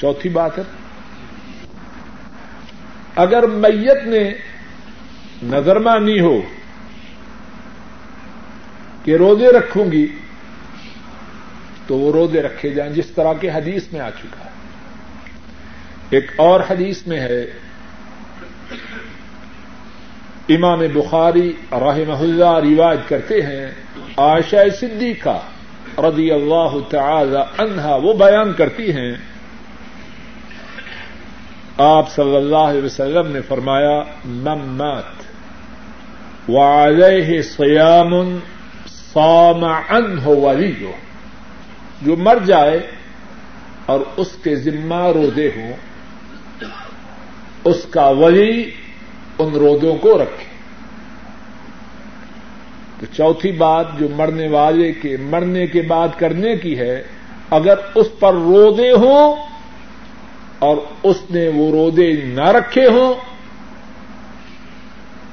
چوتھی 0.00 0.30
بات 0.30 0.58
ہے۔ 0.58 0.62
اگر 3.16 3.46
میت 3.46 4.06
نے 4.06 4.34
نظر 5.42 5.78
مانی 5.78 6.20
ہو 6.20 6.40
کہ 9.04 9.16
روزے 9.16 9.46
رکھوں 9.46 9.92
گی 9.92 10.06
تو 11.90 11.98
وہ 11.98 12.12
روزے 12.12 12.42
رکھے 12.42 12.70
جائیں، 12.70 12.92
جس 12.92 13.06
طرح 13.06 13.32
کے 13.32 13.50
حدیث 13.50 13.92
میں 13.92 14.00
آ 14.00 14.10
چکا 14.10 14.44
ہے۔ 14.44 14.50
ایک 16.10 16.30
اور 16.36 16.60
حدیث 16.70 17.06
میں 17.06 17.20
ہے۔ 17.20 17.42
امام 20.48 20.78
بخاری 20.92 21.52
رحمہ 21.72 22.18
اللہ 22.18 22.44
رواج 22.44 22.98
کرتے 23.08 23.42
ہیں 23.42 23.70
آشا 24.16 24.62
صدیقہ 24.80 25.40
رضی 25.98 26.30
اللہ 26.30 26.78
تعالی 26.90 27.62
عنہا 27.62 27.94
وہ 27.94 28.12
بیان 28.14 28.52
کرتی 28.52 28.92
ہیں۔ 28.92 29.12
آپ 31.78 32.12
صلی 32.12 32.36
اللہ 32.36 32.56
علیہ 32.56 32.82
وسلم 32.82 33.32
نے 33.32 33.40
فرمایا 33.40 34.02
ممت 34.24 35.22
وعلیہ 36.50 37.42
سیام 37.42 38.38
سام 38.86 39.64
ان 39.64 40.18
ہو 40.18 40.40
ولی 40.40 40.86
جو 42.02 42.16
مر 42.16 42.38
جائے 42.44 42.90
اور 43.86 44.00
اس 44.16 44.36
کے 44.42 44.56
ذمہ 44.56 45.06
رودے 45.14 45.50
ہوں، 45.56 45.72
اس 47.64 47.86
کا 47.90 48.08
ولی 48.08 48.70
ان 49.38 49.52
رودوں 49.54 49.96
کو 49.96 50.22
رکھے۔ 50.22 50.44
تو 53.00 53.06
چوتھی 53.16 53.52
بات 53.52 53.98
جو 53.98 54.08
مرنے 54.16 54.48
والے 54.48 54.92
کے 54.92 55.16
مرنے 55.20 55.66
کے 55.66 55.82
بعد 55.82 56.08
کرنے 56.16 56.56
کی 56.56 56.78
ہے، 56.78 57.02
اگر 57.50 57.74
اس 57.94 58.06
پر 58.20 58.32
رودے 58.34 58.92
ہوں 58.92 59.36
اور 60.58 60.76
اس 61.02 61.16
نے 61.30 61.48
وہ 61.54 61.70
رودے 61.70 62.12
نہ 62.12 62.48
رکھے 62.48 62.86
ہوں، 62.86 63.14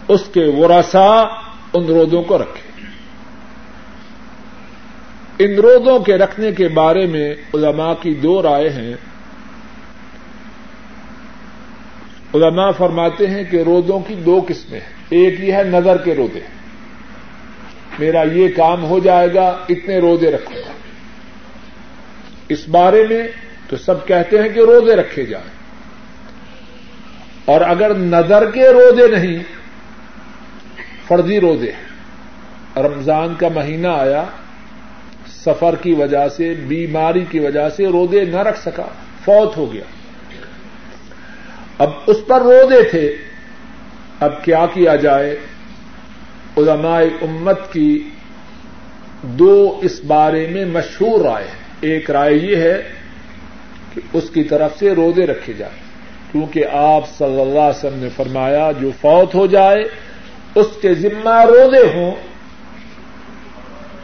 اس 0.08 0.22
کے 0.34 0.46
ورسا 0.58 1.22
ان 1.74 1.84
رودوں 1.86 2.24
کو 2.24 2.38
رکھے۔ 2.38 2.67
ان 5.40 5.56
رودوں 5.56 6.00
کے 6.00 6.16
رکھنے 6.16 6.52
کے 6.52 6.68
بارے 6.68 7.06
میں 7.06 7.36
علماء 7.54 7.94
کی 8.02 8.14
دو 8.14 8.42
رائے 8.42 8.70
ہیں۔ 8.70 8.94
علماء 12.36 12.72
فرماتے 12.78 13.28
ہیں 13.28 13.44
کہ 13.52 13.64
رودوں 13.66 14.00
کی 14.00 14.16
دو 14.16 14.46
قسمیں 14.48 14.80
ہیں۔ 14.80 14.94
ایک 15.10 15.40
یہ 15.40 15.54
ہے 15.54 15.64
نظر 15.64 15.98
کے 15.98 16.16
رودے 16.16 16.40
میرا 18.00 18.22
یہ 18.22 18.48
کام 18.56 18.84
ہو 18.84 19.00
جائے 19.00 19.34
گا، 19.34 19.48
اتنے 19.70 20.00
رودے 20.00 20.32
رکھوں 20.32 20.58
گا۔ 20.58 20.72
اس 22.50 22.70
بارے 22.70 23.08
میں 23.10 23.28
تو 23.70 23.78
سب 23.78 24.08
کہتے 24.08 24.42
ہیں 24.42 24.50
کہ 24.50 24.60
روزے 24.60 24.96
رکھے 24.96 25.26
جائیں۔ 25.26 25.50
اور 27.46 27.62
اگر 27.62 27.94
نظر 27.94 28.52
کے 28.52 28.68
روزے 28.68 29.08
نہیں، 29.08 29.44
فرضی 31.08 31.40
روزے 31.40 31.72
رمضان 32.78 33.36
کا 33.36 33.48
مہینہ 33.56 33.88
آیا۔ 33.88 34.24
سفر 35.44 35.76
کی 35.82 35.94
وجہ 35.94 36.28
سے، 36.28 36.54
بیماری 36.54 37.26
کی 37.30 37.40
وجہ 37.40 37.70
سے 37.70 37.86
روزے 37.86 38.26
نہ 38.26 38.38
رکھ 38.38 38.60
سکا، 38.60 38.86
فوت 39.26 39.58
ہو 39.58 39.74
گیا۔ 39.74 39.84
اب 41.78 41.90
اس 42.08 42.18
پر 42.28 42.42
روزے 42.42 42.84
تھے۔ 42.84 43.16
اب 44.20 44.44
کیا 44.44 44.66
کیا 44.74 44.96
جائے؟ 44.96 45.38
علماء 46.58 47.02
امت 47.22 47.74
کی 47.74 48.10
دو 49.22 49.80
اس 49.84 50.02
بارے 50.08 50.48
میں 50.48 50.66
مشہور 50.66 51.22
رائے 51.22 51.48
ایک 51.82 52.12
رائے 52.12 52.34
یہ 52.34 52.56
ہے 52.56 52.82
کہ 53.94 54.02
اس 54.14 54.30
کی 54.30 54.44
طرف 54.44 54.80
سے 54.80 54.92
روزے 54.92 55.26
رکھے 55.26 55.54
جائیں۔ 55.54 55.76
کیونکہ 56.32 56.64
آپ 56.72 57.10
صلی 57.18 57.42
اللہ 57.42 57.60
علیہ 57.60 57.78
وسلم 57.78 58.00
نے 58.00 58.10
فرمایا، 58.16 58.72
جو 58.80 58.90
فوت 59.02 59.36
ہو 59.36 59.46
جائے، 59.46 59.84
اس 60.56 60.66
کے 60.82 60.94
ذمہ 60.94 61.46
روزے 61.46 61.94
ہوں۔ 61.94 62.12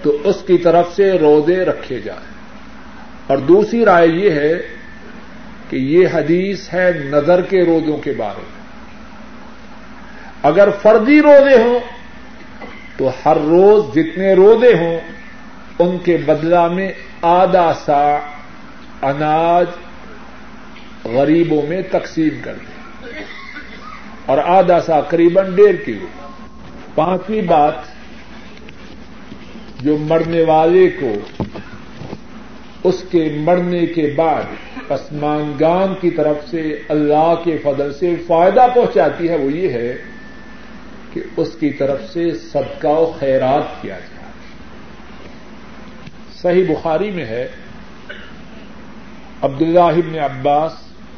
تو 0.04 0.18
اس 0.24 0.36
کی 0.48 0.58
طرف 0.58 0.96
سے 0.96 1.12
روزے 1.12 1.66
رکھے 1.66 2.00
جائیں۔ 2.00 2.34
اور 3.28 3.38
دوسری 3.38 3.86
رائے 3.86 4.08
یہ 4.08 4.32
ہے 4.32 4.54
کہ 5.70 5.76
یہ 5.76 6.08
حدیث 6.14 6.74
ہے 6.74 6.92
نظر 7.06 7.42
کے 7.42 7.66
روزوں 7.66 7.98
کے 7.98 8.14
بارے 8.18 8.42
میں۔ 8.42 8.64
اگر 10.44 10.70
فردی 10.82 11.22
روزے 11.22 11.64
ہوں 11.64 11.80
تو 12.98 13.10
ہر 13.26 13.38
روز 13.38 13.96
جتنے 13.96 14.34
روزے 14.34 14.78
ہوں 14.78 15.00
ان 15.80 15.98
کے 15.98 16.18
بدلہ 16.18 16.68
میں 16.68 16.92
آدھا 17.22 17.74
سا 17.86 18.16
اناج 19.02 19.66
غریبوں 21.08 21.62
میں 21.70 21.82
تقسیم 21.92 22.42
کر 22.42 22.54
دیں۔ 22.54 22.74
اور 24.26 24.38
آدھا 24.38 24.80
سا 24.80 25.02
قریباً 25.02 25.56
ڈیڑھ 25.56 25.86
کلو۔ 25.86 26.06
پانچویں 26.96 27.42
بات 27.42 27.74
جو 29.84 29.98
مرنے 29.98 30.44
والے 30.44 30.90
کو 30.90 31.14
اس 32.84 33.04
کے 33.12 33.38
مرنے 33.38 33.86
کے 33.86 34.14
بعد 34.16 34.44
پسمانگان 34.88 35.94
کی 36.02 36.10
طرف 36.10 36.50
سے 36.50 36.62
اللہ 36.90 37.34
کے 37.44 37.58
فضل 37.58 37.94
سے 37.94 38.16
فائدہ 38.28 38.68
پہنچاتی 38.76 39.30
ہے 39.30 39.38
وہ 39.38 39.52
یہ 39.52 39.70
ہے 39.70 39.94
کہ 41.14 41.22
اس 41.38 41.56
کی 41.60 41.70
طرف 41.70 42.02
سے 42.14 42.32
صدقہ 42.32 42.88
و 42.88 43.14
خیرات 43.20 43.82
کیا 43.82 44.00
جائے۔ 44.00 44.24
صحیح 46.42 46.64
بخاری 46.68 47.12
میں 47.12 47.26
ہے، 47.26 47.48
عبداللہ 49.42 49.94
ابن 49.98 50.20
عباس 50.20 50.74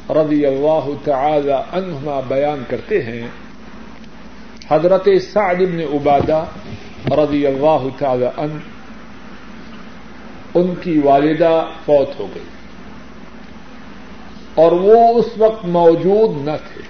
رضی 0.09 0.45
اللہ 0.45 0.89
تعالی 1.03 1.51
عنہما 1.51 2.20
بیان 2.28 2.63
کرتے 2.70 3.01
ہیں، 3.03 3.28
حضرت 4.70 5.07
سعد 5.34 5.55
ابن 5.55 5.80
عبادہ 5.93 6.43
رضی 7.11 7.47
اللہ 7.47 7.87
تعالی 7.97 8.25
عنہ، 8.37 8.59
ان 10.53 10.73
کی 10.81 10.99
والدہ 10.99 11.65
فوت 11.85 12.19
ہو 12.19 12.27
گئی۔ 12.35 12.43
اور 14.55 14.71
وہ 14.71 15.07
اس 15.07 15.25
وقت 15.37 15.65
موجود 15.65 16.45
نہ 16.45 16.51
تھے۔ 16.73 16.81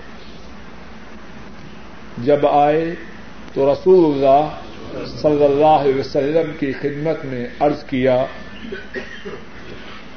جب 2.18 2.48
آئے 2.48 2.96
تو 3.54 3.74
رسول 3.74 4.14
اللہ 4.14 4.50
صلی 5.06 5.46
اللہ 5.46 5.66
علیہ 5.66 6.00
وسلم 6.00 6.52
کی 6.60 6.72
خدمت 6.72 7.26
میں 7.26 7.48
عرض 7.60 7.84
کیا، 7.84 8.26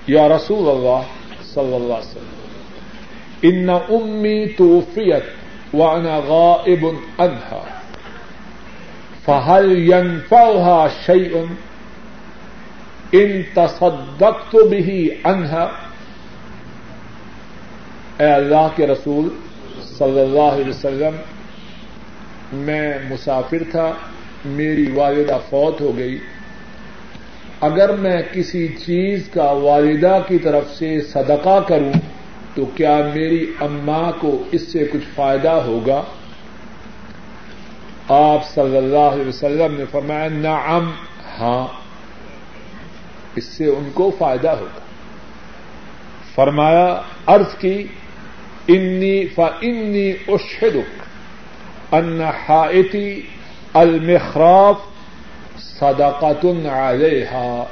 یا 0.07 0.29
رسول 0.29 0.71
اللہ 0.71 1.03
صلی 1.55 1.75
اللہ 1.75 1.95
علیہ 1.95 2.11
وسلم، 2.11 2.35
ان 3.43 3.69
امی 3.71 4.49
توفیت 4.49 5.25
وانا 5.75 6.19
غائب 6.19 6.87
عنها 7.19 7.78
فهل 9.29 9.93
ينفعها 9.93 10.89
شيء 11.07 11.37
ان 13.13 13.43
تصدقت 13.55 14.57
به 14.71 15.07
عنها؟ 15.25 15.69
اے 18.19 18.33
اللہ 18.33 18.69
کے 18.77 18.87
رسول 18.87 19.29
صلی 19.99 20.21
اللہ 20.21 20.43
علیہ 20.43 20.69
وسلم، 20.69 21.17
میں 22.53 22.99
مسافر 23.11 23.63
تھا، 23.71 23.93
میری 24.45 24.91
والدہ 24.95 25.39
فوت 25.51 25.81
ہو 25.81 25.97
گئی۔ 25.97 26.19
اگر 27.61 27.97
میں 27.97 28.23
کسی 28.33 28.69
چیز 28.69 29.29
کا 29.35 29.51
والدہ 29.51 30.19
کی 30.29 30.39
طرف 30.39 30.77
سے 30.79 31.01
صدقہ 31.01 31.61
کروں، 31.69 31.93
تو 32.55 32.65
کیا 32.65 33.01
میری 33.15 33.53
اماں 33.61 34.13
کو 34.21 34.43
اس 34.53 34.73
سے 34.73 34.85
کچھ 34.93 35.09
فائدہ 35.15 35.49
ہوگا؟ 35.49 36.03
آپ 38.09 38.49
صلی 38.55 38.77
اللہ 38.77 38.99
علیہ 38.99 39.29
وسلم 39.29 39.75
نے 39.79 39.85
فرمایا، 39.91 40.29
نعم 40.29 40.91
ہاں 41.39 41.67
اس 43.37 43.45
سے 43.45 43.67
ان 43.67 43.91
کو 43.95 44.11
فائدہ 44.19 44.49
ہوگا۔ 44.49 44.81
فرمایا 46.35 47.03
ارض 47.27 47.59
کی، 47.59 47.87
انی 48.69 49.25
انی 49.37 50.11
اشہدک 50.29 51.03
ان 51.95 52.21
حائتی 52.49 53.21
المخراف 53.75 54.77
صدقات 55.59 56.45
علیہا۔ 56.67 57.65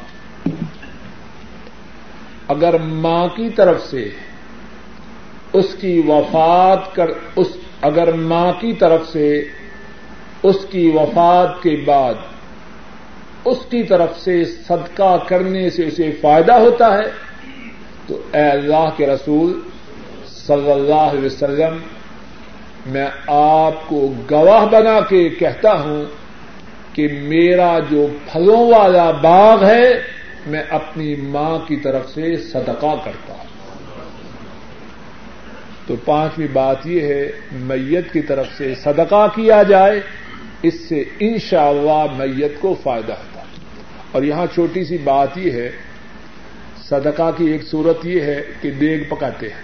اگر 2.49 2.79
ماں 2.79 3.29
کی 3.29 3.51
طرف 3.51 3.83
سے 3.91 4.11
اس 5.53 5.77
کی 5.81 6.03
وفات 6.09 6.95
کر، 6.95 7.07
اس، 7.37 7.49
اگر 7.81 8.13
ماں 8.13 8.53
کی 8.53 8.73
طرف 8.73 9.09
سے 9.13 9.49
اس 10.47 10.67
کی 10.71 10.91
وفات 10.95 11.63
کے 11.63 11.83
بعد 11.85 12.15
اس 13.45 13.59
کی 13.71 13.83
طرف 13.83 14.19
سے 14.19 14.45
صدقہ 14.45 15.17
کرنے 15.29 15.71
سے 15.71 15.87
اسے 15.87 16.13
فائدہ 16.21 16.53
ہوتا 16.53 16.99
ہے، 16.99 17.11
تو 18.07 18.23
اے 18.35 18.49
اللہ 18.51 18.89
کے 18.97 19.07
رسول 19.07 19.61
صلی 20.27 20.71
اللہ 20.71 21.05
علیہ 21.11 21.27
وسلم، 21.27 21.79
میں 22.87 23.07
آپ 23.27 23.89
کو 23.89 24.13
گواہ 24.31 24.67
بنا 24.67 25.01
کے 25.01 25.29
کہتا 25.29 25.81
ہوں 25.81 26.05
کہ 26.93 27.09
میرا 27.23 27.79
جو 27.91 28.07
پھلوں 28.33 28.71
والا 28.71 29.11
باغ 29.11 29.65
ہے، 29.65 29.93
میں 30.47 30.63
اپنی 30.71 31.15
ماں 31.15 31.59
کی 31.59 31.77
طرف 31.77 32.11
سے 32.15 32.37
صدقہ 32.37 32.95
کرتا 33.05 33.35
ہوں۔ 33.35 33.47
تو 35.87 35.95
پانچویں 36.05 36.49
بات 36.53 36.87
یہ 36.87 37.01
ہے، 37.01 37.31
میت 37.53 38.13
کی 38.13 38.21
طرف 38.21 38.47
سے 38.59 38.75
صدقہ 38.75 39.27
کیا 39.35 39.63
جائے۔ 39.63 40.01
اس 40.67 40.81
سے 40.89 41.05
انشاءاللہ 41.21 42.07
میت 42.17 42.53
کو 42.61 42.77
فائدہ 42.83 43.13
ہوتا 43.13 43.43
اور 44.13 44.23
یہاں 44.23 44.47
چھوٹی 44.55 44.85
سی 44.85 44.99
بات 44.99 45.39
یہ 45.39 45.51
ہے، 45.51 45.71
صدقہ 46.85 47.31
کی 47.37 47.45
ایک 47.45 47.63
صورت 47.63 48.07
یہ 48.07 48.21
ہے 48.21 48.43
کہ 48.61 48.71
دیگ 48.71 49.01
پکاتے 49.09 49.49
ہیں۔ 49.49 49.63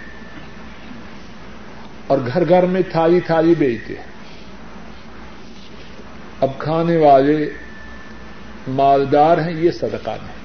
اور 2.07 2.17
گھر 2.33 2.49
گھر 2.49 2.65
میں 2.65 2.81
تھالی 2.91 3.19
تھالی 3.19 3.53
بیچتے 3.57 3.93
ہیں۔ 3.93 4.03
اب 6.41 6.49
کھانے 6.59 6.97
والے 6.97 7.49
مالدار 8.67 9.37
ہیں، 9.37 9.53
یہ 9.53 9.71
صدقہ 9.71 10.09
نہیں۔ 10.09 10.43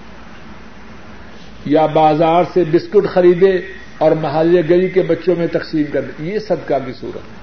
یا 1.65 1.87
بازار 1.87 2.45
سے 2.55 2.65
بسکٹ 2.65 3.09
خریدے 3.09 3.59
اور 3.99 4.11
محلے 4.11 4.61
گلی 4.61 4.89
کے 4.89 5.03
بچوں 5.03 5.37
میں 5.39 5.47
تقسیم 5.47 5.85
کر 5.93 6.01
دیں 6.01 6.33
یہ 6.33 6.39
صدقہ 6.39 6.75
کی 6.87 6.93
صورت۔ 6.93 7.17
ہے 7.17 7.38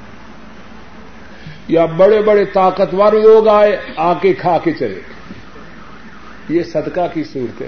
یا 1.68 1.86
بڑے 1.86 2.22
بڑے 2.22 2.46
طاقتور 2.46 3.14
لوگ 3.14 3.48
آئے 3.48 3.78
آ 3.96 4.14
کے 4.14 4.34
کھا 4.34 4.58
کے 4.64 4.72
چلے۔ 4.72 5.02
یہ 6.50 6.64
صدقہ 6.64 7.08
کی 7.14 7.24
صورت 7.24 7.62
ہے 7.62 7.68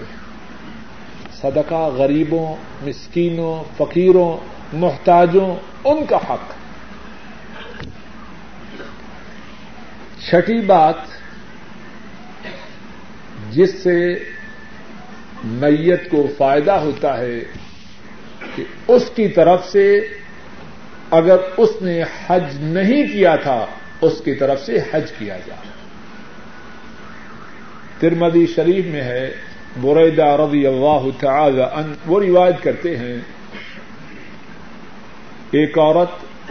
صدقہ 1.34 1.76
غریبوں، 1.76 2.56
مسکینوں، 2.82 3.64
فقیروں، 3.78 4.38
محتاجوں، 4.74 5.56
ان 5.84 6.06
کا 6.06 6.18
حق۔ 6.18 6.54
چھٹی 10.30 10.62
بات 10.62 10.96
جس 13.52 13.84
سے 13.84 14.16
میت 15.44 16.12
کو 16.12 16.28
فائدہ 16.38 16.72
ہوتا 16.72 17.18
ہے 17.18 17.40
کہ 18.56 18.64
اس 18.88 19.10
کی 19.16 19.28
طرف 19.28 19.70
سے 19.70 20.00
اگر 21.12 21.38
اس 21.58 21.70
نے 21.82 22.04
حج 22.28 22.44
نہیں 22.60 23.04
کیا 23.14 23.36
تھا 23.36 23.66
اس 24.02 24.22
کی 24.26 24.34
طرف 24.36 24.66
سے 24.66 24.78
حج 24.92 25.12
کیا 25.18 25.38
جائے۔ 25.46 25.70
ترمدی 28.00 28.46
شریف 28.48 28.86
میں 28.86 29.02
ہے، 29.02 29.32
بریدہ 29.82 30.26
رضی 30.26 30.68
اللہ 30.68 31.08
تعالی 31.20 31.62
ان 31.62 31.94
وہ 32.06 32.20
روایت 32.20 32.64
کرتے 32.64 32.98
ہیں، 32.98 33.18
ایک 35.52 35.78
عورت 35.78 36.10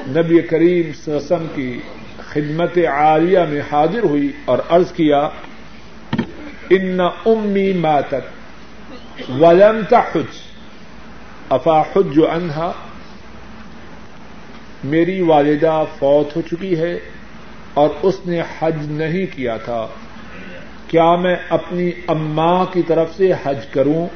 نبی 0.09 0.41
کریم 0.43 0.93
سسم 0.93 1.47
کی 1.55 1.81
خدمت 2.19 2.79
عالیہ 2.79 3.39
میں 3.39 3.61
حاضر 3.73 4.05
ہوئی 4.05 4.33
اور 4.45 4.59
عرض 4.69 4.93
کیا، 4.93 5.29
ان 6.71 7.01
امی 7.27 7.73
ماتت 7.73 9.31
ولم 9.31 9.81
تحج، 9.89 10.39
افا 11.51 11.81
حج 11.81 12.19
انہا 12.31 12.73
میری 14.85 15.21
والدہ 15.21 15.85
فوت 15.99 16.37
ہو 16.37 16.43
چکی 16.51 16.79
ہے 16.79 16.99
اور 17.77 17.89
اس 18.03 18.21
نے 18.27 18.41
حج 18.41 18.91
نہیں 18.91 19.37
کیا 19.37 19.57
تھا۔ 19.57 19.87
کیا 20.89 21.17
میں 21.17 21.37
اپنی 21.49 21.91
اماں 22.07 22.65
کی 22.73 22.83
طرف 22.83 23.17
سے 23.17 23.33
حج 23.45 23.67
کروں؟ 23.71 24.07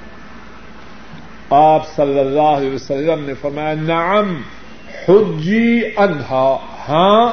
آپ 1.50 1.88
صلی 1.96 2.20
اللہ 2.20 2.40
علیہ 2.40 2.70
وسلم 2.70 3.24
نے 3.26 3.34
فرمایا، 3.34 3.74
نعم، 3.74 4.42
حجی 5.08 5.80
انہا 5.96 6.56
ہاں 6.88 7.32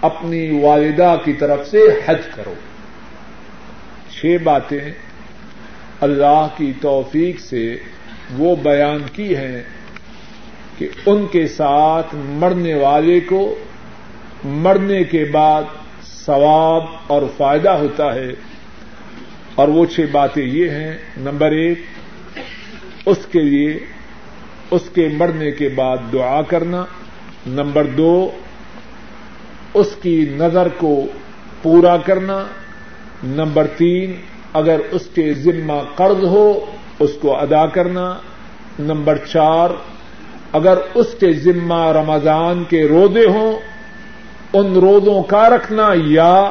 اپنی 0.00 0.60
والدہ 0.62 1.16
کی 1.24 1.32
طرف 1.32 1.68
سے 1.68 1.78
حج 2.06 2.20
کرو۔ 2.34 2.54
چھ 4.10 4.36
باتیں 4.42 4.92
اللہ 6.00 6.46
کی 6.56 6.72
توفیق 6.80 7.40
سے 7.40 7.76
وہ 8.38 8.56
بیان 8.56 9.02
کی 9.12 9.36
ہے 9.36 9.62
کہ 10.78 10.88
ان 11.06 11.26
کے 11.26 11.46
ساتھ 11.46 12.14
مرنے 12.14 12.74
والے 12.74 13.20
کو 13.20 13.58
مرنے 14.46 15.04
کے 15.04 15.24
بعد 15.24 15.62
ثواب 16.02 16.84
اور 17.06 17.22
فائدہ 17.36 17.70
ہوتا 17.70 18.14
ہے۔ 18.14 18.30
اور 19.54 19.68
وہ 19.68 19.86
چھ 19.86 20.00
باتیں 20.12 20.46
یہ 20.46 20.70
ہیں، 20.70 20.98
نمبر 21.16 21.50
ایک، 21.50 21.78
اس 23.06 23.18
کے 23.32 23.40
لیے، 23.40 23.78
اس 24.70 24.82
کے 24.94 25.08
مرنے 25.16 25.50
کے 25.50 25.68
بعد 25.68 25.96
دعا 26.12 26.42
کرنا۔ 26.42 26.84
نمبر 27.46 27.84
دو، 27.84 28.30
اس 29.74 29.96
کی 30.02 30.26
نظر 30.30 30.68
کو 30.68 31.06
پورا 31.62 31.96
کرنا۔ 31.96 32.44
نمبر 33.24 33.66
تین، 33.66 34.12
اگر 34.52 34.80
اس 34.90 35.08
کے 35.14 35.34
ذمہ 35.34 35.82
قرض 35.94 36.24
ہو، 36.24 36.64
اس 36.98 37.10
کو 37.20 37.36
ادا 37.36 37.66
کرنا۔ 37.66 38.18
نمبر 38.78 39.16
چار، 39.16 39.70
اگر 40.52 40.78
اس 40.94 41.06
کے 41.20 41.32
ذمہ 41.32 41.92
رمضان 41.92 42.64
کے 42.64 42.88
رودے 42.88 43.26
ہوں 43.26 43.75
ان 44.52 44.72
رودوں 44.72 45.22
کا 45.22 45.48
رکھنا 45.48 45.88
یا 45.94 46.50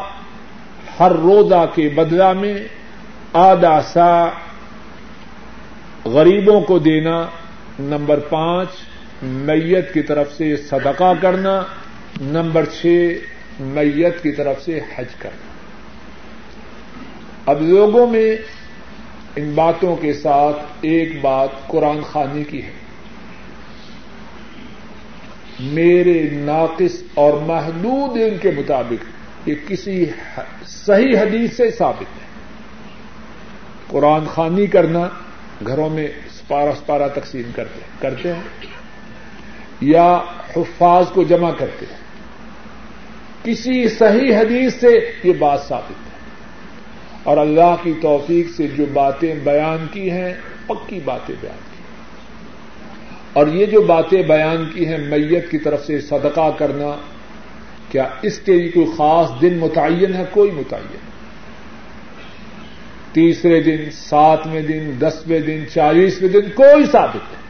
ہر 1.00 1.12
روزہ 1.12 1.66
کے 1.76 1.90
بدلا 1.90 2.34
میں 2.34 2.58
آدھا 3.34 3.82
سا 3.82 4.26
غریبوں 6.06 6.62
کو 6.62 6.80
دینا، 6.80 7.26
نمبر 7.80 8.20
پانچ، 8.20 8.70
میت 9.24 9.94
کی 9.94 10.02
طرف 10.02 10.34
سے 10.34 10.56
صدقہ 10.56 11.14
کرنا، 11.22 11.64
نمبر 12.22 12.66
چھ، 12.66 13.12
میت 13.60 14.24
کی 14.24 14.32
طرف 14.32 14.62
سے 14.62 14.80
حج 14.96 15.16
کرنا۔ 15.20 15.46
اب 17.52 17.62
لوگوں 17.62 18.08
میں 18.08 18.38
ان 19.36 19.52
باتوں 19.56 19.96
کے 19.96 20.14
ساتھ 20.14 20.58
ایک 20.82 21.22
بات 21.22 21.50
قرآن 21.68 22.02
خانی 22.02 22.44
کی 22.44 22.64
ہے۔ 22.64 22.85
میرے 25.60 26.30
ناقص 26.32 27.04
اور 27.14 27.34
محدود 27.34 28.18
ان 28.18 28.38
کے 28.38 28.52
مطابق 28.58 29.06
یہ 29.50 29.56
کسی 29.68 30.06
صحیح 30.66 31.18
حدیث 31.20 31.58
سے 31.58 31.72
ثابت 31.72 32.02
ہے۔ 32.02 32.26
قرآن 33.88 34.26
خانی 34.26 34.68
کرنا 34.68 35.10
گھروں 35.68 35.90
میں 35.90 36.08
سپارہ 36.32 36.70
سپارہ 36.84 37.08
تقسیم 37.16 37.52
کرتے 37.56 37.80
کرتے 38.00 38.34
ہیں 38.34 38.42
یا 39.82 40.22
حفاظ 40.56 41.06
کو 41.14 41.24
جمع 41.24 41.52
کرتے 41.52 41.86
ہیں۔ 41.92 42.06
کسی 43.44 43.90
صحیح 43.90 44.36
حدیث 44.36 44.74
سے 44.74 45.12
یہ 45.24 45.34
بات 45.34 45.62
ثابت 45.62 45.92
ہے۔ 45.92 46.16
اور 47.24 47.38
اللہ 47.38 47.76
کی 47.84 47.94
توفیق 48.02 48.48
سے 48.58 48.68
جو 48.68 48.86
باتیں 48.94 49.36
بیان 49.36 49.86
کی 49.92 50.12
ہیں، 50.12 50.34
پکی 50.68 51.00
باتیں 51.06 51.36
بیان 51.42 51.58
کی 51.72 51.75
اور 53.36 53.48
یہ 53.48 53.66
جو 53.66 53.82
باتیں 53.82 54.22
بیان 54.22 54.70
کی 54.74 54.88
ہیں 54.88 54.98
میت 54.98 55.52
کی 55.52 55.58
طرف 55.58 55.86
سے 55.86 56.02
صدقہ 56.02 56.52
کرنا، 56.58 56.96
کیا 57.92 58.08
اس 58.22 58.40
کے 58.40 58.54
لیے 58.54 58.72
کوئی 58.72 58.86
خاص 58.98 59.42
دن 59.42 59.58
متعین 59.58 60.14
ہے؟ 60.14 60.24
کوئی 60.32 60.52
متعین 60.52 60.98
تیسرے 63.12 63.64
دن، 63.64 63.92
ساتویں 63.92 64.62
دن، 64.62 64.92
دسویں 65.02 65.40
دن، 65.40 65.64
چالیسویں 65.74 66.30
دن، 66.30 66.42
کوئی 66.42 66.86
ثابت 66.86 67.16
نہیں۔ 67.16 67.42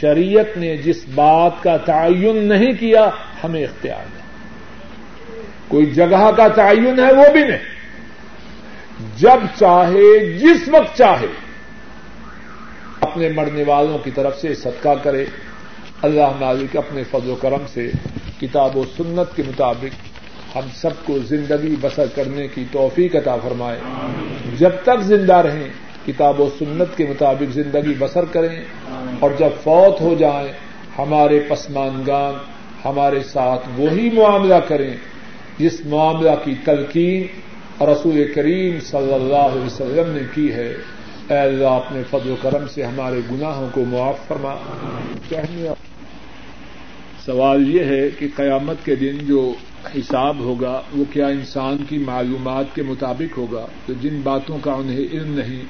شریعت 0.00 0.58
نے 0.58 0.76
جس 0.76 1.04
بات 1.14 1.62
کا 1.62 1.76
تعین 1.76 2.36
نہیں 2.36 2.72
کیا، 2.72 3.10
ہمیں 3.44 3.64
اختیار 3.64 4.04
نہیں۔ 4.14 4.22
کوئی 5.68 5.86
جگہ 5.86 6.30
کا 6.36 6.48
تعین 6.48 6.98
ہے، 6.98 7.12
وہ 7.12 7.32
بھی 7.32 7.40
نہیں۔ 7.40 7.72
جب 9.16 9.46
چاہے، 9.58 10.32
جس 10.32 10.68
وقت 10.68 10.98
چاہے 10.98 11.26
اپنے 13.12 13.28
مرنے 13.28 13.64
والوں 13.64 13.98
کی 13.98 14.10
طرف 14.10 14.40
سے 14.40 14.54
صدقہ 14.54 14.94
کرے۔ 15.02 15.24
اللہ 16.02 16.30
مالک 16.40 16.76
اپنے 16.76 17.02
فضل 17.10 17.30
و 17.30 17.34
کرم 17.34 17.62
سے 17.74 17.90
کتاب 18.40 18.76
و 18.76 18.84
سنت 18.96 19.36
کے 19.36 19.42
مطابق 19.48 20.12
ہم 20.56 20.60
سب 20.74 20.90
کو 21.04 21.18
زندگی 21.18 21.76
بسر 21.80 22.04
کرنے 22.14 22.48
کی 22.48 22.64
توفیق 22.72 23.16
عطا 23.16 23.36
فرمائے۔ 23.36 23.78
جب 24.58 24.70
تک 24.82 25.02
زندہ 25.02 25.34
رہیں، 25.34 25.68
کتاب 26.06 26.40
و 26.40 26.48
سنت 26.58 26.96
کے 26.96 27.06
مطابق 27.06 27.52
زندگی 27.52 27.94
بسر 27.98 28.24
کریں 28.24 28.64
اور 29.20 29.30
جب 29.38 29.48
فوت 29.62 30.00
ہو 30.00 30.14
جائیں، 30.18 30.52
ہمارے 30.98 31.40
پسمانگان 31.48 32.34
ہمارے 32.84 33.20
ساتھ 33.20 33.68
وہی 33.76 34.10
معاملہ 34.10 34.60
کریں 34.68 34.96
جس 35.58 35.86
معاملہ 35.86 36.30
کی 36.44 36.54
تلقین 36.64 37.26
رسول 37.84 38.32
کریم 38.34 38.80
صلی 38.80 39.14
اللہ 39.14 39.52
علیہ 39.52 39.66
وسلم 39.66 40.12
نے 40.12 40.22
کی 40.34 40.52
ہے۔ 40.52 40.74
اے 41.28 41.38
اللہ 41.38 41.68
اپنے 41.68 42.02
فضل 42.10 42.30
و 42.30 42.36
کرم 42.42 42.68
سے 42.68 42.82
ہمارے 42.82 43.20
گناہوں 43.30 43.68
کو 43.72 43.84
معاف 43.84 44.18
فرما۔ 44.28 44.54
کہنے 45.28 45.68
سوال 47.26 47.74
یہ 47.74 47.84
ہے 47.84 48.08
کہ 48.18 48.28
قیامت 48.36 48.76
کے 48.84 48.94
دن 48.94 49.18
جو 49.26 49.54
حساب 49.94 50.38
ہوگا، 50.38 50.82
وہ 50.92 51.04
کیا 51.12 51.26
انسان 51.26 51.76
کی 51.88 51.98
معلومات 51.98 52.74
کے 52.74 52.82
مطابق 52.82 53.38
ہوگا؟ 53.38 53.66
تو 53.86 53.92
جن 54.00 54.20
باتوں 54.22 54.58
کا 54.62 54.72
انہیں 54.72 55.04
علم 55.12 55.34
نہیں، 55.34 55.62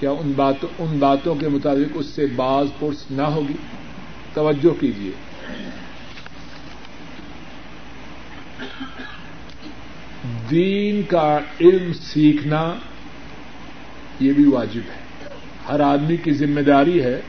کیا 0.00 0.10
ان 0.10 0.32
باتوں 0.36 0.68
ان 0.78 0.98
باتوں 0.98 1.34
کے 1.34 1.48
مطابق 1.48 1.92
اس 1.94 2.06
سے 2.06 2.26
باز 2.26 2.66
پرس 2.78 3.10
نہ 3.10 3.22
ہوگی؟ 3.22 3.56
توجہ 4.34 4.80
کیجیے 4.80 5.12
دین 10.50 11.02
کا 11.02 11.38
علم 11.60 11.92
سیکھنا 11.92 12.74
یہ 14.20 14.32
بھی 14.32 14.44
واجب 14.44 14.80
ہے۔ 14.88 15.04
ہر 15.68 15.80
آدمی 15.80 16.16
کی 16.16 16.32
ذمہ 16.32 16.60
داری 16.60 17.02
ہے 17.02 17.20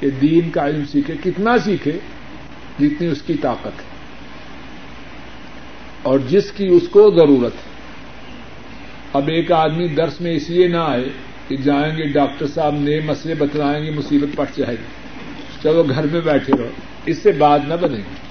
کہ 0.00 0.10
دین 0.10 0.50
کا 0.50 0.66
علم 0.66 0.84
سیکھے، 0.84 1.14
کتنا 1.24 1.58
سیکھے، 1.58 1.92
جتنی 2.80 3.06
اس 3.06 3.22
کی 3.22 3.34
طاقت 3.34 3.66
ہے۔ 3.66 3.94
اور 6.02 6.18
جس 6.18 6.52
کی 6.52 6.66
اس 6.66 6.88
کو 6.90 7.10
ضرورت 7.10 7.52
ہے۔ 7.54 7.74
اب 9.12 9.28
ایک 9.28 9.52
آدمی 9.52 9.88
درس 9.88 10.20
میں 10.20 10.32
اس 10.32 10.50
لیے 10.50 10.68
نہ 10.68 10.76
آئے 10.76 11.08
کہ 11.48 11.56
جائیں 11.56 11.96
گے، 11.96 12.06
ڈاکٹر 12.06 12.46
صاحب 12.46 12.74
نئے 12.74 13.00
مسئلے 13.00 13.34
بتلائیں 13.34 13.84
گے، 13.84 13.90
مصیبت 13.90 14.36
پڑ 14.36 14.44
جائے 14.56 14.76
گی۔ 14.76 14.84
چلو 15.62 15.82
گھر 15.82 16.06
میں 16.06 16.20
بیٹھے 16.20 16.52
رہو۔ 16.58 16.68
اس 17.06 17.18
سے 17.18 17.32
بات 17.32 17.60
نہ 17.68 17.74
بنے 17.74 17.96
گی۔ 17.96 18.24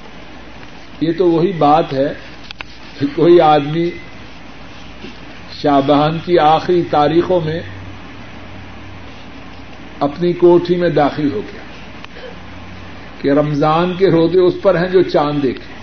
یہ 1.01 1.11
تو 1.17 1.31
وہی 1.31 1.51
بات 1.51 1.93
ہے 1.93 2.13
کہ 2.99 3.05
کوئی 3.15 3.41
آدمی 3.41 3.89
شابہان 5.63 6.19
کی 6.25 6.39
آخری 6.39 6.83
تاریخوں 6.89 7.41
میں 7.45 7.61
اپنی 9.99 10.33
کوٹھی 10.33 10.75
میں 10.75 10.89
داخل 10.89 11.31
ہو 11.33 11.41
گیا 11.53 11.61
کہ 13.21 13.31
رمضان 13.31 13.93
کے 13.97 14.07
روزے 14.07 14.39
اس 14.39 14.53
پر 14.61 14.75
ہیں 14.75 14.87
جو 14.87 15.01
چاند 15.01 15.43
دیکھے۔ 15.43 15.73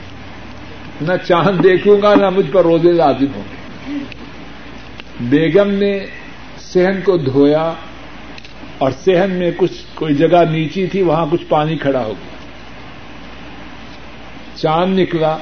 نہ 1.00 1.12
چاند 1.28 1.64
دیکھوں 1.64 2.02
گا، 2.02 2.14
نہ 2.14 2.30
مجھ 2.30 2.50
پر 2.50 2.62
روزے 2.62 2.92
لازم 2.92 3.26
ہوں 3.34 3.42
گے۔ 3.50 3.94
بیگم 5.20 5.70
نے 5.70 6.06
صحن 6.58 7.00
کو 7.04 7.16
دھویا 7.16 7.72
اور 8.78 8.90
صحن 8.90 9.30
میں 9.30 9.50
کچھ، 9.56 9.82
کوئی 9.94 10.14
جگہ 10.14 10.44
نیچی 10.50 10.86
تھی، 10.86 11.02
وہاں 11.02 11.26
کچھ 11.30 11.44
پانی 11.48 11.76
کھڑا 11.76 12.00
ہو 12.00 12.12
گیا۔ 12.12 12.36
چاند 14.56 14.98
نکلا 14.98 15.36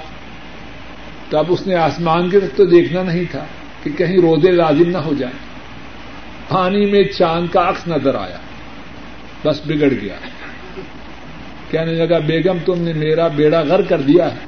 تو 1.28 1.38
اب 1.38 1.46
اس 1.48 1.66
نے 1.66 1.74
آسمان 1.74 2.30
کی 2.30 2.40
طرف 2.40 2.56
تو 2.56 2.64
دیکھنا 2.64 3.02
نہیں 3.02 3.24
تھا۔ 3.30 3.44
کہ 3.88 4.06
کہیں 4.06 4.16
روزے 4.16 4.50
لازم 4.50 4.90
نہ 4.90 4.98
ہو 4.98 5.14
جائیں۔ 5.14 5.38
پانی 6.48 6.86
میں 6.86 7.04
چاند 7.04 7.46
کا 7.52 7.68
عکس 7.68 7.88
نظر 7.88 8.14
آیا۔ 8.14 8.38
بس 9.44 9.60
بگڑ 9.66 9.88
گیا۔ 10.00 10.14
کہنے 11.70 11.92
لگا، 11.92 12.18
بیگم، 12.18 12.58
تم 12.64 12.82
نے 12.82 12.92
میرا 12.92 13.28
بیڑا 13.28 13.60
غر 13.60 13.82
کر 13.82 14.00
دیا 14.00 14.34
ہے۔ 14.34 14.38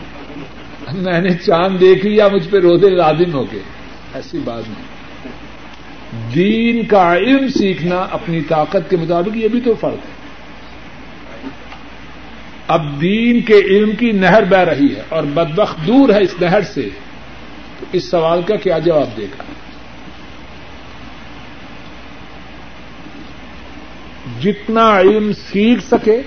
میں 0.92 1.20
نے 1.20 1.30
چاند 1.30 1.80
دیکھ 1.80 2.06
لیا، 2.06 2.28
مجھ 2.32 2.48
پہ 2.48 2.58
روزے 2.58 2.90
لازم 2.90 3.32
ہو 3.32 3.44
گئے۔ 3.44 3.62
ایسی 4.14 4.38
بات 4.44 4.62
نہیں۔ 4.68 4.84
دین 6.34 6.84
کا 6.84 7.16
علم 7.16 7.48
سیکھنا 7.48 8.06
اپنی 8.10 8.40
طاقت 8.40 8.90
کے 8.90 8.96
مطابق، 8.96 9.36
یہ 9.36 9.48
بھی 9.48 9.60
تو 9.60 9.74
فرق 9.74 9.92
ہے۔ 9.92 10.20
اب 12.68 13.00
دین 13.00 13.40
کے 13.40 13.54
علم 13.54 13.96
کی 13.96 14.12
نہر 14.12 14.44
بہ 14.44 14.56
رہی 14.56 14.94
ہے 14.96 15.02
اور 15.08 15.22
بدبخت 15.22 15.86
دور 15.86 16.08
ہے 16.08 16.22
اس 16.22 16.34
نہر 16.40 16.60
سے۔ 16.62 16.88
اس 17.92 18.10
سوال 18.10 18.42
کا 18.42 18.56
کیا 18.56 18.78
جواب 18.78 19.16
دے 19.16 19.24
گا؟ 19.24 19.42
جتنا 24.40 25.00
علم 25.00 25.32
سیکھ 25.32 25.84
سکے، 25.84 26.20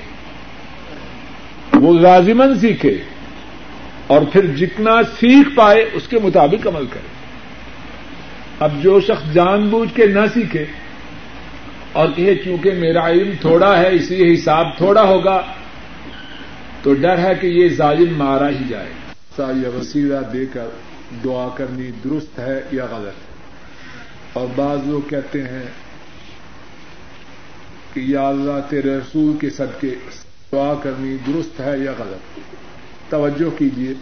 وہ 1.74 1.94
لازمن 2.00 2.60
سیکھے، 2.60 2.98
اور 4.08 4.22
پھر 4.32 4.46
جتنا 4.56 5.02
سیکھ 5.20 5.50
پائے، 5.56 5.90
اس 5.94 6.08
کے 6.08 6.20
مطابق 6.20 6.68
عمل 6.68 6.86
کرے۔ 6.86 7.12
اب 8.60 8.72
جو 8.82 9.00
شخص 9.00 9.34
جان 9.34 9.68
بوجھ 9.70 9.94
کے 9.96 10.06
نہ 10.06 10.26
سیکھے، 10.34 10.66
اور 11.92 12.08
کہ 12.16 12.36
چونکہ 12.46 12.72
میرا 12.72 13.08
علم 13.08 13.32
تھوڑا 13.42 13.78
ہے، 13.80 13.90
اس 13.92 14.12
لیے 14.12 14.34
حساب 14.34 14.78
تھوڑا 14.78 15.04
ہوگا، 15.04 15.42
تو 16.84 16.94
ڈر 16.94 17.18
ہے 17.18 17.34
کہ 17.42 17.48
یہ 17.48 17.70
ظالم 17.70 18.18
مارا 18.18 18.50
ہی 18.50 18.64
جائے۔ 18.70 18.92
سا 19.38 19.52
وسیلہ 19.76 20.20
دے 20.34 20.46
کر 20.54 20.68
دعا 21.24 21.50
کرنی 21.56 21.92
درست 22.04 22.40
ہے 22.40 22.62
یا 22.72 22.86
غلط 22.86 23.08
ہے؟ 23.08 23.34
اور 24.34 24.48
بعض 24.56 24.78
لوگ 24.86 25.10
کہتے 25.10 25.44
ہیں 25.44 25.66
کہ 27.94 28.00
یا 28.00 28.28
اللہ 28.28 28.70
تیرے 28.70 28.98
رسول 28.98 29.38
کے 29.42 29.50
صدقے 29.50 29.96
دعا 30.52 30.74
کرنی 30.84 31.18
درست 31.28 31.60
ہے 31.60 31.78
یا 31.78 31.92
غلط؟ 32.00 32.40
توجہ 33.10 33.60
کیجیے 33.60 33.94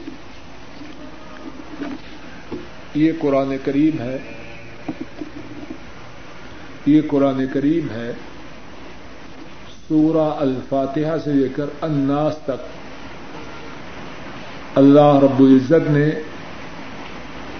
یہ 2.95 3.11
قرآن 3.19 3.55
کریم 3.65 4.01
ہے۔ 4.01 4.17
یہ 6.85 7.01
قرآن 7.07 7.45
کریم 7.53 7.87
ہے۔ 7.91 8.13
سورہ 9.87 10.33
الفاتحہ 10.39 11.17
سے 11.23 11.33
لے 11.33 11.47
کر 11.55 11.65
اناس 11.81 12.35
تک 12.43 12.81
اللہ 14.75 15.19
رب 15.21 15.39
العزت 15.39 15.89
نے 15.89 16.09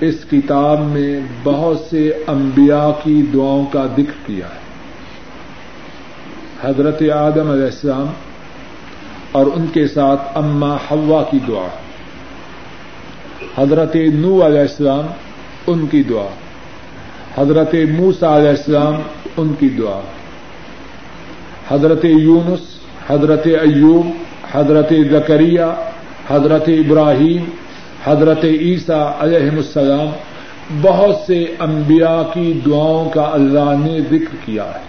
اس 0.02 0.16
کتاب 0.32 0.80
میں 0.82 1.20
بہت 1.44 1.80
سے 1.90 2.12
انبیاء 2.28 2.90
کی 3.04 3.24
دعاؤں 3.34 3.66
کا 3.66 3.86
ذکر 3.86 4.28
کیا 4.28 4.46
ہے۔ 4.46 4.62
حضرت 6.62 7.04
آدم 7.16 7.52
علیہ 7.52 7.66
السلام 7.66 8.06
اور 9.32 9.46
ان 9.46 9.66
کے 9.74 9.88
ساتھ 9.88 10.22
اما 10.36 10.76
ہوا 10.92 11.24
کی 11.24 11.40
دعا۔ 11.48 11.68
حضرت 13.58 13.96
نو 13.96 14.46
علیہ 14.46 14.60
السلام، 14.60 15.06
ان 15.68 15.88
کی 15.88 16.04
دعا۔ 16.04 16.30
حضرت 17.42 17.76
موسا 17.98 18.38
علیہ 18.38 18.50
السلام، 18.50 18.94
ان 19.38 19.54
کی 19.60 19.70
دعا۔ 19.70 20.02
حضرت 21.68 22.06
یونس، 22.06 22.80
حضرت 23.08 23.46
ایوب، 23.46 24.06
حضرت 24.52 24.94
زکریہ، 25.12 25.92
حضرت 26.28 26.64
ابراہیم 26.68 27.44
حضرت 28.06 28.46
عیسیٰ 28.46 29.12
علیہ 29.20 29.50
السلام 29.50 30.08
بہت 30.82 31.16
سے 31.28 31.46
انبیاء 31.60 32.22
کی 32.34 32.60
دعاؤں 32.66 33.10
کا 33.10 33.30
اللہ 33.34 33.74
نے 33.80 34.00
ذکر 34.00 34.36
کیا 34.46 34.66
ہے۔ 34.66 34.80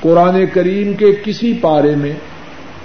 قرآن 0.00 0.46
کریم 0.46 0.92
کے 0.92 1.06
کسی 1.24 1.58
پارے 1.60 1.96
میں، 1.96 2.12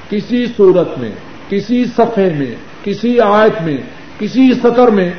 کسی 0.10 0.46
صورت 0.58 0.98
میں، 0.98 1.12
کسی 1.50 1.86
صفحے 1.86 2.34
میں، 2.34 2.56
کسی 2.84 3.20
آیت 3.20 3.62
میں، 3.62 3.78
کسی 4.20 4.54
سطر 4.54 4.88
میں 4.88 5.12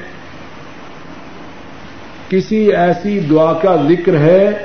کسی 2.28 2.72
ایسی 2.72 3.20
دعا 3.20 3.52
کا 3.52 3.76
ذکر 3.88 4.16
ہے 4.16 4.62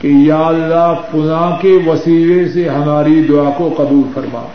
کہ 0.00 0.08
یا 0.08 0.40
اللہ 0.40 0.94
فلاں 1.12 1.62
کے 1.62 1.78
وسیلے 1.86 2.48
سے 2.48 2.68
ہماری 2.68 3.22
دعا 3.28 3.50
کو 3.50 3.74
قبول 3.76 4.02
فرما۔ 4.14 4.46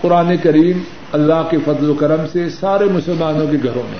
قرآن 0.00 0.36
کریم 0.42 0.78
اللہ 1.12 1.42
کے 1.50 1.56
فضل 1.64 1.90
و 1.90 1.94
کرم 1.94 2.26
سے 2.32 2.50
سارے 2.50 2.84
مسلمانوں 2.84 3.46
کے 3.46 3.56
گھروں 3.62 3.82
میں 3.90 3.98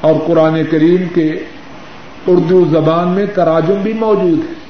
اور 0.00 0.14
قرآن 0.26 0.60
کریم 0.70 1.08
کے 1.14 1.32
اردو 2.26 2.64
زبان 2.70 3.08
میں 3.08 3.26
تراجم 3.34 3.74
بھی 3.82 3.92
موجود 3.92 4.38
ہے۔ 4.38 4.66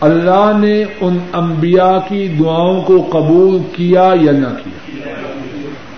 اللہ 0.00 0.52
نے 0.58 0.84
ان 1.00 1.18
انبیاء 1.32 1.98
کی 2.08 2.28
دعاؤں 2.28 2.82
کو 2.82 3.06
قبول 3.12 3.58
کیا 3.72 4.12
یا 4.20 4.32
نہ 4.32 4.46
کیا؟ 4.64 5.02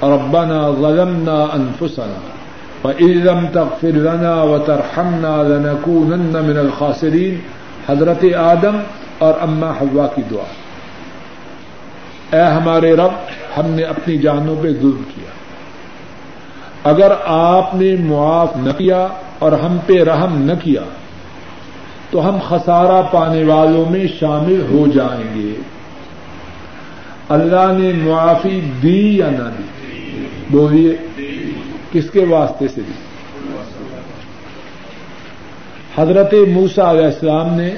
ربنا 0.03 0.71
ظلمنا 0.71 1.47
انفسنا 1.53 2.19
فإن 2.83 3.09
لم 3.09 3.47
تغفر 3.53 3.93
لنا 3.93 4.43
وترحمنا 4.43 5.43
لنكونن 5.43 6.45
من 6.45 6.59
الخاسرین۔ 6.59 7.41
حضرت 7.89 8.25
آدم 8.37 8.77
اور 9.19 9.35
اما 9.41 9.71
حوا 9.71 10.07
کی 10.07 10.23
دعا۔ 10.31 10.64
اے 12.35 12.43
ہمارے 12.43 12.97
رب، 12.97 13.13
ہم 13.57 13.71
نے 13.71 13.83
اپنی 13.83 14.19
جانوں 14.19 14.57
پہ 14.63 14.69
ظلم 14.69 15.03
کیا۔ 15.15 15.31
اگر 16.85 17.13
آپ 17.27 17.75
نے 17.75 17.97
معاف 17.97 18.57
نہ 18.57 18.71
کیا 18.79 19.09
اور 19.39 19.53
ہم 19.53 19.77
پہ 19.87 20.03
رحم 20.03 20.43
نہ 20.43 20.53
کیا، 20.63 20.83
تو 22.11 22.29
ہم 22.29 22.39
خسارہ 22.49 23.03
پانے 23.13 23.45
والوں 23.45 23.91
میں 23.91 24.07
شامل 24.21 24.61
ہو 24.71 24.87
جائیں 24.95 25.35
گے۔ 25.35 25.55
اللہ 27.29 27.73
نے 27.79 27.93
معافی 27.93 28.71
دی 28.83 29.19
یا 29.19 29.31
نہ 29.31 29.51
دی؟ 29.59 29.63
بولیے، 30.51 30.97
کس 31.93 32.11
کے 32.11 32.25
واسطے 32.25 32.69
سے 32.69 32.81
دی؟ 32.81 32.93
حضرت 35.97 36.35
موسا 36.49 36.91
علیہ 36.91 37.05
السلام 37.05 37.55
نے 37.55 37.75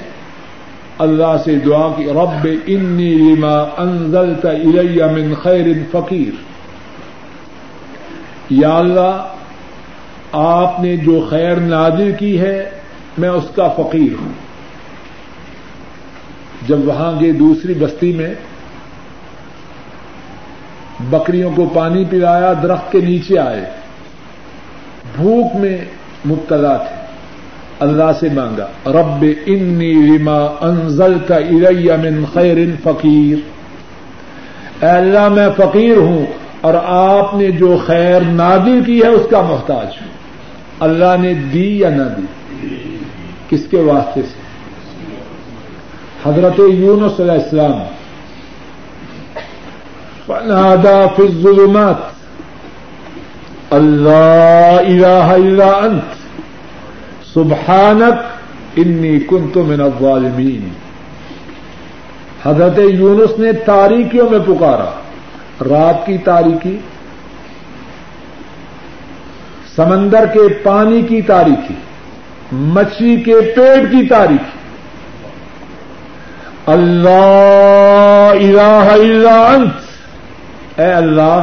اللہ 0.99 1.37
سے 1.45 1.55
دعا 1.55 1.93
کی، 1.97 2.05
رب 2.05 2.47
انی 2.67 3.15
لما 3.15 3.63
انزلت 3.77 4.45
الی 4.45 5.03
من 5.03 5.33
خیر 5.33 5.65
فقیر۔ 5.91 6.41
یا 8.49 8.77
اللہ، 8.77 9.27
آپ 10.31 10.79
نے 10.79 10.97
جو 10.97 11.27
خیر 11.29 11.55
نازل 11.55 12.11
کی 12.19 12.39
ہے، 12.39 12.69
میں 13.17 13.29
اس 13.29 13.43
کا 13.55 13.67
فقیر 13.67 14.21
ہوں۔ 14.21 14.31
جب 16.67 16.87
وہاں 16.87 17.21
گئے 17.21 17.31
دوسری 17.31 17.73
بستی 17.73 18.13
میں، 18.13 18.33
بکریوں 21.09 21.51
کو 21.55 21.69
پانی 21.73 22.05
پلایا، 22.09 22.53
درخت 22.63 22.91
کے 22.91 22.99
نیچے 23.01 23.39
آئے۔ 23.39 23.65
بھوک 25.15 25.55
میں 25.55 25.77
مبتلا 26.27 26.77
تھے۔ 26.77 26.96
اللہ 27.79 28.11
سے 28.19 28.29
مانگا۔ 28.33 28.67
رب 28.85 29.25
انی 29.45 29.93
لما 29.93 30.37
انزل 30.61 31.17
کا 31.27 31.35
من 32.01 32.23
خیر 32.33 32.57
فقیر۔ 32.83 33.37
اے 34.83 34.89
اللہ، 34.89 35.29
میں 35.29 35.47
فقیر 35.57 35.97
ہوں 35.97 36.25
اور 36.61 36.73
آپ 36.85 37.33
نے 37.33 37.51
جو 37.51 37.77
خیر 37.85 38.21
نادل 38.21 38.83
کی 38.85 39.01
ہے 39.01 39.07
اس 39.07 39.27
کا 39.31 39.41
محتاج 39.41 39.87
ہوں۔ 40.01 40.07
اللہ 40.79 41.17
نے 41.19 41.33
دی 41.33 41.79
یا 41.79 41.89
نہ 41.89 42.03
دی؟ 42.17 42.21
کس 43.49 43.67
کے 43.71 43.77
واسطے 43.77 44.21
سے؟ 44.21 44.41
حضرت 46.29 46.59
یونس 46.59 47.19
علیہ 47.19 47.31
السلام۔ 47.31 47.71
فنادا 50.25 51.07
فی 51.15 51.23
الظلمات۔ 51.23 51.95
اللہ 53.73 54.79
الہ 54.87 55.05
الا 55.05 55.65
انت۔ 55.65 56.16
سبحانک 57.37 58.13
انی 58.75 59.19
کنت 59.19 59.57
من 59.57 59.81
الظالمین۔ 59.81 60.69
حضرت 62.43 62.79
یونس 62.79 63.39
نے 63.39 63.53
تاریکیوں 63.53 64.29
میں 64.29 64.39
پکارا۔ 64.39 64.89
رات 65.69 66.05
کی 66.05 66.17
تاریکی، 66.17 66.77
سمندر 69.75 70.25
کے 70.25 70.39
پانی 70.63 71.01
کی 71.01 71.21
تاریخی 71.21 71.73
مچھلی 72.51 73.21
کے 73.21 73.35
پیٹ 73.55 73.91
کی 73.91 74.07
تاریخ 74.07 74.57
اللہ 76.69 78.31
الہ 78.31 78.91
الا 78.91 79.51
انت۔ 79.53 80.79
اے 80.79 80.93
اللہ، 80.93 81.41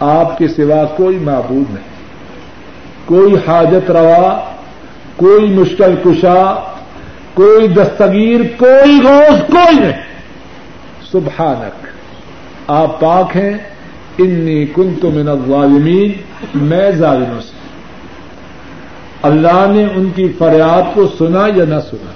آپ 0.00 0.38
کے 0.38 0.48
سوا 0.48 0.84
کوئی 0.84 1.18
معبود 1.18 1.74
نہیں۔ 1.74 1.94
کوئی 3.04 3.34
حاجت 3.48 3.90
روا 3.90 4.53
کوئی 5.16 5.46
مشکل 5.46 5.94
کشا، 6.04 6.72
کوئی 7.34 7.68
دستگیر، 7.68 8.40
کوئی 8.56 9.00
غوث 9.04 9.50
کوئی 9.50 9.78
نہیں۔ 9.78 10.02
سبحانک، 11.12 11.86
آپ 12.70 13.00
پاک 13.00 13.36
ہیں۔ 13.36 13.58
انی 14.18 14.66
کنت 14.66 15.04
من 15.04 15.28
الظالمین، 15.28 16.12
میں 16.54 16.90
ظالموں 16.90 17.40
سے۔ 17.40 17.52
اللہ 19.22 19.66
نے 19.68 19.86
ان 19.96 20.10
کی 20.14 20.32
فریاد 20.38 20.94
کو 20.94 21.06
سنا 21.18 21.46
یا 21.56 21.64
نہ 21.64 21.80
سنا؟ 21.90 22.10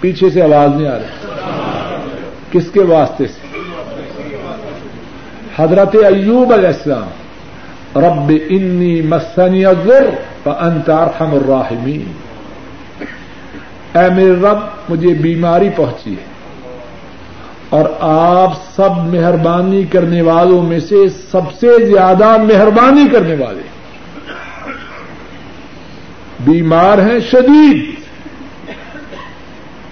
پیچھے 0.00 0.30
سے 0.30 0.42
آواز 0.42 0.80
نہیں 0.80 0.88
آ 0.88 0.98
رہی۔ 0.98 1.26
کس 2.52 2.70
کے 2.72 2.80
واسطے 2.80 3.26
سے؟ 3.26 3.58
حضرت 5.56 5.94
ایوب 5.94 6.52
علیہ 6.52 6.66
السلام۔ 6.66 7.25
رب 7.96 8.32
انی 8.50 9.00
مسنی 9.02 9.64
ذر 9.84 10.10
فانت 10.42 10.90
ارحم 10.90 11.34
الراحمین 11.34 12.12
اے 13.98 14.08
میرے 14.14 14.32
رب، 14.32 14.58
مجھے 14.88 15.14
بیماری 15.14 15.68
پہنچی 15.76 16.12
ہے 16.12 16.24
اور 17.68 17.84
آپ 18.00 18.52
سب 18.76 18.90
مہربانی 18.96 19.84
کرنے 19.84 20.22
والوں 20.22 20.62
میں 20.62 20.80
سے 20.80 21.08
سب 21.30 21.52
سے 21.60 21.86
زیادہ 21.86 22.36
مہربانی 22.42 23.08
کرنے 23.12 23.34
والے 23.34 23.62
بیمار 26.40 26.98
ہیں، 26.98 27.20
شدید 27.20 27.94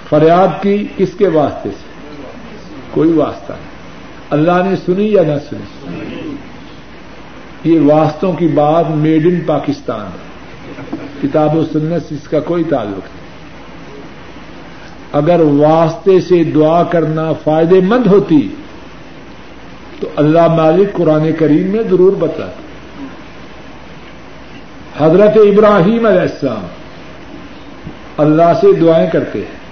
فریاد 0.08 0.62
کی 0.62 0.86
کس 0.96 1.12
کے 1.18 1.28
واسطے 1.28 1.70
سے، 1.70 1.92
کوئی 2.90 3.12
واسطہ 3.12 3.52
نہیں۔ 3.52 3.72
اللہ 4.30 4.62
نے 4.64 4.76
سنی 4.76 5.12
یا 5.12 5.22
نہ 5.22 5.38
سنی؟ 5.50 6.23
یہ 7.64 7.80
واسطوں 7.80 8.32
کی 8.32 8.46
بات 8.46 8.90
میڈ 8.90 9.26
ان 9.26 9.40
پاکستان 9.46 10.10
کتاب 11.22 11.56
و 11.56 11.64
سنت 11.64 12.08
سے 12.08 12.14
اس 12.14 12.28
کا 12.28 12.40
کوئی 12.40 12.64
تعلق 12.64 12.98
نہیں۔ 12.98 13.24
اگر 15.12 15.40
واسطے 15.40 16.20
سے 16.20 16.44
دعا 16.44 16.82
کرنا 16.82 17.32
فائدے 17.32 17.80
مند 17.80 18.06
ہوتی 18.06 18.48
تو 20.00 20.08
اللہ 20.16 20.46
مالک 20.54 20.92
قرآن 20.92 21.30
کریم 21.38 21.66
میں 21.66 21.82
ضرور 21.82 22.12
بتاتا۔ 22.12 22.60
حضرت 25.04 25.32
ابراہیم 25.36 26.06
علیہ 26.06 26.20
السلام 26.20 26.66
اللہ 28.18 28.52
سے 28.60 28.72
دعائیں 28.72 29.10
کرتے 29.10 29.38
ہیں۔ 29.38 29.64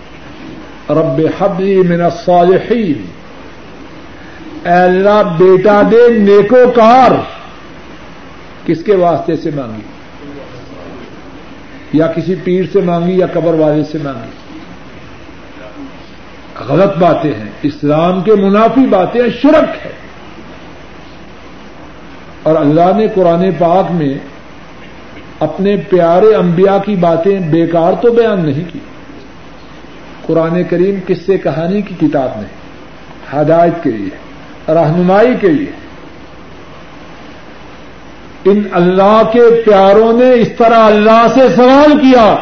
رب 0.90 1.20
حبلی 1.38 1.76
من 1.76 2.00
الصالحین۔ 2.00 3.06
اے 4.64 4.72
اللہ 4.72 5.36
بیٹا 5.38 5.82
دے 5.82 6.18
نیکو 6.18 6.70
کار 6.74 7.10
کس 8.66 8.84
کے 8.84 8.94
واسطے 8.94 9.36
سے 9.36 9.50
مانگی؟ 9.56 9.82
یا 11.92 12.06
کسی 12.06 12.34
پیر 12.44 12.64
سے 12.72 12.80
مانگی 12.80 13.18
یا 13.18 13.26
قبر 13.32 13.54
والے 13.54 13.84
سے 13.84 13.98
مانگی؟ 14.02 14.58
غلط 16.68 16.96
باتیں 16.96 17.34
ہیں۔ 17.34 17.50
اسلام 17.62 18.22
کے 18.22 18.34
منافی 18.34 18.86
باتیں 18.86 19.20
شرک 19.42 19.86
ہے 19.86 19.92
اور 22.42 22.56
اللہ 22.56 22.96
نے 22.96 23.08
قرآن 23.14 23.50
پاک 23.58 23.90
میں 23.90 24.18
اپنے 25.40 25.76
پیارے 25.76 26.34
انبیاء 26.34 26.78
کی 26.78 26.96
باتیں 26.96 27.40
بیکار 27.40 27.92
تو 28.02 28.12
بیان 28.12 28.46
نہیں 28.46 28.64
کی۔ 28.72 28.78
قرآن 30.26 30.64
کریم 30.70 30.94
کس 31.06 31.26
سے 31.26 31.38
کہانی 31.38 31.82
کی 31.82 31.94
کتاب 32.00 32.30
نہیں، 32.36 32.62
ہدایت 33.40 33.82
کے 33.82 33.90
لیے، 33.90 34.10
رہنمائی 34.72 35.34
کے 35.40 35.48
لیے۔ 35.48 35.81
ان 38.44 38.62
اللہ 38.72 39.22
کے 39.32 39.62
پیاروں 39.66 40.12
نے 40.12 40.32
اس 40.32 40.48
طرح 40.58 40.78
اللہ 40.78 41.26
سے 41.34 41.40
سوال 41.56 41.98
کیا، 41.98 42.36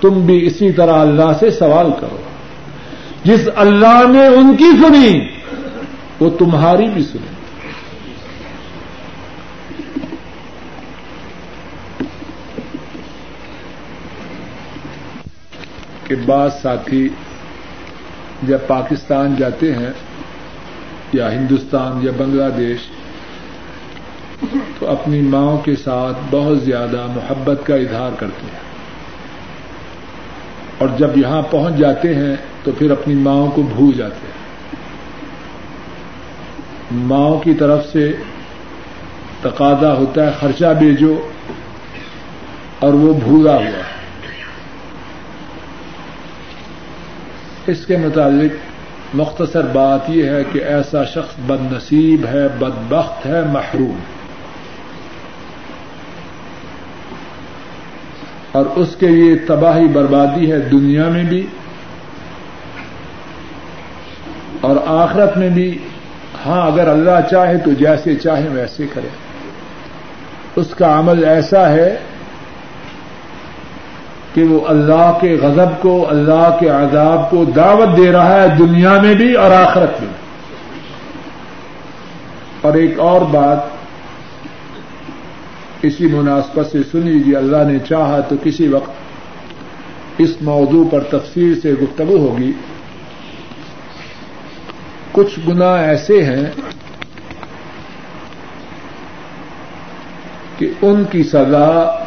تم 0.00 0.26
بھی 0.26 0.46
اسی 0.46 0.72
طرح 0.72 1.00
اللہ 1.00 1.32
سے 1.40 1.50
سوال 1.50 1.90
کرو۔ 2.00 2.16
جس 3.24 3.48
اللہ 3.56 4.02
نے 4.08 4.26
ان 4.26 4.56
کی 4.56 4.70
سنی، 4.82 5.20
وہ 6.20 6.30
تمہاری 6.30 6.86
بھی 6.86 7.02
سنی۔ 7.02 7.26
کے 16.06 16.14
بعد 16.26 16.48
ساتھی 16.62 17.08
جب 18.42 18.58
پاکستان 18.66 19.34
جاتے 19.38 19.74
ہیں 19.74 19.90
یا 21.12 21.32
ہندوستان 21.32 22.00
یا 22.02 22.12
بنگلہ 22.16 22.48
دیش 22.56 22.78
تو 24.78 24.90
اپنی 24.90 25.20
ماں 25.20 25.64
کے 25.64 25.76
ساتھ 25.76 26.16
بہت 26.30 26.62
زیادہ 26.62 27.06
محبت 27.14 27.60
کا 27.66 27.74
اظہار 27.74 28.10
کرتے 28.18 28.46
ہیں۔ 28.52 28.72
اور 30.78 30.88
جب 30.98 31.18
یہاں 31.18 31.42
پہنچ 31.50 31.74
جاتے 31.74 32.14
ہیں 32.14 32.36
تو 32.64 32.70
پھر 32.78 32.90
اپنی 32.90 33.14
ماں 33.14 33.46
کو 33.56 33.62
بھول 33.62 33.92
جاتے 33.92 34.26
ہیں۔ 34.26 34.42
ماں 36.92 37.44
کی 37.44 37.54
طرف 37.54 37.86
سے 37.92 38.16
تقاضا 39.40 39.92
ہوتا 39.92 40.26
ہے، 40.26 40.30
خرچہ 40.40 40.74
بھیجو 40.78 41.28
اور 42.78 42.94
وہ 42.94 43.14
بھولا 43.14 43.54
ہوا 43.54 43.64
ہے۔ 43.64 43.92
اس 47.66 47.86
کے 47.86 47.96
متعلق 47.96 48.52
مختصر 49.14 49.66
بات 49.66 50.00
یہ 50.08 50.24
ہے 50.24 50.44
کہ 50.52 50.58
ایسا 50.58 51.04
شخص 51.04 51.34
بد 51.46 51.72
نصیب 51.72 52.26
ہے، 52.26 52.48
بدبخت 52.58 53.26
ہے، 53.26 53.42
محروم۔ 53.52 53.98
اور 58.52 58.66
اس 58.66 58.96
کے 58.96 59.08
لیے 59.08 59.34
تباہی 59.36 59.88
بربادی 59.88 60.52
ہے 60.52 60.58
دنیا 60.58 61.08
میں 61.08 61.24
بھی 61.24 61.46
اور 64.60 64.76
آخرت 64.86 65.36
میں 65.36 65.48
بھی 65.48 65.78
ہاں 66.46 66.66
اگر 66.66 66.88
اللہ 66.88 67.30
چاہے 67.30 67.58
تو 67.58 67.72
جیسے 67.72 68.16
چاہے 68.16 68.48
ویسے 68.48 68.86
کرے 68.94 69.08
اس 70.56 70.74
کا 70.74 70.98
عمل 70.98 71.24
ایسا 71.24 71.68
ہے 71.68 71.98
کہ 74.34 74.44
وہ 74.44 74.60
اللہ 74.68 75.18
کے 75.20 75.38
غضب 75.42 75.82
کو 75.82 76.06
اللہ 76.10 76.56
کے 76.60 76.68
عذاب 76.68 77.30
کو 77.30 77.44
دعوت 77.44 77.96
دے 77.96 78.12
رہا 78.12 78.42
ہے 78.42 78.48
دنیا 78.48 79.00
میں 79.02 79.14
بھی 79.14 79.34
اور 79.34 79.50
آخرت 79.50 80.00
میں 80.00 80.08
بھی۔ 80.08 80.22
اور 82.60 82.74
ایک 82.74 82.98
اور 82.98 83.20
بات 83.20 83.81
اسی 85.82 86.06
مناسبت 86.06 86.66
سے 86.72 86.78
سن 86.92 86.98
لیجیے 86.98 87.36
اللہ 87.36 87.56
نے 87.56 87.78
چاہا 87.88 88.20
تو 88.20 88.36
کسی 88.44 88.68
وقت 88.68 88.90
اس 90.18 90.30
موضوع 90.40 90.84
پر 90.90 91.00
تفصیل 91.00 91.60
سے 91.60 91.72
گفتگو 91.72 92.16
ہوگی۔ 92.16 92.52
کچھ 95.12 95.40
گنا 95.48 95.74
ایسے 95.74 96.24
ہیں 96.24 96.46
کہ 100.58 100.70
ان 100.82 101.04
کی 101.10 101.22
سزا 101.22 101.98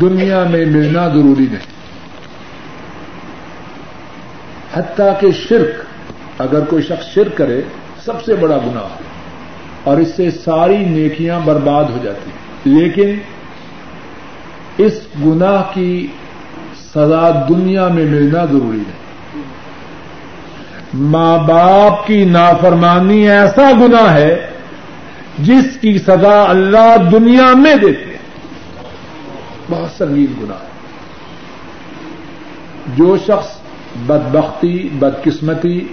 دنیا 0.00 0.44
میں 0.44 0.66
ملنا 0.66 1.08
ضروری 1.08 1.46
نہیں۔ 1.46 1.70
حتیٰ 4.74 5.20
کہ 5.20 5.30
شرک، 5.30 5.84
اگر 6.40 6.64
کوئی 6.64 6.82
شخص 6.82 7.14
شرک 7.14 7.36
کرے، 7.36 7.62
سب 8.04 8.24
سے 8.24 8.34
بڑا 8.34 8.58
گنا 8.58 8.80
ہے 8.80 9.09
اور 9.84 9.96
اس 9.96 10.14
سے 10.16 10.30
ساری 10.30 10.76
نیکیاں 10.76 11.40
برباد 11.44 11.84
ہو 11.84 11.98
جاتی 12.02 12.30
ہیں۔ 12.30 12.78
لیکن 12.78 13.18
اس 14.78 14.92
گناہ 15.24 15.62
کی 15.74 16.06
سزا 16.94 17.44
دنیا 17.48 17.88
میں 17.88 18.04
ملنا 18.04 18.44
ضروری 18.44 18.76
نہیں 18.76 19.00
ماں 20.94 21.38
باپ 21.38 22.06
کی 22.06 22.24
نافرمانی 22.24 23.30
ایسا 23.30 23.70
گنا 23.80 24.14
ہے 24.14 24.46
جس 25.38 25.78
کی 25.80 25.98
سزا 25.98 26.44
اللہ 26.48 26.96
دنیا 27.12 27.54
میں 27.54 27.74
دیتے 27.74 28.04
ہیں۔ 28.04 28.18
بہت 29.70 29.90
سنگین 29.98 30.26
گنا 30.42 30.54
ہے۔ 30.54 30.70
جو 32.96 33.16
شخص 33.16 33.60
بدبختی، 34.06 34.88
بدقسمتی 34.92 35.86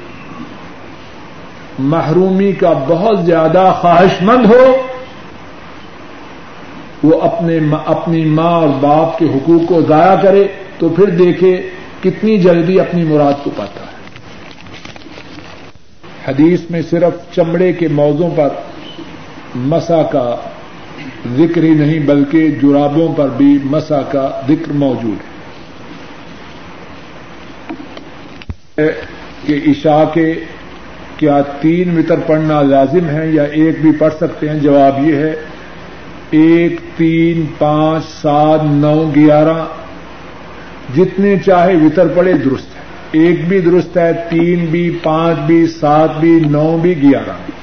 محرومی 1.79 2.51
کا 2.51 2.73
بہت 2.87 3.25
زیادہ 3.25 3.73
خواہش 3.81 4.21
مند 4.21 4.45
ہو، 4.45 4.75
وہ 7.03 7.21
اپنے 7.21 7.59
اپنی 7.85 8.25
ماں 8.25 8.51
اور 8.51 8.69
باپ 8.69 9.17
کے 9.17 9.25
حقوق 9.25 9.69
کو 9.69 9.81
ضائع 9.81 10.21
کرے 10.21 10.47
تو 10.79 10.89
پھر 10.89 11.09
دیکھے 11.09 11.69
کتنی 12.03 12.37
جلدی 12.37 12.79
اپنی 12.79 13.03
مراد 13.03 13.43
کو 13.43 13.51
پاتا 13.55 13.81
ہے۔ 13.81 13.87
حدیث 16.27 16.61
میں 16.69 16.81
صرف 16.89 17.35
چمڑے 17.35 17.73
کے 17.73 17.87
موضوع 17.87 18.29
پر 18.35 18.49
مسا 19.55 20.03
کا 20.03 20.35
ذکر 21.35 21.63
ہی 21.63 21.69
نہیں، 21.69 21.99
بلکہ 21.99 22.51
جرابوں 22.51 23.13
پر 23.15 23.29
بھی 23.37 23.57
مسا 23.63 24.01
کا 24.01 24.41
ذکر 24.47 24.71
موجود 24.71 25.17
ہے۔ 28.79 29.01
کہ 29.45 29.59
عشاء 29.67 30.03
کے 30.13 30.33
کیا 31.17 31.41
تین 31.41 31.89
متر 31.89 32.15
پڑھنا 32.27 32.61
لازم 32.61 33.09
ہے 33.09 33.27
یا 33.27 33.43
ایک 33.43 33.81
بھی 33.81 33.91
پڑھ 33.99 34.13
سکتے 34.13 34.49
ہیں؟ 34.49 34.59
جواب 34.59 35.07
یہ 35.07 35.15
ہے، 35.15 35.33
ایک، 36.31 36.79
تین، 36.97 37.45
پانچ، 37.57 38.05
سات، 38.21 38.59
نو، 38.63 39.11
گیارہ، 39.15 39.65
جتنے 40.95 41.35
چاہے 41.45 41.75
وطر 41.75 42.07
پڑے 42.07 42.33
درست 42.33 42.75
ہے۔ 42.75 42.81
ایک 43.11 43.47
بھی 43.47 43.61
درست 43.61 43.97
ہے، 43.97 44.11
تین 44.29 44.65
بھی، 44.65 44.99
پانچ 45.03 45.37
بھی، 45.39 45.67
سات 45.67 46.19
بھی، 46.19 46.39
نو 46.39 46.77
بھی، 46.81 47.01
گیارہ 47.01 47.31
بھی۔ 47.45 47.53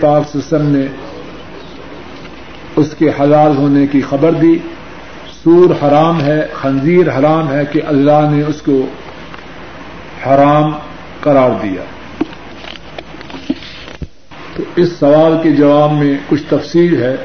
پاک 0.00 0.36
سسن 0.36 0.66
نے 0.66 0.86
اس 2.76 2.94
کے 2.98 3.10
حلال 3.20 3.56
ہونے 3.56 3.86
کی 3.86 4.00
خبر 4.00 4.32
دی۔ 4.32 4.58
سور 5.44 5.70
حرام 5.82 6.20
ہے، 6.20 6.46
خنزیر 6.52 7.18
حرام 7.18 7.52
ہے 7.52 7.62
کہ 7.72 7.80
اللہ 7.86 8.28
نے 8.30 8.42
اس 8.42 8.62
کو 8.62 8.86
حرام 10.26 10.72
قرار 11.20 11.50
دیا۔ 11.62 11.82
تو 14.56 14.62
اس 14.76 14.92
سوال 14.92 15.38
کے 15.42 15.50
جواب 15.50 15.92
میں 15.92 16.18
کچھ 16.28 16.42
تفصیل 16.48 17.02
ہے۔ 17.02 17.16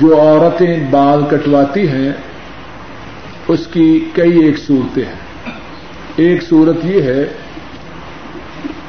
جو 0.00 0.20
عورتیں 0.20 0.86
بال 0.90 1.24
کٹواتی 1.30 1.88
ہیں، 1.88 2.12
اس 3.48 3.66
کی 3.66 4.10
کئی 4.12 4.44
ایک 4.44 4.58
صورتیں 4.58 5.04
ہیں۔ 5.04 5.52
ایک 6.16 6.42
صورت 6.42 6.76
یہ 6.84 7.02
ہے 7.02 7.24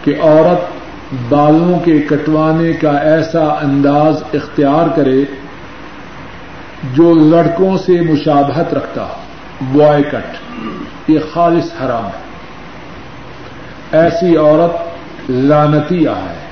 کہ 0.04 0.16
عورت 0.22 0.60
بالوں 1.30 1.80
کے 1.80 2.00
کٹوانے 2.10 2.74
کا 2.74 2.92
ایسا 2.92 3.44
انداز 3.44 4.24
اختیار 4.34 4.88
کرے 4.96 5.24
جو 6.94 7.14
لڑکوں 7.14 7.78
سے 7.78 8.02
مشابہت 8.02 8.74
رکھتا 8.74 9.08
بوائے 9.62 10.04
کٹ، 10.04 10.52
یہ 11.08 11.20
خالص 11.34 11.66
حرام 11.82 12.06
ہے۔ 12.06 12.32
ایسی 13.92 14.38
عورت 14.38 14.91
لانتی 15.30 16.06
ہے 16.08 16.50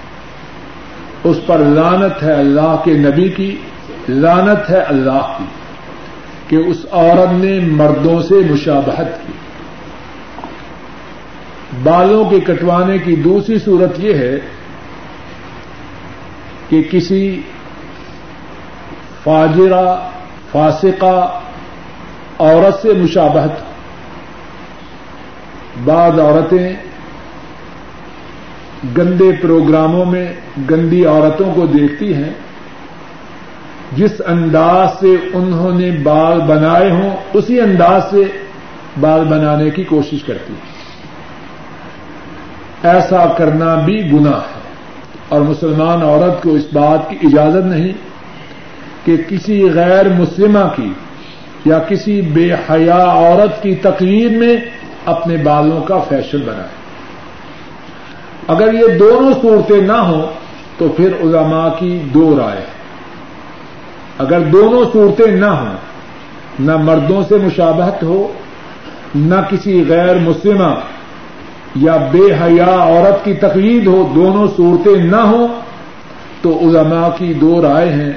اس 1.24 1.38
پر 1.46 1.58
لانت 1.58 2.24
ہے 2.24 2.34
اللہ 2.34 2.76
کے 2.84 2.94
نبی 2.94 3.30
کی 3.30 3.56
لانت 4.10 4.70
ہے 4.70 4.78
اللہ 4.78 5.36
کی، 5.38 5.44
کہ 6.48 6.56
اس 6.56 6.86
عورت 6.91 7.34
نے 7.34 7.60
مردوں 7.60 8.22
سے 8.22 8.36
مشابہت 8.36 9.28
کی۔ 9.28 9.34
بالوں 11.84 12.30
کے 12.30 12.40
کٹوانے 12.40 12.98
کی 12.98 13.16
دوسری 13.16 13.60
صورت 13.60 14.00
یہ 14.00 14.14
ہے 14.14 14.40
کہ 16.70 16.84
کسی 16.91 17.41
فاجرہ، 19.24 20.10
فاسقہ 20.52 21.41
عورت 22.40 22.82
سے 22.82 22.94
مشابہت۔ 22.94 23.52
بعض 25.84 26.20
عورتیں 26.20 26.74
گندے 28.97 29.31
پروگراموں 29.41 30.06
میں 30.06 30.34
گندی 30.72 31.06
عورتوں 31.06 31.53
کو 31.56 31.65
دیکھتی 31.65 32.14
ہیں، 32.14 32.34
جس 33.91 34.22
انداز 34.27 34.99
سے 34.99 35.15
انہوں 35.34 35.80
نے 35.80 35.91
بال 35.91 36.41
بنائے 36.41 36.91
ہوں، 36.91 37.10
اسی 37.34 37.61
انداز 37.61 38.01
سے 38.11 38.23
بال 38.99 39.23
بنانے 39.23 39.69
کی 39.69 39.84
کوشش 39.84 40.23
کرتی 40.23 40.53
ہیں۔ 40.53 40.80
ایسا 42.93 43.26
کرنا 43.38 43.76
بھی 43.76 44.11
گناہ 44.11 44.34
ہے۔ 44.34 44.60
اور 45.30 45.41
مسلمان 45.41 46.01
عورت 46.01 46.43
کو 46.43 46.49
اس 46.49 46.65
بات 46.73 47.10
کی 47.10 47.18
اجازت 47.23 47.65
نہیں 47.65 47.91
کہ 49.06 49.18
کسی 49.27 49.69
غیر 49.73 50.10
مسلمہ 50.10 50.68
کی 50.76 50.93
یا 51.65 51.80
کسی 51.80 52.22
بے 52.22 52.53
حیا 52.53 52.97
عورت 52.97 53.64
کی 53.64 53.76
تقریر 53.76 54.30
میں 54.30 54.57
اپنے 55.06 55.38
بالوں 55.38 55.81
کا 55.81 55.99
فیشن 55.99 56.38
بنائے۔ 56.38 56.78
اگر 58.50 58.74
یہ 58.74 58.98
دونوں 59.00 59.32
صورتیں 59.42 59.82
نہ 59.82 59.92
ہوں 59.92 60.26
تو 60.78 60.90
پھر 60.90 61.10
علماء 61.22 61.70
کی 61.80 62.02
دو 62.14 62.40
رائے 62.40 62.66
اگر 64.18 64.40
دونوں 64.40 64.86
صورتیں 64.94 65.32
نہ 65.32 65.46
ہوں، 65.46 65.76
نہ 66.60 66.78
مردوں 66.78 67.24
سے 67.30 67.38
مشابہت 67.38 68.04
ہو، 68.04 68.34
نہ 69.16 69.36
کسی 69.50 69.86
غیر 69.90 70.16
مسلمہ 70.16 70.76
یا 71.76 71.98
بے 71.98 72.34
حیا 72.42 72.66
عورت 72.66 73.26
کی 73.26 73.34
تقلید 73.34 73.88
ہو، 73.88 74.12
دونوں 74.16 74.48
صورتیں 74.58 75.04
نہ 75.04 75.16
ہوں، 75.16 75.48
تو 76.42 76.60
علماء 76.62 77.10
کی 77.18 77.34
دو 77.34 77.62
رائے 77.62 77.90
ہیں۔ 77.90 78.14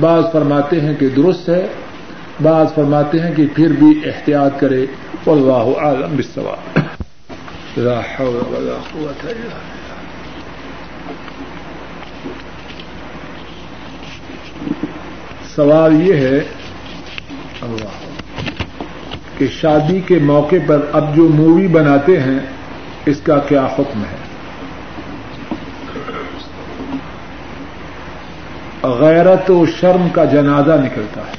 بعض 0.00 0.24
فرماتے 0.32 0.80
ہیں 0.80 0.94
کہ 0.94 1.08
درست 1.08 1.48
ہے، 1.48 1.66
بعض 2.42 2.74
فرماتے 2.74 3.18
ہیں 3.20 3.34
کہ 3.34 3.46
پھر 3.54 3.68
بھی 3.72 4.00
احتیاط 4.04 4.60
کرے۔ 4.60 4.86
واللہ 5.26 5.78
عالم 5.78 6.16
بالصواب۔ 6.16 6.78
لا 7.76 8.00
حول 8.00 8.36
ولا 8.36 8.78
قوت 8.92 9.24
الا 9.24 9.32
بالله 9.32 9.75
سوال 15.56 16.00
یہ 16.00 16.14
ہے 16.14 16.38
اللہ، 17.62 17.88
کہ 19.38 19.46
شادی 19.46 20.00
کے 20.00 20.18
موقع 20.18 20.56
پر 20.66 20.80
اب 20.92 21.16
جو 21.16 21.28
مووی 21.28 21.66
بناتے 21.66 22.20
ہیں، 22.20 22.38
اس 23.06 23.20
کا 23.20 23.38
کیا 23.38 23.66
حکم 23.66 24.02
ہے؟ 24.04 24.16
غیرت 28.82 29.50
و 29.50 29.66
شرم 29.66 30.08
کا 30.12 30.24
جنازہ 30.24 30.72
نکلتا 30.72 31.20
ہے۔ 31.20 31.36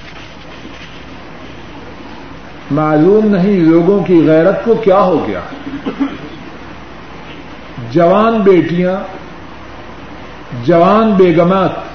معلوم 2.72 3.36
نہیں 3.36 3.60
لوگوں 3.60 4.04
کی 4.04 4.28
غیرت 4.28 4.66
کو 4.66 4.76
کیا 4.76 5.00
ہو 5.00 5.28
گیا۔ 5.28 5.40
جوان 7.92 8.42
بیٹیاں، 8.42 8.96
جوان 10.66 11.12
بیگمات 11.12 11.87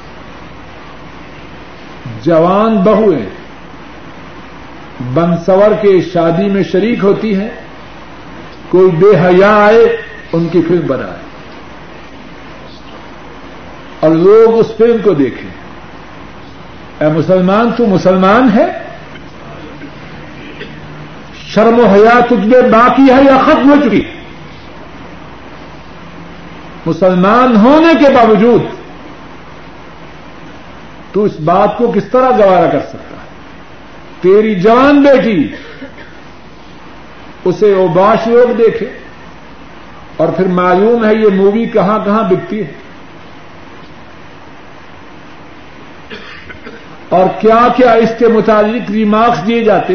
جوان 2.23 2.77
بہویں 2.77 3.27
بنسور 5.15 5.71
کے 5.83 6.01
شادی 6.01 6.49
میں 6.49 6.63
شریک 6.63 7.05
ہوتی 7.05 7.37
ہیں۔ 7.37 7.51
کوئی 8.69 8.91
بے 8.91 9.27
حیا 9.27 9.57
آئے، 9.65 9.97
ان 10.33 10.49
کی 10.49 10.63
فلم 10.69 10.87
بنائے۔ 10.87 11.17
اور 14.01 14.11
لوگ 14.11 14.59
اس 14.59 14.67
فلم 14.77 14.97
کو 15.05 15.15
دیکھیں۔ 15.15 15.51
اے 17.01 17.19
مسلمان، 17.19 17.71
تو 17.77 17.87
مسلمان 17.87 18.49
ہے؟ 18.55 18.67
شرم 21.47 21.79
و 21.79 21.87
حیا 21.87 22.21
تجھ 22.21 22.47
میں 22.47 22.63
باقی 22.63 23.03
ہے 23.03 23.23
یا 23.23 23.39
ختم 23.45 23.71
ہو 23.71 23.89
چکی؟ 23.89 24.05
مسلمان 26.87 27.57
ہونے 27.57 28.05
کے 28.05 28.11
باوجود 28.15 28.82
تو 31.13 31.25
اس 31.25 31.41
بات 31.41 31.79
کو 31.79 31.93
کس 31.95 32.05
طرح 32.05 32.31
گوارا 32.31 32.71
کر 32.71 32.81
سکتا 32.81 33.17
ہے؟ 33.17 33.23
تیری 34.21 34.55
جان 34.55 35.03
بیٹی 35.03 35.49
اسے 37.45 37.75
اوباش 37.75 38.27
لوگ 38.27 38.57
دیکھے 38.57 38.89
اور 40.17 40.29
پھر 40.29 40.47
معلوم 40.47 41.05
ہے 41.05 41.15
یہ 41.15 41.29
مووی 41.29 41.67
کہاں 41.67 42.05
کہاں 42.05 42.23
بکتی 42.23 42.61
ہے۔ 42.61 42.73
اور 47.09 47.27
کیا 47.41 47.69
کیا 47.77 47.93
اس 47.93 48.11
کے 48.19 48.29
متعلق 48.29 48.91
ریمارکس 48.91 49.47
دیے 49.47 49.65
جاتے 49.65 49.95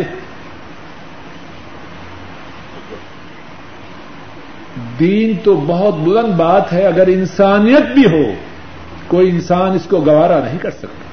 دین 4.99 5.34
تو 5.44 5.56
بہت 5.56 5.94
بلند 5.94 6.34
بات 6.34 6.73
ہے، 6.73 6.88
اگر 6.88 7.07
انسانیت 7.07 7.84
بھی 7.84 8.06
ہو، 8.06 8.34
کوئی 9.07 9.30
انسان 9.30 9.72
اس 9.72 9.88
کو 9.89 10.02
گوارا 10.02 10.39
نہیں 10.44 10.60
کر 10.60 10.72
سکتا۔ 10.72 11.07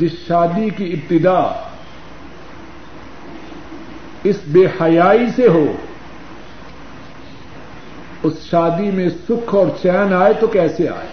جس 0.00 0.10
شادی 0.28 0.70
کی 0.70 0.92
ابتدا 0.92 1.68
اس 4.24 4.36
بے 4.46 4.66
حیائی 4.80 5.26
سے 5.36 5.48
ہو، 5.48 5.72
اس 8.22 8.32
شادی 8.50 8.90
میں 8.90 9.08
سکھ 9.08 9.54
اور 9.54 9.66
چین 9.82 10.12
آئے 10.14 10.32
تو 10.40 10.46
کیسے 10.46 10.88
آئے؟ 10.88 11.08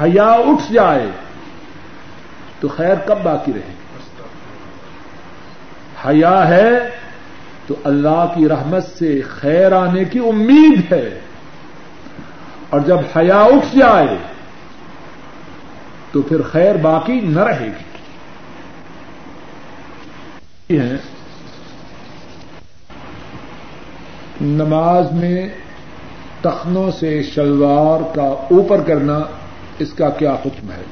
حیا 0.00 0.32
اٹھ 0.32 0.72
جائے 0.72 1.10
تو 2.60 2.68
خیر 2.68 2.94
کب 2.94 3.18
باقی 3.22 3.52
رہے؟ 3.52 3.74
حیا 6.08 6.48
ہے 6.48 6.70
تو 7.66 7.74
اللہ 7.84 8.32
کی 8.34 8.48
رحمت 8.48 8.84
سے 8.84 9.20
خیر 9.20 9.72
آنے 9.72 10.04
کی 10.04 10.18
امید 10.18 10.92
ہے۔ 10.92 11.20
اور 12.70 12.80
جب 12.80 12.96
حیا 13.16 13.42
اٹھ 13.42 13.76
جائے 13.76 14.16
تو 16.12 16.22
پھر 16.22 16.42
خیر 16.42 16.74
باقی 16.74 17.20
نہ 17.20 17.40
رہے 17.40 17.66
گی۔ 17.66 17.86
نماز 24.40 25.12
میں 25.12 25.48
تخنوں 26.40 26.90
سے 26.90 27.22
شلوار 27.22 28.14
کا 28.14 28.22
اوپر 28.22 28.80
کرنا 28.86 29.18
اس 29.78 29.92
کا 29.92 30.10
کیا 30.10 30.32
حکم 30.34 30.70
ہے؟ 30.70 30.82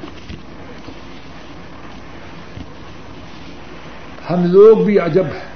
ہم 4.29 4.45
لوگ 4.45 4.77
بھی 4.77 4.99
عجب 4.99 5.25
ہیں۔ 5.25 5.55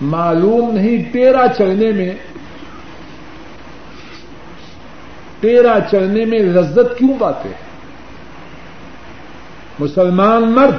معلوم 0.00 0.74
نہیں 0.74 1.12
تیرا 1.12 1.46
چلنے 1.58 1.92
میں 1.92 2.14
تیرا 5.40 5.78
چلنے 5.90 6.24
میں 6.24 6.38
لذت 6.38 6.98
کیوں 6.98 7.14
پاتے 7.18 7.48
ہیں؟ 7.48 7.66
مسلمان 9.78 10.42
مرد، 10.52 10.76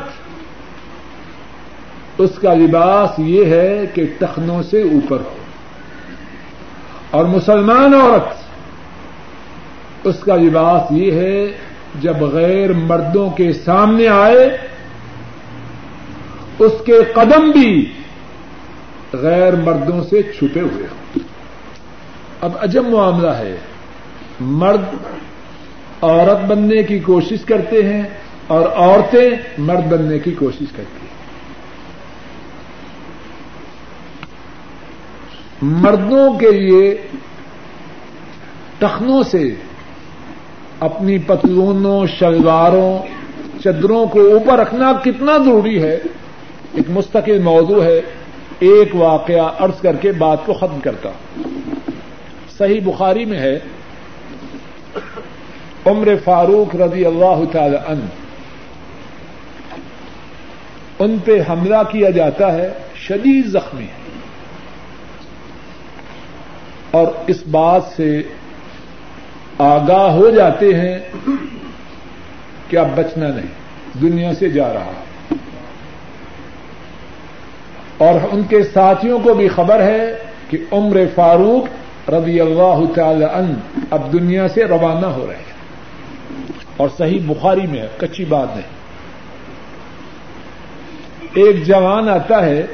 اس 2.17 2.29
کا 2.41 2.53
لباس 2.53 3.19
یہ 3.19 3.45
ہے 3.45 3.85
کہ 3.93 4.03
ٹخنوں 4.19 4.63
سے 4.63 4.81
اوپر 4.81 5.17
ہو۔ 5.17 5.35
اور 7.11 7.25
مسلمان 7.25 7.93
عورت، 7.93 8.33
اس 10.07 10.19
کا 10.19 10.35
لباس 10.35 10.91
یہ 10.91 11.11
ہے 11.11 11.57
جب 12.01 12.17
غیر 12.17 12.73
مردوں 12.73 13.29
کے 13.29 13.53
سامنے 13.53 14.07
آئے، 14.07 14.57
اس 16.59 16.71
کے 16.85 16.99
قدم 17.13 17.51
بھی 17.51 17.93
غیر 19.13 19.55
مردوں 19.55 20.03
سے 20.03 20.21
چھپے 20.21 20.61
ہوئے 20.61 20.83
ہوں۔ 20.83 21.19
اب 22.41 22.51
عجب 22.59 22.85
معاملہ 22.85 23.31
ہے۔ 23.31 23.57
مرد 24.39 24.81
عورت 26.01 26.45
بننے 26.45 26.83
کی 26.83 26.99
کوشش 26.99 27.45
کرتے 27.45 27.83
ہیں 27.83 28.03
اور 28.47 28.69
عورتیں 28.75 29.29
مرد 29.57 29.87
بننے 29.87 30.19
کی 30.19 30.31
کوشش 30.31 30.65
کرتی 30.75 30.99
ہیں۔ 31.01 31.07
مردوں 35.61 36.33
کے 36.39 36.51
لیے 36.51 37.01
ٹخنوں 38.77 39.23
سے 39.23 39.55
اپنی 40.79 41.17
پتلونوں، 41.17 42.05
شلواروں، 42.19 42.99
چدروں 43.63 44.07
کو 44.07 44.19
اوپر 44.19 44.59
رکھنا 44.59 44.93
کتنا 45.03 45.37
ضروری 45.37 45.81
ہے؟ 45.81 45.95
ایک 46.73 46.89
مستقل 46.89 47.39
موضوع 47.39 47.83
ہے۔ 47.83 48.01
ایک 48.59 48.95
واقعہ 48.95 49.51
عرض 49.59 49.81
کر 49.81 49.95
کے 49.95 50.11
بات 50.11 50.45
کو 50.45 50.53
ختم 50.53 50.79
کرتا 50.83 51.09
صحیح 52.57 52.79
بخاری 52.85 53.25
میں 53.25 53.39
ہے 53.39 53.59
عمر 55.87 56.07
فاروق 56.23 56.75
رضی 56.75 57.05
اللہ 57.05 57.43
تعالی 57.51 57.77
عنہ، 57.87 58.05
ان 60.99 61.17
پہ 61.25 61.43
حملہ 61.49 61.77
کیا 61.91 62.09
جاتا 62.09 62.53
ہے، 62.53 62.69
شدید 62.95 63.45
زخمی 63.45 63.83
ہے 63.83 64.07
اور 66.91 67.07
اس 67.27 67.43
بات 67.51 67.81
سے 67.95 68.23
آگاہ 69.57 70.11
ہو 70.11 70.29
جاتے 70.29 70.75
ہیں 70.75 70.99
کہ 72.69 72.77
اب 72.77 72.87
بچنا 72.95 73.27
نہیں، 73.27 73.99
دنیا 74.01 74.33
سے 74.33 74.49
جا 74.49 74.73
رہا 74.73 74.85
ہے۔ 74.85 75.35
اور 77.97 78.19
ان 78.31 78.43
کے 78.43 78.63
ساتھیوں 78.63 79.19
کو 79.19 79.33
بھی 79.33 79.47
خبر 79.47 79.79
ہے 79.79 80.17
کہ 80.49 80.57
عمر 80.71 80.97
فاروق 81.15 81.65
رضی 82.09 82.41
اللہ 82.41 82.93
تعالی 82.95 83.25
عنہ 83.33 83.79
اب 83.91 84.13
دنیا 84.13 84.47
سے 84.47 84.63
روانہ 84.63 85.05
ہو 85.05 85.27
رہے 85.27 85.35
ہیں۔ 85.35 85.56
اور 86.77 86.89
صحیح 86.97 87.19
بخاری 87.27 87.67
میں 87.67 87.79
ہے، 87.81 87.87
کچی 87.97 88.25
بات 88.25 88.47
نہیں۔ 88.55 88.77
ایک 91.33 91.65
جوان 91.65 92.09
آتا 92.09 92.45
ہے 92.45 92.65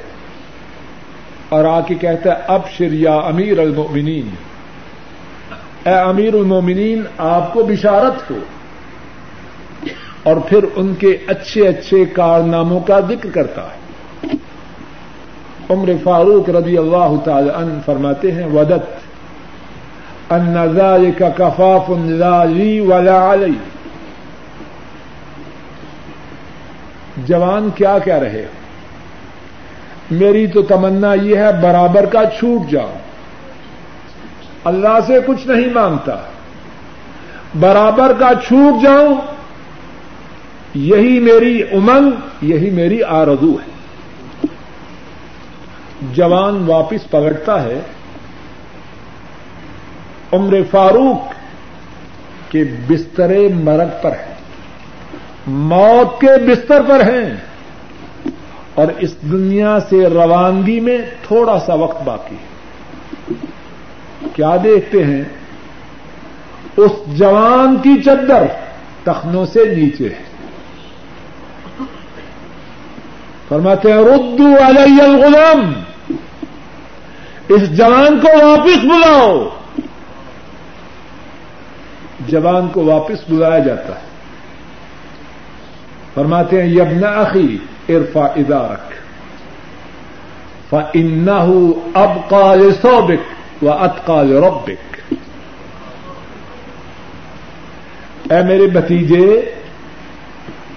اور 1.49 1.65
آ 1.65 1.81
کے 1.81 1.95
کہتا 1.95 2.29
ہے 2.29 2.35
اب 2.47 2.61
شریا 2.77 3.15
امیر 3.15 3.59
المومنین 3.59 4.29
اے 5.85 5.93
امیر 5.93 6.33
المومنین 6.33 7.03
آپ 7.17 7.53
کو 7.53 7.63
بشارت 7.63 8.31
ہو۔ 8.31 8.39
اور 10.23 10.37
پھر 10.37 10.65
ان 10.75 10.95
کے 10.99 11.17
اچھے 11.27 11.67
اچھے 11.67 12.05
کارناموں 12.05 12.79
کا 12.79 12.99
ذکر 12.99 13.29
کرتا 13.29 13.61
ہے۔ 13.61 13.83
عمر 15.69 15.91
فاروق 16.03 16.49
رضی 16.49 16.77
اللہ 16.77 17.13
تعالی 17.25 17.49
عنہ 17.49 17.73
فرماتے 17.85 18.31
ہیں، 18.31 18.45
ودت 18.45 19.03
ان 20.31 20.55
ذلك 20.75 21.21
کفاف 21.37 21.89
لا 21.89 22.43
لی 22.43 22.79
ولا 22.79 23.33
علی۔ 23.33 23.57
جوان 27.17 27.69
کیا 27.75 27.99
کیا 27.99 28.19
رہے 28.19 28.45
میری 30.11 30.47
تو 30.47 30.61
تمنا 30.61 31.13
یہ 31.13 31.37
ہے، 31.37 31.53
برابر 31.61 32.05
کا 32.05 32.21
چھوٹ 32.39 32.71
جاؤ۔ 32.71 32.93
اللہ 34.63 34.99
سے 35.07 35.19
کچھ 35.25 35.47
نہیں 35.47 35.73
مانگتا۔ 35.73 36.15
برابر 37.59 38.13
کا 38.19 38.31
چھوٹ 38.47 38.83
جاؤں 38.83 39.15
یہی 40.73 41.19
میری 41.19 41.61
امنگ، 41.61 42.11
یہی 42.41 42.69
میری 42.69 43.03
آرزو 43.03 43.51
ہے۔ 43.51 43.73
جوان 46.13 46.63
واپس 46.67 47.07
پکڑتا 47.07 47.63
ہے۔ 47.63 47.79
عمر 50.31 50.57
فاروق 50.71 51.33
کے 52.51 52.63
بستر 52.87 53.31
مرگ 53.53 53.87
پر 54.01 54.11
ہے۔ 54.11 54.32
موت 55.47 56.21
کے 56.21 56.27
بستر 56.27 56.81
پر 56.81 56.99
ہیں۔ 56.99 57.35
اور 58.73 58.87
اس 58.99 59.21
دنیا 59.21 59.77
سے 59.89 60.05
روانگی 60.05 60.79
میں 60.79 60.97
تھوڑا 61.27 61.59
سا 61.59 61.73
وقت 61.73 62.03
باقی۔ 62.03 62.35
ہے 62.35 63.47
کیا 64.35 64.57
دیکھتے 64.63 65.03
ہیں؟ 65.03 65.23
اس 66.77 66.91
جوان 67.07 67.75
کی 67.75 68.01
چدر 68.01 68.43
تخنوں 69.03 69.45
سے 69.45 69.75
نیچے 69.75 70.09
ہے۔ 70.09 70.23
فرماتے 73.49 73.91
ہیں، 73.91 73.99
ردو 73.99 74.47
علی 74.47 75.01
الغلام، 75.01 75.73
اس 77.49 77.77
جوان 77.77 78.19
کو 78.19 78.47
واپس 78.47 78.85
بلاؤ۔ 78.85 79.49
جوان 82.27 82.67
کو 82.67 82.85
واپس 82.85 83.29
بلایا 83.29 83.59
جاتا 83.59 83.95
ہے۔ 83.95 84.12
فرماتے 86.13 86.61
ہیں 86.61 86.69
یبن 86.69 87.03
اخی 87.03 87.57
ارفا 87.89 88.25
ادارک. 88.25 88.93
ف 90.69 90.75
ان 90.93 91.29
اب 91.93 92.29
کال 92.29 92.71
سوبک 92.81 93.63
و 93.63 93.69
ات 93.69 94.05
کال 94.05 94.31
ربک 94.43 95.13
اے 98.31 98.43
میرے 98.43 98.67
بتیجے 98.67 99.51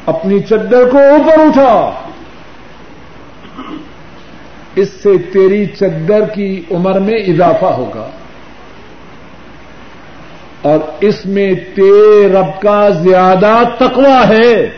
اپنی 0.07 0.41
چدر 0.41 0.89
کو 0.89 0.99
اوپر 0.99 1.41
اٹھا۔ 1.41 1.91
اس 4.75 4.91
سے 4.91 5.19
تیری 5.33 5.67
چدر 5.67 6.29
کی 6.35 6.65
عمر 6.71 7.01
میں 7.01 7.19
اضافہ 7.19 7.65
ہوگا۔ 7.65 8.11
اور 10.63 10.79
اس 11.01 11.27
میں 11.27 11.55
تیرے 11.55 12.29
رب 12.29 12.63
کا 12.63 12.89
زیادہ 12.89 13.63
تقوی 13.79 14.29
ہے۔ 14.29 14.71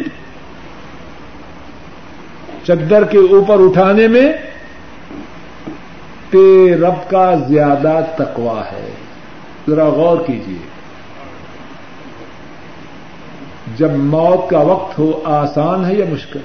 چدر 2.69 3.05
کے 3.05 3.19
اوپر 3.19 3.57
اٹھانے 3.59 4.09
میں 4.09 4.33
تیرے 6.31 6.77
رب 6.77 7.11
کا 7.11 7.35
زیادہ 7.49 8.01
تقوی 8.17 8.61
ہے۔ 8.73 8.91
ذرا 9.69 9.89
غور 9.89 10.19
کیجیے 10.27 10.69
جب 13.77 13.91
موت 13.91 14.51
کا 14.51 14.59
وقت 14.59 14.99
ہو، 14.99 15.23
آسان 15.25 15.85
ہے 15.85 15.95
یا 15.95 16.05
مشکل؟ 16.11 16.41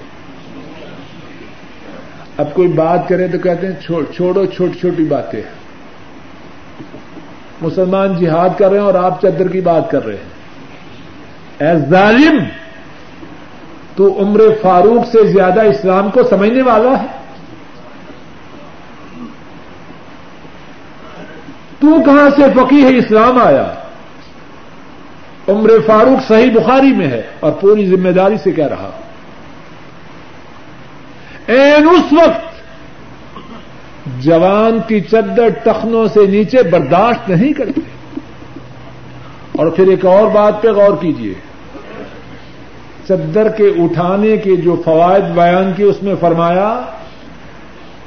اب 2.37 2.53
کوئی 2.53 2.67
بات 2.67 3.07
کرے 3.07 3.27
تو 3.27 3.37
کہتے 3.37 3.67
ہیں 3.67 3.73
چھوڑو 4.15 4.45
چھوٹی 4.45 4.79
چھوٹی 4.79 5.03
باتیں۔ 5.03 5.41
مسلمان 7.61 8.15
جہاد 8.17 8.49
کر 8.57 8.69
رہے 8.69 8.77
ہیں 8.77 8.85
اور 8.85 8.93
آپ 8.93 9.21
چدر 9.21 9.47
کی 9.47 9.61
بات 9.61 9.91
کر 9.91 10.05
رہے 10.05 10.15
ہیں۔ 10.15 10.33
اے 11.67 11.89
ظالم! 11.89 12.43
تو 13.95 14.19
عمر 14.19 14.41
فاروق 14.61 15.11
سے 15.11 15.27
زیادہ 15.27 15.61
اسلام 15.61 16.11
کو 16.11 16.23
سمجھنے 16.23 16.61
والا 16.61 17.01
ہے؟ 17.01 17.07
تو 21.79 22.03
کہاں 22.05 22.29
سے 22.29 22.41
فقی 22.55 22.83
ہے 22.83 22.97
اسلام 22.97 23.41
آیا؟ 23.41 23.73
عمر 25.47 25.69
فاروق 25.85 26.27
صحیح 26.27 26.51
بخاری 26.51 26.95
میں 26.95 27.07
ہے 27.07 27.21
اور 27.39 27.51
پوری 27.51 27.85
ذمہ 27.85 28.09
داری 28.09 28.35
سے 28.43 28.51
کہہ 28.51 28.67
رہا 28.67 28.89
این 31.47 31.87
اس 31.89 32.13
وقت 32.13 32.53
جوان 34.19 34.79
کی 34.87 35.01
چدر 35.01 35.49
ٹخنوں 35.63 36.07
سے 36.07 36.25
نیچے 36.25 36.63
برداشت 36.63 37.29
نہیں 37.29 37.53
کرتے۔ 37.53 37.81
اور 39.51 39.67
پھر 39.67 39.87
ایک 39.87 40.05
اور 40.05 40.31
بات 40.31 40.61
پہ 40.61 40.67
غور 40.67 40.97
کیجیے 41.01 41.33
چدر 43.07 43.49
کے 43.49 43.67
اٹھانے 43.67 44.37
کے 44.37 44.55
جو 44.55 44.81
فوائد 44.85 45.23
بیان 45.23 45.73
کی 45.75 45.83
اس 45.83 46.03
میں 46.03 46.15
فرمایا، 46.19 46.81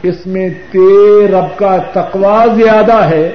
اس 0.03 0.27
میں 0.27 0.49
تیر 0.71 1.31
رب 1.31 1.59
کا 1.59 1.77
تقوا 1.93 2.47
زیادہ 2.47 2.97
ہے 2.97 3.33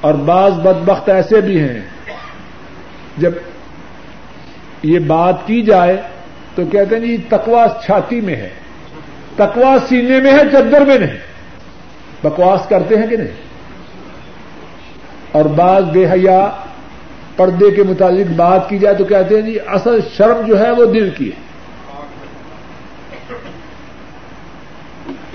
اور 0.00 0.14
بعض 0.14 0.52
بدبخت 0.52 1.08
ایسے 1.08 1.40
بھی 1.40 1.60
ہیں۔ 1.60 1.80
جب 3.16 3.32
یہ 4.82 4.98
بات 4.98 5.46
کی 5.46 5.62
جائے 5.62 5.96
تو 6.54 6.62
کہتے 6.64 6.94
ہیں 6.96 7.02
جی 7.02 7.16
تقوا 7.16 7.66
چھاتی 7.84 8.20
میں 8.20 8.36
ہے 8.36 8.48
تقوا 9.36 9.76
سینے 9.88 10.20
میں 10.20 10.32
ہے 10.32 10.42
چدر 10.52 10.80
میں 10.80 10.98
نہیں۔ 10.98 11.32
بکواس 12.22 12.68
کرتے 12.68 12.96
ہیں 12.96 13.06
کہ 13.06 13.16
نہیں؟ 13.16 13.28
اور 15.32 15.44
بعض 15.44 15.82
بے 15.82 16.06
حیا 16.06 16.50
پردے 17.36 17.70
کے 17.70 17.82
متعلق 17.82 18.32
بات 18.36 18.68
کی 18.68 18.78
جائے 18.78 18.94
تو 18.94 19.04
کہتے 19.04 19.34
ہیں 19.34 19.42
جی 19.42 19.58
اصل 19.66 19.98
شرم 20.16 20.46
جو 20.46 20.60
ہے 20.60 20.70
وہ 20.70 20.84
دل 20.84 21.10
کی 21.10 21.30
ہے۔ 21.30 21.52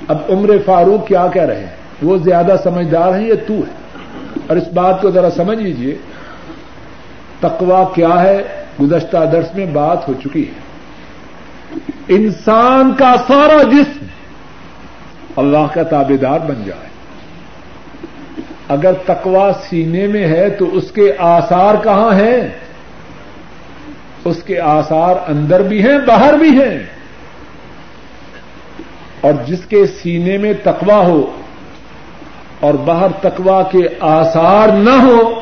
اب 0.07 0.18
عمر 0.30 0.49
فاروق 0.65 1.07
کیا 1.07 1.28
کہہ 1.34 1.41
رہے 1.41 1.60
ہیں؟ 1.60 1.76
وہ 2.02 2.18
زیادہ 2.18 2.56
سمجھدار 2.64 3.19
ہیں 3.19 3.28
یہ 3.28 3.34
تو 3.48 3.53
ہے 3.53 3.99
اور 4.48 4.57
اس 4.57 4.68
بات 4.74 5.02
کو 5.02 5.11
ذرا 5.11 5.30
سمجھ 5.32 5.57
لیجیے 5.57 5.95
تقوا 7.40 7.84
کیا 7.95 8.22
ہے؟ 8.24 8.44
گزشتہ 8.82 9.18
درس 9.32 9.56
میں 9.56 9.65
بات 9.65 10.07
ہو 10.07 10.14
چکی 10.14 10.48
ہے۔ 10.48 10.68
انسان 12.07 12.94
کا 12.95 13.15
سارا 13.28 13.64
جسم 13.64 14.06
اللہ 15.36 15.74
کا 15.74 15.84
تابے 15.84 16.18
دار 16.18 16.40
بن 16.40 16.64
جائے۔ 16.65 16.87
اگر 18.69 18.94
تکوا 19.06 19.52
سینے 19.69 20.07
میں 20.07 20.27
ہے 20.27 20.49
تو 20.49 20.76
اس 20.76 20.91
کے 20.91 21.14
آسار 21.18 21.76
کہاں 21.84 22.15
ہیں؟ 22.15 22.48
اس 24.26 24.44
کے 24.44 24.60
آسار 24.60 25.15
اندر 25.27 25.61
بھی 25.61 25.81
ہیں، 25.81 25.98
باہر 26.07 26.34
بھی 26.34 26.49
ہیں۔ 26.49 26.84
اور 29.22 29.34
جس 29.45 29.65
کے 29.65 29.88
سینے 29.88 30.38
میں 30.38 30.53
تکوا 30.64 30.98
ہو 30.98 31.31
اور 32.60 32.73
باہر 32.73 33.11
تکوا 33.22 33.64
کے 33.64 33.80
آسار 33.99 34.69
نہ 34.69 34.89
ہو، 34.89 35.41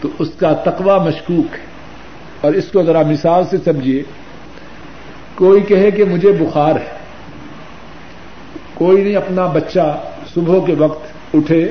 تو 0.00 0.08
اس 0.18 0.28
کا 0.38 0.52
تکوا 0.52 0.98
مشکوک 0.98 1.54
ہے۔ 1.54 1.66
اور 2.40 2.54
اس 2.54 2.68
کو 2.72 2.82
ذرا 2.82 3.02
مثال 3.02 3.44
سے 3.44 3.56
سمجھیے۔ 3.64 4.02
کوئی 5.34 5.60
کہے 5.60 5.90
کہ 5.90 6.04
مجھے 6.04 6.32
بخار 6.32 6.74
ہے۔ 6.74 6.96
کوئی 8.74 9.04
نہیں، 9.04 9.16
اپنا 9.16 9.46
بچہ 9.46 9.98
صبح 10.34 10.66
کے 10.66 10.74
وقت 10.74 11.05
اٹھے۔ 11.36 11.70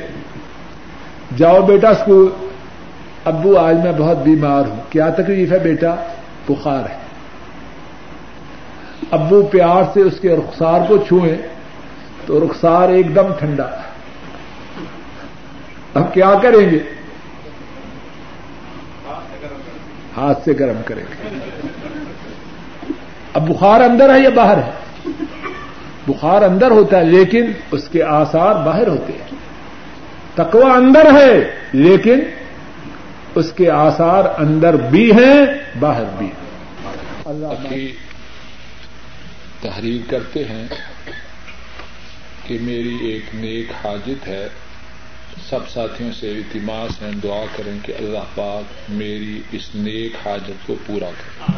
جاؤ 1.37 1.61
بیٹا 1.61 1.89
اسکول۔ 1.89 2.29
ابو، 3.25 3.57
آج 3.57 3.75
میں 3.83 3.91
بہت 3.97 4.17
بیمار 4.17 4.65
ہوں۔ 4.65 4.79
کیا 4.89 5.09
تکلیف 5.09 5.51
ہے 5.51 5.59
بیٹا؟ 5.59 5.95
بخار 6.49 6.89
ہے۔ 6.89 6.97
ابو 9.11 9.43
پیار 9.43 9.83
سے 9.93 10.01
اس 10.01 10.19
کے 10.21 10.35
رخسار 10.35 10.79
کو 10.87 10.97
چھوئیں 10.97 11.37
تو 12.25 12.39
رخسار 12.39 12.89
ایک 12.89 13.15
دم 13.15 13.33
ٹھنڈا۔ 13.39 13.69
اب 15.93 16.13
کیا 16.13 16.33
کریں 16.41 16.69
گے؟ 16.71 16.79
ہاتھ 20.17 20.39
سے 20.45 20.53
گرم 20.59 20.81
کریں 20.85 21.03
گے۔ 21.03 21.37
اب 23.33 23.49
بخار 23.49 23.81
اندر 23.81 24.13
ہے 24.13 24.19
یا 24.19 24.29
باہر 24.29 24.57
ہے؟ 24.57 24.71
بخار 26.07 26.41
اندر 26.41 26.71
ہوتا 26.71 26.97
ہے 26.97 27.03
لیکن 27.03 27.51
اس 27.71 27.87
کے 27.87 28.03
آسار 28.03 28.65
باہر 28.65 28.87
ہوتے 28.87 29.13
ہیں۔ 29.13 29.34
تکوا 30.35 30.73
اندر 30.73 31.05
ہے، 31.13 31.55
لیکن 31.73 32.19
اس 33.35 33.51
کے 33.51 33.69
آسار 33.69 34.23
اندر 34.37 34.73
بھی 34.73 35.11
ہیں، 35.11 35.45
باہر 35.79 36.03
بھی 36.17 36.25
ہیں۔ 36.25 36.45
اللہ 37.25 37.69
کی 37.69 37.95
تحریر 39.61 40.11
کرتے 40.11 40.43
ہیں 40.43 40.67
کہ 42.47 42.57
میری 42.61 42.95
ایک 42.95 43.23
نیک 43.33 43.65
حاجت 43.85 44.27
ہے، 44.27 44.47
سب 45.49 45.69
ساتھیوں 45.69 46.11
سے 46.11 46.31
التماس 46.31 47.01
ہیں، 47.01 47.11
دعا 47.23 47.45
کریں 47.55 47.79
کہ 47.83 47.93
اللہ 47.99 48.25
پاک 48.35 48.91
میری 48.91 49.41
اس 49.51 49.69
نیک 49.75 50.27
حاجت 50.27 50.67
کو 50.67 50.75
پورا 50.85 51.09
کرے۔ 51.17 51.51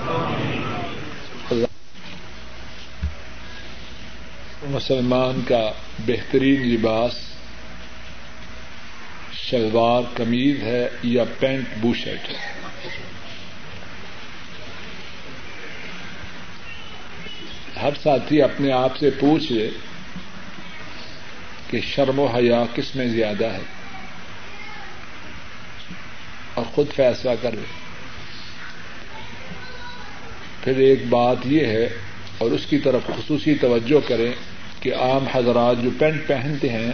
مسلمان 4.69 5.41
کا 5.47 5.71
بہترین 6.07 6.61
لباس 6.67 7.36
شلوار 9.43 10.01
کمیز 10.15 10.63
ہے 10.63 10.89
یا 11.03 11.23
پینٹ 11.39 11.65
بو 11.81 11.93
شرٹ 11.93 12.29
ہے؟ 12.29 12.35
ہر 17.81 17.89
ساتھی 18.03 18.41
اپنے 18.41 18.71
آپ 18.71 18.97
سے 18.97 19.09
پوچھ 19.09 19.51
لے 19.51 19.69
کہ 21.69 21.79
شرم 21.81 22.19
و 22.19 22.25
حیا 22.25 22.63
کس 22.75 22.95
میں 22.95 23.07
زیادہ 23.07 23.45
ہے؟ 23.45 23.61
اور 26.53 26.65
خود 26.65 26.87
فیصلہ 26.95 27.31
کر 27.41 27.51
لیں 27.51 27.87
پھر 30.63 30.77
ایک 30.77 31.07
بات 31.09 31.37
یہ 31.45 31.65
ہے 31.65 31.89
اور 32.37 32.51
اس 32.51 32.65
کی 32.65 32.77
طرف 32.77 33.01
خصوصی 33.07 33.55
توجہ 33.55 34.07
کریں 34.07 34.31
کہ 34.79 34.95
عام 34.95 35.27
حضرات 35.27 35.75
جو 35.83 35.89
پینٹ 35.99 36.27
پہنتے 36.27 36.69
ہیں 36.69 36.91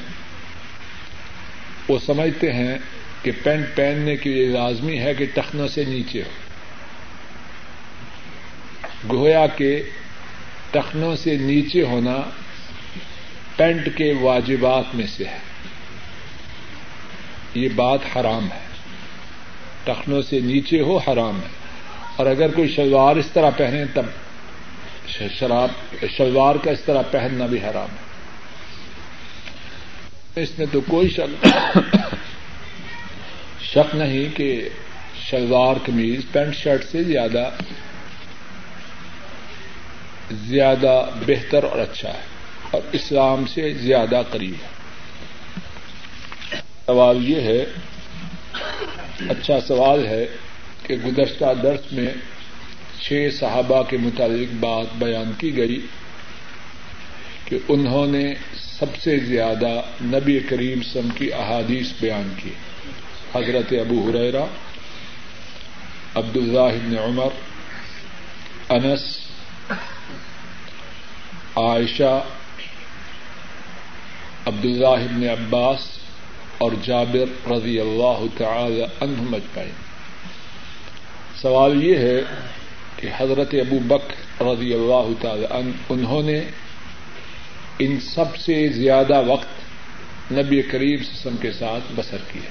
وہ 1.88 2.00
سمجھتے 2.06 2.54
ہیں 2.54 2.78
کہ 3.22 3.32
پینٹ 3.44 3.66
پہننے 3.76 4.16
کے 4.16 4.30
لیے 4.30 4.46
لازمی 4.46 5.00
ہے 5.00 5.14
کہ 5.14 5.26
ٹخنوں 5.34 5.68
سے 5.68 5.84
نیچے 5.84 6.22
ہو۔ 6.22 6.44
گویا 9.18 9.48
کے 9.48 9.84
ٹخنوں 10.72 11.16
سے 11.16 11.38
نیچے 11.38 11.84
ہونا 11.84 12.18
پینٹ 13.56 13.90
کے 13.96 14.14
واجبات 14.22 14.96
میں 14.96 15.08
سے 15.08 15.24
ہے۔ 15.26 15.38
یہ 17.54 17.70
بات 17.76 18.00
حرام 18.16 18.44
ہے۔ 18.44 18.60
ٹخنوں 19.84 20.22
سے 20.22 20.40
نیچے 20.40 20.82
ہو 20.82 20.98
حرام 20.98 21.40
ہے۔ 21.42 21.48
اور 22.16 22.26
اگر 22.26 22.52
کوئی 22.52 22.70
شلوار 22.70 23.16
اس 23.16 23.28
طرح 23.34 23.50
پہنے 23.58 23.86
تب 23.94 24.06
شراب، 25.08 25.70
شلوار 26.18 26.56
کا 26.56 26.72
اس 26.72 26.82
طرح 26.82 27.02
پہننا 27.12 27.46
بھی 27.46 27.58
حرام 27.58 27.92
ہے۔ 27.92 28.03
اس 30.36 30.50
میں 30.58 30.68
تو 30.72 30.82
کوئی 30.82 31.10
شک 31.10 31.46
شک 33.62 33.96
نہیں 33.96 34.38
کہ 34.38 34.70
شلوار 35.30 35.76
قمیض، 35.86 36.22
پینٹ 36.32 36.56
شرٹ 36.56 36.84
سے 36.84 37.04
زیادہ 37.04 37.50
زیادہ 40.32 41.10
بہتر 41.28 41.64
اور 41.64 41.80
اچھا 41.80 42.10
ہے 42.10 42.24
اور 42.72 42.82
اسلام 42.92 43.46
سے 43.46 43.74
زیادہ 43.74 44.22
قریب 44.32 44.54
ہے۔ 44.54 44.68
سوال 46.86 47.30
یہ 47.30 47.42
ہے 47.42 47.66
اچھا 49.30 49.60
سوال 49.60 50.08
ہے 50.08 50.26
کہ 50.84 50.96
گزشتہ 50.96 51.46
درس 51.64 51.92
میں 51.92 52.08
چھ 53.02 53.28
صحابہ 53.40 53.84
کے 53.84 53.98
متعلق 53.98 54.54
بات 54.60 54.86
بیان 54.98 55.32
کی 55.38 55.58
گئی۔ 55.58 55.80
کہ 57.54 57.60
انہوں 57.68 58.08
نے 58.08 58.34
سب 58.80 58.86
سے 59.02 59.18
زیادہ 59.18 59.82
نبی 60.02 60.40
کریم 60.40 60.82
سم 60.82 61.10
کی 61.16 61.34
احادیث 61.34 61.88
بیان 62.02 62.34
کی۔ 62.38 62.50
حضرت 63.36 63.74
ابو 63.80 64.10
حریرا 64.10 64.46
عبد 66.16 66.38
اللہ 66.38 67.00
عمر، 67.00 67.28
انس، 68.70 69.18
عائشہ 71.56 72.24
عبد 74.46 74.66
اللہ 74.66 75.32
عباس 75.32 75.80
اور 76.58 76.72
جابر 76.84 77.52
رضی 77.52 77.80
اللہ 77.80 78.24
تعالی 78.38 78.84
عنہم 78.84 79.34
اجمعین۔ 79.34 79.74
سوال 81.42 81.84
یہ 81.84 81.96
ہے 81.96 82.22
کہ 82.96 83.08
حضرت 83.18 83.54
ابو 83.54 83.80
بک 83.80 84.42
رضی 84.42 84.74
اللہ 84.74 85.08
تعالی 85.22 85.72
انہوں 85.90 86.24
نے 86.24 86.42
ان 87.80 88.00
سب 88.00 88.38
سے 88.38 88.68
زیادہ 88.68 89.22
وقت 89.26 90.32
نبی 90.32 90.62
کریم 90.62 90.98
سسم 90.98 91.36
کے 91.42 91.52
ساتھ 91.52 91.84
بسر 91.96 92.18
کیا 92.32 92.50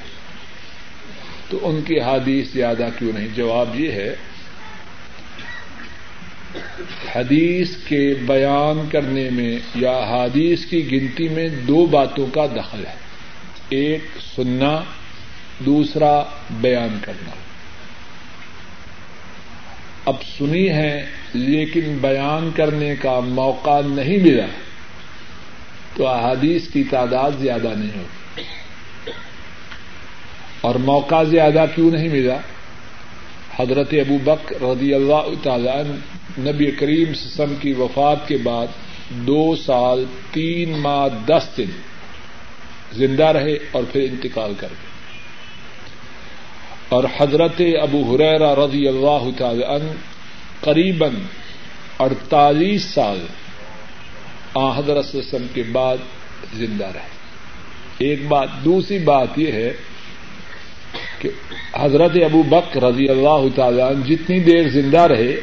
تو 1.49 1.59
ان 1.63 1.83
کی 1.83 2.01
حادیث 2.01 2.49
زیادہ 2.53 2.89
کیوں 2.99 3.13
نہیں؟ 3.13 3.29
جواب 3.35 3.81
یہ 3.81 3.93
ہے، 3.93 4.17
حدیث 7.15 7.77
کے 7.77 8.15
بیان 8.27 8.89
کرنے 8.93 9.31
میں 9.31 9.59
یا 9.75 9.99
حادیث 9.99 10.67
کی 10.67 10.93
گنتی 10.93 11.29
میں 11.29 11.49
دو 11.49 11.87
باتوں 11.87 12.27
کا 12.27 12.47
دخل 12.47 12.87
ہے۔ 12.87 12.95
ایک 13.69 14.01
سننا، 14.37 14.81
دوسرا 15.59 16.23
بیان 16.51 16.99
کرنا۔ 17.03 17.31
اب 20.05 20.17
سنی 20.39 20.69
ہے 20.69 21.07
لیکن 21.35 21.99
بیان 22.01 22.51
کرنے 22.57 22.97
کا 22.97 23.21
موقع 23.21 23.81
نہیں 23.87 24.17
ملا۔ 24.17 24.47
تو 25.95 26.09
احادیث 26.09 26.69
کی 26.73 26.85
تعداد 26.85 27.31
زیادہ 27.39 27.69
نہیں 27.77 27.99
ہوگی۔ 27.99 28.43
اور 30.61 30.75
موقع 30.75 31.23
زیادہ 31.23 31.65
کیوں 31.75 31.91
نہیں 31.91 32.09
ملا؟ 32.09 32.37
حضرت 33.57 33.89
ابو 33.93 34.19
بک 34.25 34.53
رضی 34.63 34.95
اللہ 34.95 35.29
تعالی 35.43 35.71
نبی 36.39 36.71
کریم 36.71 37.15
سسم 37.15 37.55
کی 37.61 37.73
وفات 37.73 38.29
کے 38.29 38.37
بعد 38.37 38.67
دو 39.09 39.57
سال 39.57 40.05
تین 40.33 40.79
ماہ 40.79 41.09
دس 41.27 41.49
دن 41.57 41.71
زندہ 42.93 43.25
رہے 43.25 43.59
اور 43.71 43.83
پھر 43.93 44.03
انتقال 44.03 44.53
کر 44.57 44.69
گئے۔ 44.71 44.93
اور 46.89 47.05
حضرت 47.17 47.63
ابو 47.83 48.15
حریرا 48.15 48.55
رضی 48.55 48.89
اللہ 48.89 49.29
تعالی 49.39 49.65
عنہ 49.65 49.91
قریب 50.61 51.05
اڑتالیس 51.99 52.85
سال 52.85 53.27
آ، 54.55 54.79
حضرت 54.79 55.15
وسلم 55.15 55.47
کے 55.55 55.63
بعد 55.63 55.97
زندہ 56.55 56.87
رہے۔ 56.87 57.09
ایک 57.99 58.27
بات، 58.27 58.49
دوسری 58.65 58.99
بات 58.99 59.29
یہ 59.37 59.53
ہے 59.53 59.73
کہ 61.19 61.29
حضرت 61.77 62.11
ابو 62.15 62.43
بک 62.43 62.77
رضی 62.77 63.09
اللہ 63.09 63.57
تعالی 63.57 63.83
جتنی 64.07 64.41
دیر 64.41 64.69
زندہ 64.69 65.01
رہے، 65.01 65.37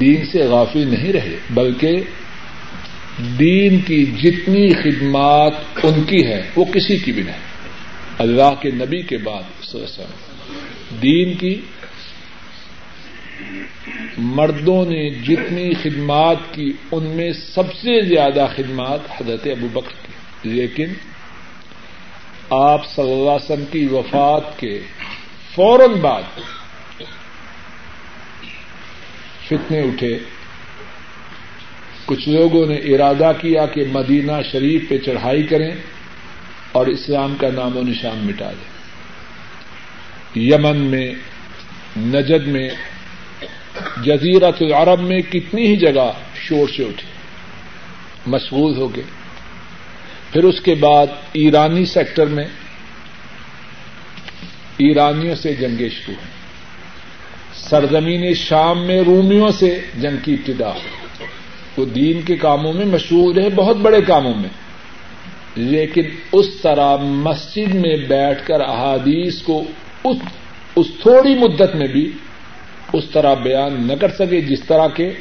دین 0.00 0.26
سے 0.32 0.38
غافل 0.38 0.86
نہیں 0.86 1.12
رہے، 1.12 1.36
بلکہ 1.50 2.00
دین 3.18 3.80
کی 3.80 4.06
جتنی 4.06 4.72
خدمات 4.72 5.52
ان 5.82 6.04
کی 6.04 6.26
ہے 6.26 6.42
وہ 6.56 6.64
کسی 6.64 6.96
کی 6.96 7.12
بھی 7.12 7.22
نہیں۔ 7.22 7.48
اللہ 8.18 8.54
کے 8.60 8.70
نبی 8.70 9.02
کے 9.02 9.18
بعد 9.18 9.42
دین 11.02 11.34
کی 11.34 11.60
مردوں 14.18 14.84
نے 14.84 15.10
جتنی 15.10 15.74
خدمات 15.74 16.36
کی، 16.52 16.72
ان 16.92 17.04
میں 17.04 17.32
سب 17.32 17.74
سے 17.74 18.02
زیادہ 18.02 18.46
خدمات 18.56 19.00
حضرت 19.20 19.46
ابو 19.46 19.68
بکر 19.72 20.06
کی۔ 20.06 20.12
لیکن 20.42 20.86
آپ 22.50 22.86
صلی 22.86 23.12
اللہ 23.12 23.30
علیہ 23.30 23.52
وسلم 23.52 23.64
کی 23.72 23.86
وفات 23.86 24.58
کے 24.58 24.80
فوراً 25.54 26.00
بعد 26.00 26.22
فتنے 29.48 29.80
اٹھے۔ 29.80 30.18
کچھ 32.04 32.28
لوگوں 32.28 32.66
نے 32.66 32.74
ارادہ 32.74 33.32
کیا 33.40 33.66
کہ 33.66 33.84
مدینہ 33.92 34.32
شریف 34.52 34.88
پہ 34.88 34.98
چڑھائی 34.98 35.42
کریں 35.42 35.70
اور 36.72 36.86
اسلام 36.86 37.36
کا 37.40 37.48
نام 37.50 37.76
و 37.76 37.82
نشان 37.82 38.18
مٹا 38.18 38.50
دے 38.50 38.78
یمن 40.40 40.76
میں، 40.76 41.14
نجد 41.96 42.46
میں 42.46 42.70
جزیرت 44.02 44.62
العرب 44.62 45.00
میں 45.00 45.18
کتنی 45.18 45.66
ہی 45.66 45.76
جگہ 45.76 46.12
شور 46.34 46.68
سے 46.76 46.82
اٹھی 46.82 47.06
مشغول 48.26 48.76
ہو 48.76 48.96
گئے۔ 48.96 49.04
پھر 50.32 50.44
اس 50.44 50.60
کے 50.60 50.74
بعد 50.74 51.06
ایرانی 51.32 51.84
سیکٹر 51.84 52.26
میں 52.26 52.44
ایرانیوں 54.76 55.34
سے 55.34 55.54
جنگیں 55.54 55.88
شروع 55.88 56.14
ہیں 56.14 56.38
سرزمین 57.54 58.34
شام 58.34 58.86
میں 58.86 59.00
رومیوں 59.00 59.48
سے 59.48 59.80
جنگ 60.00 60.16
کی 60.24 60.34
ابتدا 60.34 60.72
وہ 61.76 61.84
دین 61.84 62.22
کے 62.22 62.36
کاموں 62.36 62.72
میں 62.72 62.86
مشہور 62.86 63.36
ہے 63.36 63.48
بہت 63.50 63.76
بڑے 63.76 64.02
کاموں 64.02 64.34
میں۔ 64.34 64.48
لیکن 65.56 66.02
اس 66.32 66.46
طرح 66.62 66.96
مسجد 66.96 67.74
میں 67.74 67.96
بیٹھ 67.96 68.46
کر 68.46 68.60
احادیث 68.60 69.42
کو 69.42 69.64
اس 70.04 70.16
اس 70.76 70.86
تھوڑی 71.02 71.34
مدت 71.34 71.74
میں 71.74 71.86
بھی 71.86 72.12
اس 72.92 73.04
طرح 73.12 73.34
بیان 73.34 73.86
نہ 73.86 73.92
کر 74.00 74.08
سکے 74.08 74.40
جس 74.40 74.62
طرح 74.62 74.86
کے 74.88 75.12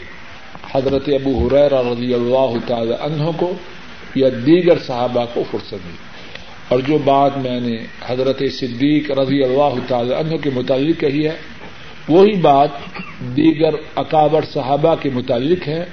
حضرت 0.72 1.10
ابو 1.10 1.32
حریر 1.40 1.72
رضی 1.72 2.14
اللہ 2.14 2.54
تعالی 2.68 2.94
عنہ 3.00 3.32
کو 3.38 3.54
یا 4.16 4.28
دیگر 4.46 4.78
صحابہ 4.80 5.26
کو 5.34 5.44
فرصت 5.52 5.72
دی 5.72 5.96
اور 6.70 6.80
جو 6.80 6.98
بات 6.98 7.38
میں 7.38 7.60
نے 7.60 7.78
حضرت 8.08 8.44
صدیق 8.52 9.12
رضی 9.12 9.44
اللہ 9.44 9.76
تعالی 9.88 10.14
عنہ 10.14 10.38
کے 10.38 10.50
متعلق 10.50 11.00
کہی 11.00 11.28
ہے، 11.28 11.36
وہی 12.10 12.34
بات 12.34 12.70
دیگر 13.38 13.74
اکابر 13.96 14.46
صحابہ 14.54 14.96
کے 15.02 15.10
متعلق 15.10 15.68
ہے۔ 15.68 15.86